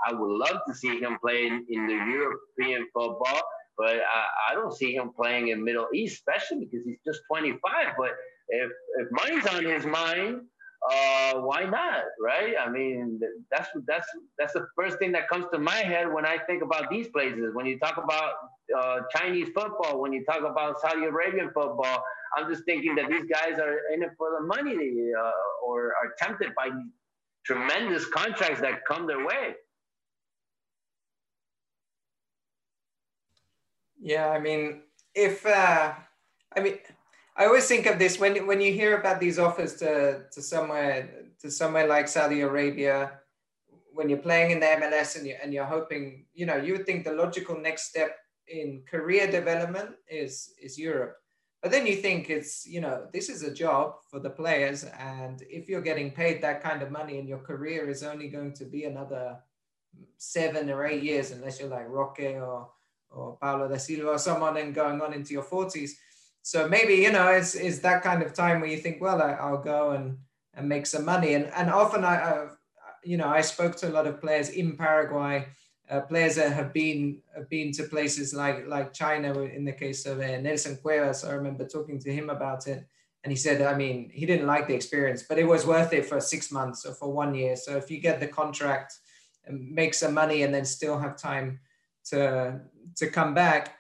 I 0.07 0.13
would 0.13 0.31
love 0.31 0.61
to 0.67 0.75
see 0.75 0.99
him 0.99 1.17
play 1.21 1.47
in, 1.47 1.65
in 1.69 1.87
the 1.87 1.95
European 1.95 2.89
football, 2.93 3.41
but 3.79 3.97
I, 3.97 4.51
I, 4.51 4.55
don't 4.55 4.75
see 4.75 4.97
him 4.97 5.13
playing 5.15 5.49
in 5.49 5.63
Middle 5.63 5.87
East, 5.95 6.15
especially 6.17 6.65
because 6.65 6.85
he's 6.85 6.99
just 7.07 7.21
25. 7.29 7.61
But 7.97 8.11
if 8.49 8.71
if 8.99 9.09
money's 9.13 9.47
on 9.47 9.65
his 9.65 9.87
mind, 9.87 10.41
uh, 10.91 11.35
why 11.41 11.65
not, 11.65 12.05
right? 12.21 12.55
I 12.61 12.69
mean, 12.69 13.21
that's 13.51 13.69
that's 13.87 14.07
that's 14.39 14.53
the 14.53 14.67
first 14.77 14.99
thing 14.99 15.13
that 15.13 15.29
comes 15.29 15.47
to 15.53 15.59
my 15.59 15.77
head 15.77 16.13
when 16.13 16.27
I 16.27 16.39
think 16.39 16.63
about 16.63 16.91
these 16.91 17.09
places. 17.09 17.55
When 17.55 17.67
you 17.67 17.79
talk 17.79 17.99
about 17.99 18.33
uh, 18.77 19.01
Chinese 19.15 19.49
football, 19.55 20.01
when 20.01 20.13
you 20.13 20.25
talk 20.25 20.41
about 20.41 20.81
Saudi 20.81 21.05
Arabian 21.05 21.51
football, 21.55 22.03
I'm 22.37 22.51
just 22.51 22.65
thinking 22.65 22.97
that 22.97 23.09
these 23.09 23.25
guys 23.27 23.61
are 23.61 23.79
in 23.95 24.03
it 24.03 24.11
for 24.19 24.31
the 24.39 24.45
money 24.45 25.13
uh, 25.17 25.31
or 25.65 25.95
are 25.95 26.15
tempted 26.19 26.53
by 26.57 26.71
tremendous 27.45 28.07
contracts 28.07 28.61
that 28.61 28.85
come 28.85 29.07
their 29.07 29.25
way. 29.25 29.55
Yeah, 34.01 34.31
I 34.31 34.41
mean, 34.41 34.83
if 35.15 35.47
uh, 35.47 35.93
I 36.57 36.61
mean, 36.61 36.79
I 37.37 37.47
always 37.47 37.67
think 37.67 37.87
of 37.87 37.99
this 37.99 38.19
when 38.19 38.47
when 38.47 38.61
you 38.61 38.73
hear 38.73 38.99
about 38.99 39.21
these 39.21 39.39
offers 39.39 39.77
to 39.77 40.25
to 40.33 40.43
somewhere 40.43 41.09
to 41.41 41.51
somewhere 41.51 41.87
like 41.87 42.09
Saudi 42.09 42.43
Arabia, 42.43 43.21
when 43.93 44.09
you're 44.09 44.19
playing 44.19 44.51
in 44.51 44.61
the 44.61 44.67
MLS 44.67 45.17
and 45.17 45.27
you 45.27 45.37
and 45.43 45.53
you're 45.53 45.65
hoping, 45.65 46.27
you 46.35 46.47
know, 46.47 46.57
you 46.57 46.75
would 46.75 46.87
think 46.87 47.05
the 47.05 47.13
logical 47.13 47.59
next 47.59 47.89
step 47.89 48.17
in 48.49 48.83
career 48.91 49.31
development 49.31 49.91
is 50.09 50.53
is 50.61 50.79
Europe. 50.79 51.17
But 51.63 51.71
then 51.71 51.87
you 51.87 51.95
think 51.95 52.29
it's, 52.29 52.67
you 52.67 52.81
know, 52.81 53.07
this 53.13 53.29
is 53.29 53.45
a 53.45 53.55
job 53.55 53.95
for 54.11 54.19
the 54.19 54.31
players. 54.31 54.85
And 54.99 55.41
if 55.43 55.69
you're 55.69 55.81
getting 55.81 56.11
paid 56.11 56.43
that 56.43 56.61
kind 56.61 56.83
of 56.83 56.91
money 56.91 57.21
and 57.21 57.29
your 57.29 57.39
career 57.39 57.89
is 57.89 58.03
only 58.03 58.29
going 58.29 58.53
to 58.55 58.65
be 58.65 58.85
another 58.85 59.39
seven 60.19 60.71
or 60.71 60.85
eight 60.85 61.05
years, 61.05 61.31
unless 61.31 61.61
you're 61.61 61.69
like 61.69 61.89
Roque 61.89 62.19
or, 62.19 62.69
or 63.11 63.39
Paulo 63.41 63.69
da 63.69 63.77
Silva 63.77 64.09
or 64.09 64.19
someone 64.19 64.57
and 64.57 64.75
going 64.75 65.01
on 65.01 65.13
into 65.13 65.35
your 65.35 65.45
40s. 65.45 65.93
So 66.43 66.69
maybe, 66.69 66.95
you 66.95 67.13
know, 67.13 67.29
it's, 67.29 67.55
it's 67.55 67.79
that 67.81 68.03
kind 68.03 68.23
of 68.23 68.35
time 68.35 68.61
where 68.61 68.71
you 68.71 68.79
think, 68.79 69.01
well, 69.01 69.23
I, 69.23 69.51
will 69.51 69.59
go 69.59 69.93
and, 69.93 70.19
and 70.55 70.69
make 70.69 70.87
some 70.87 71.05
money. 71.05 71.35
And, 71.35 71.47
and 71.55 71.71
often 71.71 72.05
I, 72.05 72.17
I, 72.17 72.47
you 73.05 73.17
know, 73.17 73.29
I 73.29 73.41
spoke 73.41 73.77
to 73.77 73.89
a 73.89 73.93
lot 73.93 74.07
of 74.07 74.21
players 74.21 74.49
in 74.51 74.77
Paraguay 74.77 75.47
uh, 75.93 76.01
players 76.01 76.37
that 76.37 76.53
have 76.53 76.73
been 76.73 77.21
have 77.35 77.49
been 77.51 77.71
to 77.73 77.85
places 77.85 78.33
like 78.33 78.67
like 78.67 78.93
China. 78.93 79.41
In 79.43 79.65
the 79.65 79.73
case 79.73 80.07
of 80.07 80.21
uh, 80.21 80.41
Nelson 80.41 80.77
Cuevas, 80.77 81.25
I 81.25 81.33
remember 81.33 81.67
talking 81.67 81.99
to 82.01 82.13
him 82.13 82.31
about 82.31 82.67
it, 82.67 82.87
and 83.23 83.31
he 83.31 83.37
said, 83.37 83.61
I 83.61 83.75
mean, 83.75 84.11
he 84.13 84.25
didn't 84.25 84.47
like 84.47 84.67
the 84.67 84.75
experience, 84.75 85.23
but 85.23 85.39
it 85.39 85.45
was 85.45 85.67
worth 85.67 85.93
it 85.93 86.07
for 86.07 86.21
six 86.21 86.51
months 86.51 86.87
or 86.87 86.95
for 86.95 87.13
one 87.13 87.35
year. 87.35 87.57
So 87.57 87.77
if 87.77 87.91
you 87.91 87.99
get 88.01 88.21
the 88.21 88.27
contract 88.27 88.95
and 89.45 89.71
make 89.71 89.93
some 89.93 90.15
money 90.15 90.43
and 90.45 90.55
then 90.55 90.65
still 90.65 90.99
have 90.99 91.17
time 91.17 91.61
to 92.07 92.61
to 92.97 93.07
come 93.09 93.35
back. 93.35 93.77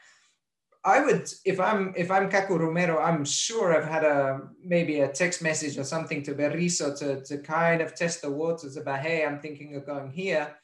I 0.85 1.01
would, 1.05 1.33
if 1.45 1.61
I'm 1.61 1.95
if 1.97 2.11
I'm 2.11 2.29
Kaku 2.29 2.59
Romero, 2.59 2.99
I'm 3.01 3.25
sure 3.25 3.77
I've 3.77 3.89
had 3.89 4.05
a 4.05 4.41
maybe 4.65 5.01
a 5.01 5.09
text 5.09 5.41
message 5.41 5.79
or 5.79 5.85
something 5.85 6.23
to 6.25 6.35
Berizzo 6.35 6.99
to, 6.99 7.23
to 7.23 7.39
kind 7.39 7.81
of 7.81 7.95
test 7.95 8.23
the 8.23 8.31
waters 8.31 8.77
about, 8.77 8.99
hey, 8.99 9.25
I'm 9.25 9.39
thinking 9.39 9.77
of 9.77 9.87
going 9.87 10.11
here 10.11 10.57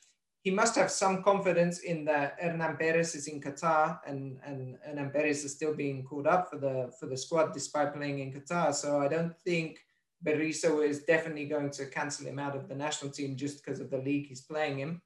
he 0.42 0.50
must 0.50 0.76
have 0.76 0.90
some 0.90 1.22
confidence 1.22 1.80
in 1.80 2.04
that 2.04 2.36
Hernan 2.40 2.76
Perez 2.76 3.14
is 3.14 3.26
in 3.26 3.40
Qatar 3.40 3.98
and, 4.06 4.38
and 4.44 4.76
Hernan 4.84 5.10
Perez 5.10 5.44
is 5.44 5.54
still 5.54 5.74
being 5.74 6.04
called 6.04 6.26
up 6.26 6.48
for 6.48 6.58
the 6.58 6.92
for 6.98 7.06
the 7.06 7.16
squad 7.16 7.52
despite 7.52 7.94
playing 7.94 8.20
in 8.20 8.32
Qatar. 8.32 8.72
So 8.74 9.00
I 9.00 9.08
don't 9.08 9.36
think 9.44 9.78
Berizzo 10.24 10.86
is 10.86 11.04
definitely 11.04 11.46
going 11.46 11.70
to 11.70 11.86
cancel 11.86 12.26
him 12.26 12.38
out 12.38 12.56
of 12.56 12.68
the 12.68 12.74
national 12.74 13.10
team 13.10 13.36
just 13.36 13.62
because 13.62 13.80
of 13.80 13.90
the 13.90 13.98
league 13.98 14.26
he's 14.28 14.40
playing 14.40 14.80
in. 14.80 15.00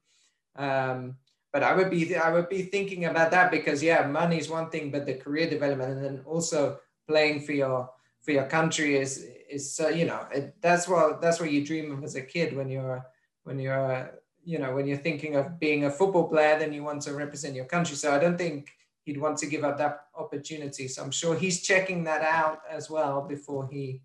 Um, 0.57 1.17
but 1.53 1.62
I 1.62 1.74
would 1.74 1.90
be 1.90 2.16
I 2.16 2.32
would 2.32 2.48
be 2.48 2.62
thinking 2.62 3.05
about 3.05 3.30
that 3.30 3.50
because 3.50 3.82
yeah, 3.82 4.07
money 4.07 4.38
is 4.38 4.48
one 4.48 4.70
thing, 4.70 4.90
but 4.90 5.07
the 5.07 5.14
career 5.14 5.48
development 5.48 5.92
and 5.92 6.05
then 6.05 6.20
also 6.24 6.78
playing 7.07 7.40
for 7.40 7.53
your 7.53 7.90
for 8.20 8.32
your 8.32 8.46
country 8.46 8.96
is 8.96 9.26
is 9.50 9.80
uh, 9.82 9.88
you 9.88 10.07
know 10.07 10.26
it, 10.32 10.55
that's 10.61 10.88
what 10.88 11.20
that's 11.20 11.40
what 11.40 11.50
you 11.50 11.64
dream 11.64 11.92
of 11.92 12.03
as 12.05 12.16
a 12.16 12.22
kid 12.22 12.57
when 12.57 12.68
you're 12.68 13.05
when 13.44 13.59
you're 13.59 14.11
you 14.44 14.59
know, 14.59 14.74
when 14.74 14.86
you're 14.86 14.98
thinking 14.98 15.36
of 15.36 15.59
being 15.59 15.84
a 15.84 15.90
football 15.90 16.28
player, 16.28 16.59
then 16.59 16.72
you 16.72 16.82
want 16.82 17.03
to 17.03 17.14
represent 17.14 17.55
your 17.55 17.64
country. 17.64 17.96
So 17.96 18.14
I 18.14 18.18
don't 18.18 18.38
think 18.38 18.70
he'd 19.05 19.20
want 19.20 19.38
to 19.38 19.46
give 19.46 19.64
up 19.64 19.78
that 19.78 20.07
opportunity. 20.16 20.88
So 20.88 21.03
I'm 21.03 21.11
sure 21.11 21.36
he's 21.36 21.62
checking 21.62 22.05
that 22.05 22.22
out 22.22 22.61
as 22.68 22.90
well 22.90 23.22
before 23.22 23.68
he 23.68 24.03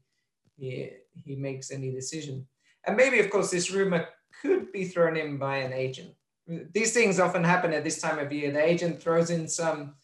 he, 0.55 0.89
he 1.13 1.35
makes 1.35 1.71
any 1.71 1.91
decision. 1.91 2.47
And 2.85 2.97
maybe, 2.97 3.19
of 3.19 3.29
course, 3.29 3.51
this 3.51 3.69
rumor 3.69 4.07
could 4.41 4.71
be 4.71 4.85
thrown 4.85 5.15
in 5.15 5.37
by 5.37 5.57
an 5.57 5.73
agent. 5.73 6.13
These 6.47 6.93
things 6.93 7.19
often 7.19 7.43
happen 7.43 7.73
at 7.73 7.83
this 7.83 8.01
time 8.01 8.19
of 8.19 8.31
year. 8.31 8.51
The 8.51 8.63
agent 8.63 9.01
throws 9.01 9.29
in 9.29 9.47
some 9.47 9.95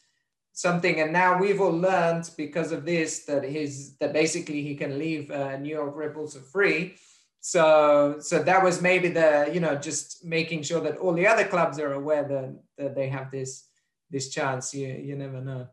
something, 0.51 0.99
and 0.99 1.11
now 1.11 1.39
we've 1.39 1.61
all 1.61 1.71
learned 1.71 2.29
because 2.37 2.71
of 2.71 2.85
this 2.85 3.25
that 3.25 3.43
his 3.43 3.95
that 3.97 4.13
basically 4.13 4.61
he 4.61 4.75
can 4.75 4.99
leave 4.99 5.31
uh, 5.31 5.57
New 5.57 5.73
York 5.73 5.95
Red 5.95 6.13
Bulls 6.13 6.35
for 6.35 6.41
free. 6.41 6.95
So 7.39 8.17
so 8.19 8.41
that 8.43 8.63
was 8.63 8.81
maybe 8.81 9.09
the 9.09 9.49
you 9.53 9.59
know 9.59 9.75
just 9.75 10.23
making 10.23 10.63
sure 10.63 10.81
that 10.81 10.97
all 10.97 11.13
the 11.13 11.27
other 11.27 11.45
clubs 11.45 11.79
are 11.79 11.93
aware 11.93 12.23
that 12.23 12.55
that 12.77 12.95
they 12.95 13.09
have 13.09 13.31
this 13.31 13.67
this 14.09 14.29
chance. 14.29 14.73
You 14.73 14.87
you 14.87 15.15
never 15.15 15.41
know. 15.41 15.67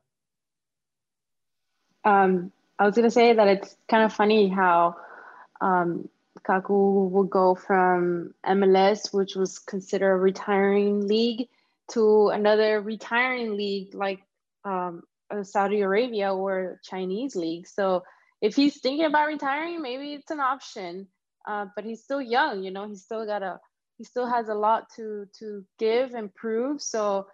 Um, 2.04 2.50
I 2.78 2.86
was 2.86 2.96
gonna 2.96 3.10
say 3.10 3.32
that 3.32 3.46
it's 3.46 3.76
kind 3.88 4.04
of 4.04 4.12
funny 4.12 4.48
how 4.48 4.96
um, 5.60 6.08
Kaku 6.38 7.10
will 7.10 7.24
go 7.24 7.54
from 7.54 8.34
MLS, 8.46 9.12
which 9.12 9.34
was 9.36 9.58
considered 9.58 10.12
a 10.12 10.16
retiring 10.16 11.06
league, 11.06 11.48
to 11.92 12.28
another 12.28 12.80
retiring 12.80 13.56
league 13.56 13.94
like 13.94 14.20
um, 14.64 15.02
Saudi 15.42 15.80
Arabia 15.80 16.32
or 16.32 16.80
Chinese 16.84 17.34
league. 17.34 17.66
So 17.66 18.04
if 18.40 18.54
he's 18.56 18.80
thinking 18.80 19.06
about 19.06 19.26
retiring, 19.26 19.82
maybe 19.82 20.14
it's 20.14 20.30
an 20.30 20.40
option. 20.40 21.08
Uh, 21.46 21.66
but 21.74 21.84
he's 21.84 22.02
still 22.02 22.20
young, 22.20 22.62
you 22.62 22.70
know. 22.70 22.86
He's 22.86 23.02
still 23.02 23.26
got 23.26 23.42
a 23.42 23.58
he 23.96 24.04
still 24.04 24.26
has 24.26 24.48
a 24.48 24.54
lot 24.54 24.88
to 24.96 25.26
to 25.38 25.64
give 25.78 26.14
and 26.14 26.34
prove. 26.34 26.80
So 26.80 27.26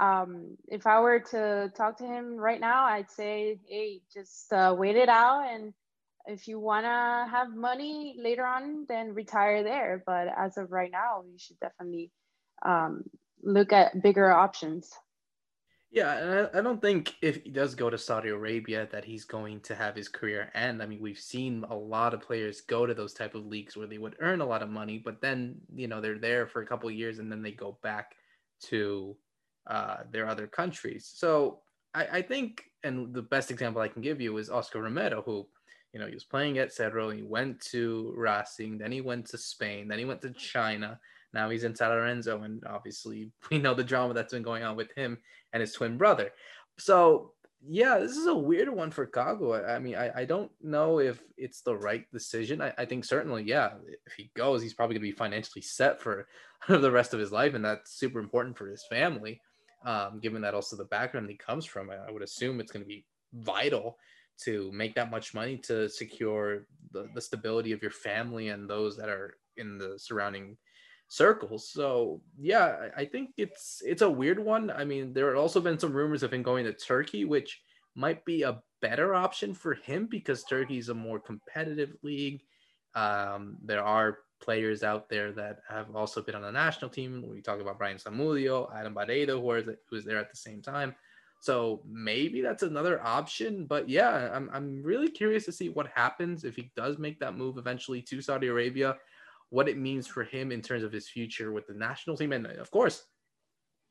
um, 0.00 0.56
if 0.68 0.86
I 0.86 1.00
were 1.00 1.20
to 1.30 1.72
talk 1.76 1.98
to 1.98 2.04
him 2.04 2.36
right 2.36 2.60
now, 2.60 2.84
I'd 2.84 3.10
say, 3.10 3.58
hey, 3.68 4.00
just 4.12 4.52
uh, 4.52 4.74
wait 4.76 4.96
it 4.96 5.08
out. 5.08 5.46
And 5.48 5.72
if 6.26 6.48
you 6.48 6.58
want 6.58 6.84
to 6.84 7.30
have 7.30 7.54
money 7.54 8.16
later 8.18 8.44
on, 8.44 8.86
then 8.88 9.14
retire 9.14 9.62
there. 9.62 10.02
But 10.06 10.28
as 10.36 10.56
of 10.56 10.72
right 10.72 10.90
now, 10.90 11.22
you 11.30 11.38
should 11.38 11.58
definitely 11.60 12.10
um, 12.64 13.04
look 13.42 13.72
at 13.72 14.02
bigger 14.02 14.30
options. 14.30 14.90
Yeah, 15.90 16.16
and 16.16 16.48
I, 16.52 16.58
I 16.58 16.62
don't 16.62 16.82
think 16.82 17.14
if 17.22 17.44
he 17.44 17.50
does 17.50 17.76
go 17.76 17.88
to 17.88 17.96
Saudi 17.96 18.30
Arabia 18.30 18.88
that 18.90 19.04
he's 19.04 19.24
going 19.24 19.60
to 19.60 19.76
have 19.76 19.94
his 19.94 20.08
career 20.08 20.50
end. 20.52 20.82
I 20.82 20.86
mean, 20.86 21.00
we've 21.00 21.18
seen 21.18 21.64
a 21.70 21.76
lot 21.76 22.14
of 22.14 22.20
players 22.20 22.62
go 22.62 22.84
to 22.84 22.94
those 22.94 23.14
type 23.14 23.36
of 23.36 23.46
leagues 23.46 23.76
where 23.76 23.86
they 23.86 23.98
would 23.98 24.16
earn 24.18 24.40
a 24.40 24.46
lot 24.46 24.62
of 24.62 24.68
money, 24.68 24.98
but 24.98 25.20
then 25.20 25.54
you 25.72 25.86
know 25.86 26.00
they're 26.00 26.18
there 26.18 26.48
for 26.48 26.62
a 26.62 26.66
couple 26.66 26.90
years 26.90 27.20
and 27.20 27.30
then 27.30 27.42
they 27.42 27.52
go 27.52 27.78
back 27.84 28.16
to 28.62 29.16
uh, 29.68 29.98
their 30.10 30.26
other 30.26 30.48
countries. 30.48 31.10
So 31.14 31.60
I, 31.94 32.06
I, 32.18 32.22
think, 32.22 32.64
and 32.82 33.14
the 33.14 33.22
best 33.22 33.50
example 33.50 33.80
I 33.80 33.88
can 33.88 34.02
give 34.02 34.20
you 34.20 34.36
is 34.38 34.50
Oscar 34.50 34.82
Romero, 34.82 35.22
who, 35.22 35.46
you 35.94 36.00
know, 36.00 36.06
he 36.06 36.14
was 36.14 36.24
playing 36.24 36.58
at 36.58 36.72
Cerro, 36.72 37.10
he 37.10 37.22
went 37.22 37.60
to 37.66 38.12
Racing, 38.16 38.78
then 38.78 38.92
he 38.92 39.00
went 39.00 39.26
to 39.26 39.38
Spain, 39.38 39.88
then 39.88 39.98
he 39.98 40.04
went 40.04 40.20
to 40.22 40.32
China. 40.32 41.00
Now 41.32 41.48
he's 41.48 41.64
in 41.64 41.74
San 41.74 41.90
Lorenzo, 41.90 42.42
and 42.42 42.62
obviously 42.66 43.30
we 43.50 43.58
know 43.58 43.74
the 43.74 43.84
drama 43.84 44.12
that's 44.12 44.32
been 44.32 44.42
going 44.42 44.64
on 44.64 44.76
with 44.76 44.92
him 44.94 45.18
and 45.52 45.60
his 45.60 45.72
twin 45.72 45.96
brother. 45.96 46.30
So 46.78 47.32
yeah, 47.66 47.98
this 47.98 48.16
is 48.16 48.26
a 48.26 48.34
weird 48.34 48.68
one 48.68 48.90
for 48.90 49.06
Kaku. 49.06 49.66
I, 49.66 49.78
mean, 49.78 49.94
I, 49.94 50.10
I 50.14 50.24
don't 50.26 50.50
know 50.60 50.98
if 50.98 51.22
it's 51.38 51.62
the 51.62 51.76
right 51.76 52.04
decision. 52.12 52.60
I, 52.60 52.74
I 52.76 52.84
think 52.84 53.06
certainly, 53.06 53.44
yeah, 53.44 53.70
if 54.06 54.12
he 54.12 54.30
goes, 54.36 54.60
he's 54.60 54.74
probably 54.74 54.94
going 54.94 55.06
to 55.06 55.12
be 55.12 55.16
financially 55.16 55.62
set 55.62 56.02
for 56.02 56.26
the 56.68 56.90
rest 56.90 57.14
of 57.14 57.20
his 57.20 57.32
life, 57.32 57.54
and 57.54 57.64
that's 57.64 57.98
super 57.98 58.18
important 58.18 58.58
for 58.58 58.66
his 58.66 58.84
family 58.90 59.40
um, 59.84 60.18
given 60.20 60.42
that 60.42 60.54
also 60.54 60.76
the 60.76 60.84
background 60.84 61.28
he 61.28 61.36
comes 61.36 61.64
from. 61.64 61.90
I, 61.90 61.96
I 61.96 62.10
would 62.10 62.22
assume 62.22 62.60
it's 62.60 62.72
going 62.72 62.84
to 62.84 62.88
be 62.88 63.04
vital 63.34 63.98
to 64.42 64.70
make 64.72 64.94
that 64.94 65.10
much 65.10 65.34
money 65.34 65.56
to 65.58 65.88
secure 65.88 66.66
the, 66.92 67.08
the 67.14 67.20
stability 67.20 67.72
of 67.72 67.82
your 67.82 67.90
family 67.90 68.48
and 68.48 68.68
those 68.68 68.96
that 68.96 69.08
are 69.08 69.36
in 69.56 69.78
the 69.78 69.98
surrounding 69.98 70.56
circles. 71.08 71.70
So 71.70 72.20
yeah, 72.38 72.88
I 72.96 73.04
think 73.04 73.30
it's 73.36 73.82
it's 73.84 74.02
a 74.02 74.10
weird 74.10 74.38
one. 74.38 74.70
I 74.70 74.84
mean, 74.84 75.12
there 75.12 75.28
have 75.28 75.38
also 75.38 75.60
been 75.60 75.78
some 75.78 75.92
rumors 75.92 76.22
of 76.22 76.32
him 76.32 76.42
going 76.42 76.64
to 76.64 76.72
Turkey, 76.72 77.24
which 77.24 77.60
might 77.94 78.24
be 78.24 78.42
a 78.42 78.60
better 78.80 79.14
option 79.14 79.54
for 79.54 79.74
him 79.74 80.06
because 80.10 80.44
Turkey 80.44 80.78
is 80.78 80.88
a 80.88 80.94
more 80.94 81.20
competitive 81.20 81.94
league. 82.02 82.42
Um, 82.94 83.56
there 83.64 83.84
are 83.84 84.18
players 84.40 84.82
out 84.82 85.08
there 85.08 85.32
that 85.32 85.60
have 85.68 85.94
also 85.94 86.20
been 86.20 86.34
on 86.34 86.42
the 86.42 86.52
national 86.52 86.90
team. 86.90 87.24
We 87.28 87.40
talk 87.40 87.60
about 87.60 87.78
Brian 87.78 87.96
Samudio, 87.96 88.68
Adam 88.76 88.94
Bareiro, 88.94 89.40
who 89.40 89.96
was 89.96 90.04
there 90.04 90.18
at 90.18 90.30
the 90.30 90.36
same 90.36 90.60
time. 90.60 90.94
So 91.44 91.82
maybe 91.86 92.40
that's 92.40 92.62
another 92.62 93.04
option. 93.04 93.66
But 93.66 93.86
yeah, 93.86 94.30
I'm, 94.32 94.48
I'm 94.50 94.82
really 94.82 95.10
curious 95.10 95.44
to 95.44 95.52
see 95.52 95.68
what 95.68 95.88
happens 95.94 96.42
if 96.42 96.56
he 96.56 96.72
does 96.74 96.96
make 96.96 97.20
that 97.20 97.36
move 97.36 97.58
eventually 97.58 98.00
to 98.00 98.22
Saudi 98.22 98.46
Arabia, 98.46 98.96
what 99.50 99.68
it 99.68 99.76
means 99.76 100.06
for 100.06 100.24
him 100.24 100.50
in 100.52 100.62
terms 100.62 100.82
of 100.82 100.90
his 100.90 101.06
future 101.06 101.52
with 101.52 101.66
the 101.66 101.74
national 101.74 102.16
team. 102.16 102.32
And 102.32 102.46
of 102.46 102.70
course, 102.70 103.04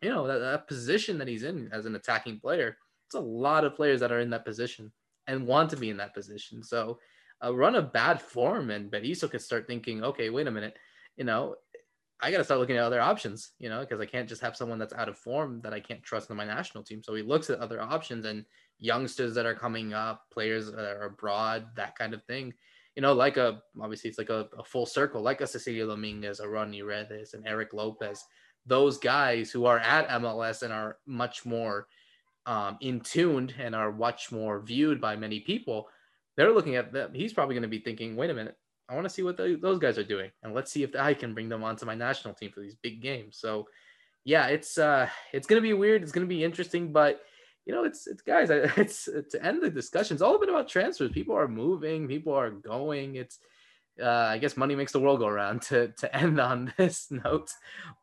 you 0.01 0.10
know, 0.10 0.26
that, 0.26 0.39
that 0.39 0.68
position 0.68 1.20
that 1.20 1.28
he's 1.28 1.43
in 1.43 1.70
as 1.72 1.86
an 1.86 1.93
attacking 1.93 2.39
player, 2.39 2.76
it's 3.08 3.14
a 3.14 3.20
lot 3.20 3.66
of 3.66 3.76
players 3.76 3.99
that 3.99 4.12
are 4.12 4.22
in 4.22 4.32
that 4.32 4.45
position 4.45 4.91
and 5.28 5.45
want 5.45 5.70
to 5.70 5.78
be 5.78 5.91
in 5.91 5.97
that 5.97 6.16
position. 6.16 6.64
So 6.64 6.97
uh, 7.43 7.49
a 7.49 7.54
run 7.54 7.76
of 7.76 7.93
bad 7.93 8.20
form 8.20 8.72
and 8.72 8.91
Berizzo 8.91 9.30
could 9.30 9.43
start 9.43 9.68
thinking, 9.68 10.04
okay, 10.04 10.32
wait 10.32 10.47
a 10.47 10.51
minute, 10.51 10.76
you 11.18 11.24
know, 11.24 11.54
I 12.24 12.32
got 12.32 12.38
to 12.38 12.43
start 12.45 12.61
looking 12.61 12.78
at 12.78 12.84
other 12.84 13.01
options, 13.01 13.51
you 13.59 13.67
know, 13.67 13.82
because 13.82 13.99
I 13.99 14.05
can't 14.05 14.30
just 14.30 14.41
have 14.41 14.55
someone 14.55 14.80
that's 14.80 14.93
out 14.93 15.09
of 15.09 15.17
form 15.17 15.59
that 15.61 15.74
I 15.74 15.82
can't 15.82 16.01
trust 16.01 16.30
in 16.30 16.38
my 16.38 16.45
national 16.45 16.84
team. 16.84 17.03
So 17.03 17.13
he 17.13 17.21
looks 17.21 17.49
at 17.49 17.59
other 17.59 17.82
options 17.82 18.26
and 18.26 18.45
youngsters 18.80 19.36
that 19.36 19.45
are 19.45 19.53
coming 19.53 19.93
up, 19.93 20.24
players 20.32 20.71
that 20.71 20.80
are 20.80 21.07
abroad, 21.07 21.67
that 21.76 21.97
kind 21.97 22.13
of 22.13 22.24
thing. 22.24 22.53
You 22.95 23.01
know, 23.01 23.13
like 23.13 23.36
a 23.36 23.61
obviously 23.82 24.09
it's 24.09 24.17
like 24.17 24.30
a, 24.30 24.47
a 24.57 24.63
full 24.63 24.86
circle, 24.86 25.21
like 25.21 25.41
a 25.41 25.43
Cecilio 25.43 25.88
Dominguez, 25.88 26.39
a 26.39 26.47
Rodney 26.47 26.82
Redes, 26.82 27.34
and 27.34 27.45
Erik 27.45 27.74
Lopez. 27.74 28.24
Those 28.65 28.97
guys 28.97 29.51
who 29.51 29.65
are 29.65 29.80
at 29.80 30.07
MLS 30.07 30.63
and 30.63 30.71
are 30.71 30.97
much 31.05 31.45
more 31.45 31.88
um, 32.45 32.78
in 32.80 33.01
tuned 33.01 33.53
and 33.59 33.76
are 33.76 33.91
much 33.91 34.32
more 34.32 34.61
viewed 34.61 35.01
by 35.01 35.17
many 35.17 35.41
people 35.41 35.88
they're 36.36 36.53
looking 36.53 36.76
at 36.76 36.93
that. 36.93 37.15
He's 37.15 37.34
probably 37.34 37.55
going 37.55 37.63
to 37.63 37.67
be 37.67 37.80
thinking, 37.80 38.15
wait 38.15 38.30
a 38.30 38.34
minute, 38.34 38.57
I 38.89 38.95
want 38.95 39.05
to 39.05 39.09
see 39.09 39.23
what 39.23 39.38
the, 39.38 39.57
those 39.61 39.79
guys 39.79 39.97
are 39.97 40.03
doing, 40.03 40.31
and 40.43 40.53
let's 40.53 40.71
see 40.71 40.84
if 40.84 40.95
I 40.95 41.13
can 41.13 41.34
bring 41.34 41.49
them 41.49 41.63
onto 41.63 41.86
my 41.86 41.95
national 41.95 42.34
team 42.34 42.51
for 42.51 42.61
these 42.61 42.75
big 42.75 43.01
games. 43.01 43.38
So, 43.38 43.67
yeah, 44.25 44.47
it's 44.47 44.77
uh, 44.77 45.07
it's 45.31 45.47
to 45.47 45.61
be 45.61 45.73
weird. 45.73 46.03
It's 46.03 46.11
to 46.11 46.25
be 46.25 46.43
interesting, 46.43 46.91
but 46.91 47.21
you 47.65 47.73
know, 47.73 47.84
it's 47.86 48.07
it's 48.07 48.21
guys, 48.21 48.49
it's 48.77 49.05
to 49.05 49.45
end 49.45 49.61
the 49.61 49.69
discussion. 49.69 50.15
It's 50.15 50.21
all 50.21 50.36
a 50.36 50.39
bit 50.39 50.49
about 50.49 50.67
transfers. 50.67 51.11
People 51.11 51.36
are 51.36 51.47
moving, 51.47 52.07
people 52.07 52.34
are 52.34 52.51
going. 52.51 53.15
It's 53.15 53.39
uh, 54.01 54.07
I 54.07 54.39
guess 54.39 54.57
money 54.57 54.75
makes 54.75 54.91
the 54.91 54.99
world 54.99 55.19
go 55.19 55.27
around 55.27 55.61
to, 55.63 55.89
to 55.89 56.15
end 56.15 56.39
on 56.39 56.73
this 56.77 57.11
note. 57.11 57.51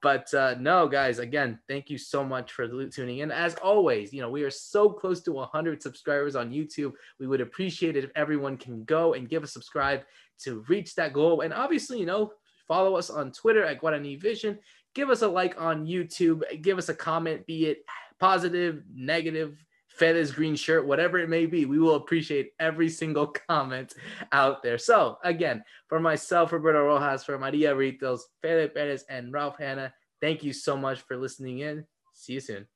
But 0.02 0.32
uh, 0.32 0.54
no, 0.58 0.86
guys, 0.86 1.18
again, 1.18 1.58
thank 1.68 1.90
you 1.90 1.98
so 1.98 2.24
much 2.24 2.52
for 2.52 2.68
tuning 2.88 3.18
in. 3.18 3.30
As 3.30 3.54
always, 3.56 4.12
you 4.12 4.22
know, 4.22 4.30
we 4.30 4.44
are 4.44 4.50
so 4.50 4.90
close 4.90 5.20
to 5.22 5.32
100 5.32 5.82
subscribers 5.82 6.36
on 6.36 6.52
YouTube. 6.52 6.92
We 7.18 7.26
would 7.26 7.40
appreciate 7.40 7.96
it 7.96 8.04
if 8.04 8.10
everyone 8.14 8.56
can 8.56 8.84
go 8.84 9.14
and 9.14 9.28
give 9.28 9.42
a 9.42 9.48
subscribe 9.48 10.02
to 10.44 10.64
reach 10.68 10.94
that 10.94 11.12
goal. 11.12 11.40
And 11.42 11.52
obviously, 11.52 11.98
you 12.00 12.06
know, 12.06 12.32
follow 12.68 12.96
us 12.96 13.10
on 13.10 13.32
Twitter 13.32 13.64
at 13.64 13.80
Guarani 13.80 14.20
Vision. 14.20 14.58
Give 14.94 15.10
us 15.10 15.22
a 15.22 15.28
like 15.28 15.60
on 15.60 15.86
YouTube. 15.86 16.42
Give 16.62 16.78
us 16.78 16.88
a 16.88 16.94
comment, 16.94 17.46
be 17.46 17.66
it 17.66 17.84
positive, 18.18 18.82
negative, 18.92 19.64
Fede's 19.88 20.32
green 20.32 20.56
shirt, 20.56 20.86
whatever 20.86 21.18
it 21.18 21.28
may 21.28 21.46
be. 21.46 21.66
We 21.66 21.78
will 21.78 21.96
appreciate 21.96 22.52
every 22.58 22.88
single 22.88 23.26
comment 23.48 23.94
out 24.32 24.62
there. 24.62 24.78
So, 24.78 25.18
again, 25.24 25.62
for 25.88 26.00
myself, 26.00 26.52
Roberto 26.52 26.84
Rojas, 26.86 27.24
for 27.24 27.38
Maria 27.38 27.74
Britos, 27.74 28.20
Felipe 28.40 28.74
Perez, 28.74 29.04
and 29.08 29.32
Ralph 29.32 29.58
Hanna, 29.58 29.92
thank 30.20 30.42
you 30.42 30.52
so 30.52 30.76
much 30.76 31.00
for 31.02 31.16
listening 31.16 31.58
in. 31.58 31.84
See 32.14 32.34
you 32.34 32.40
soon. 32.40 32.66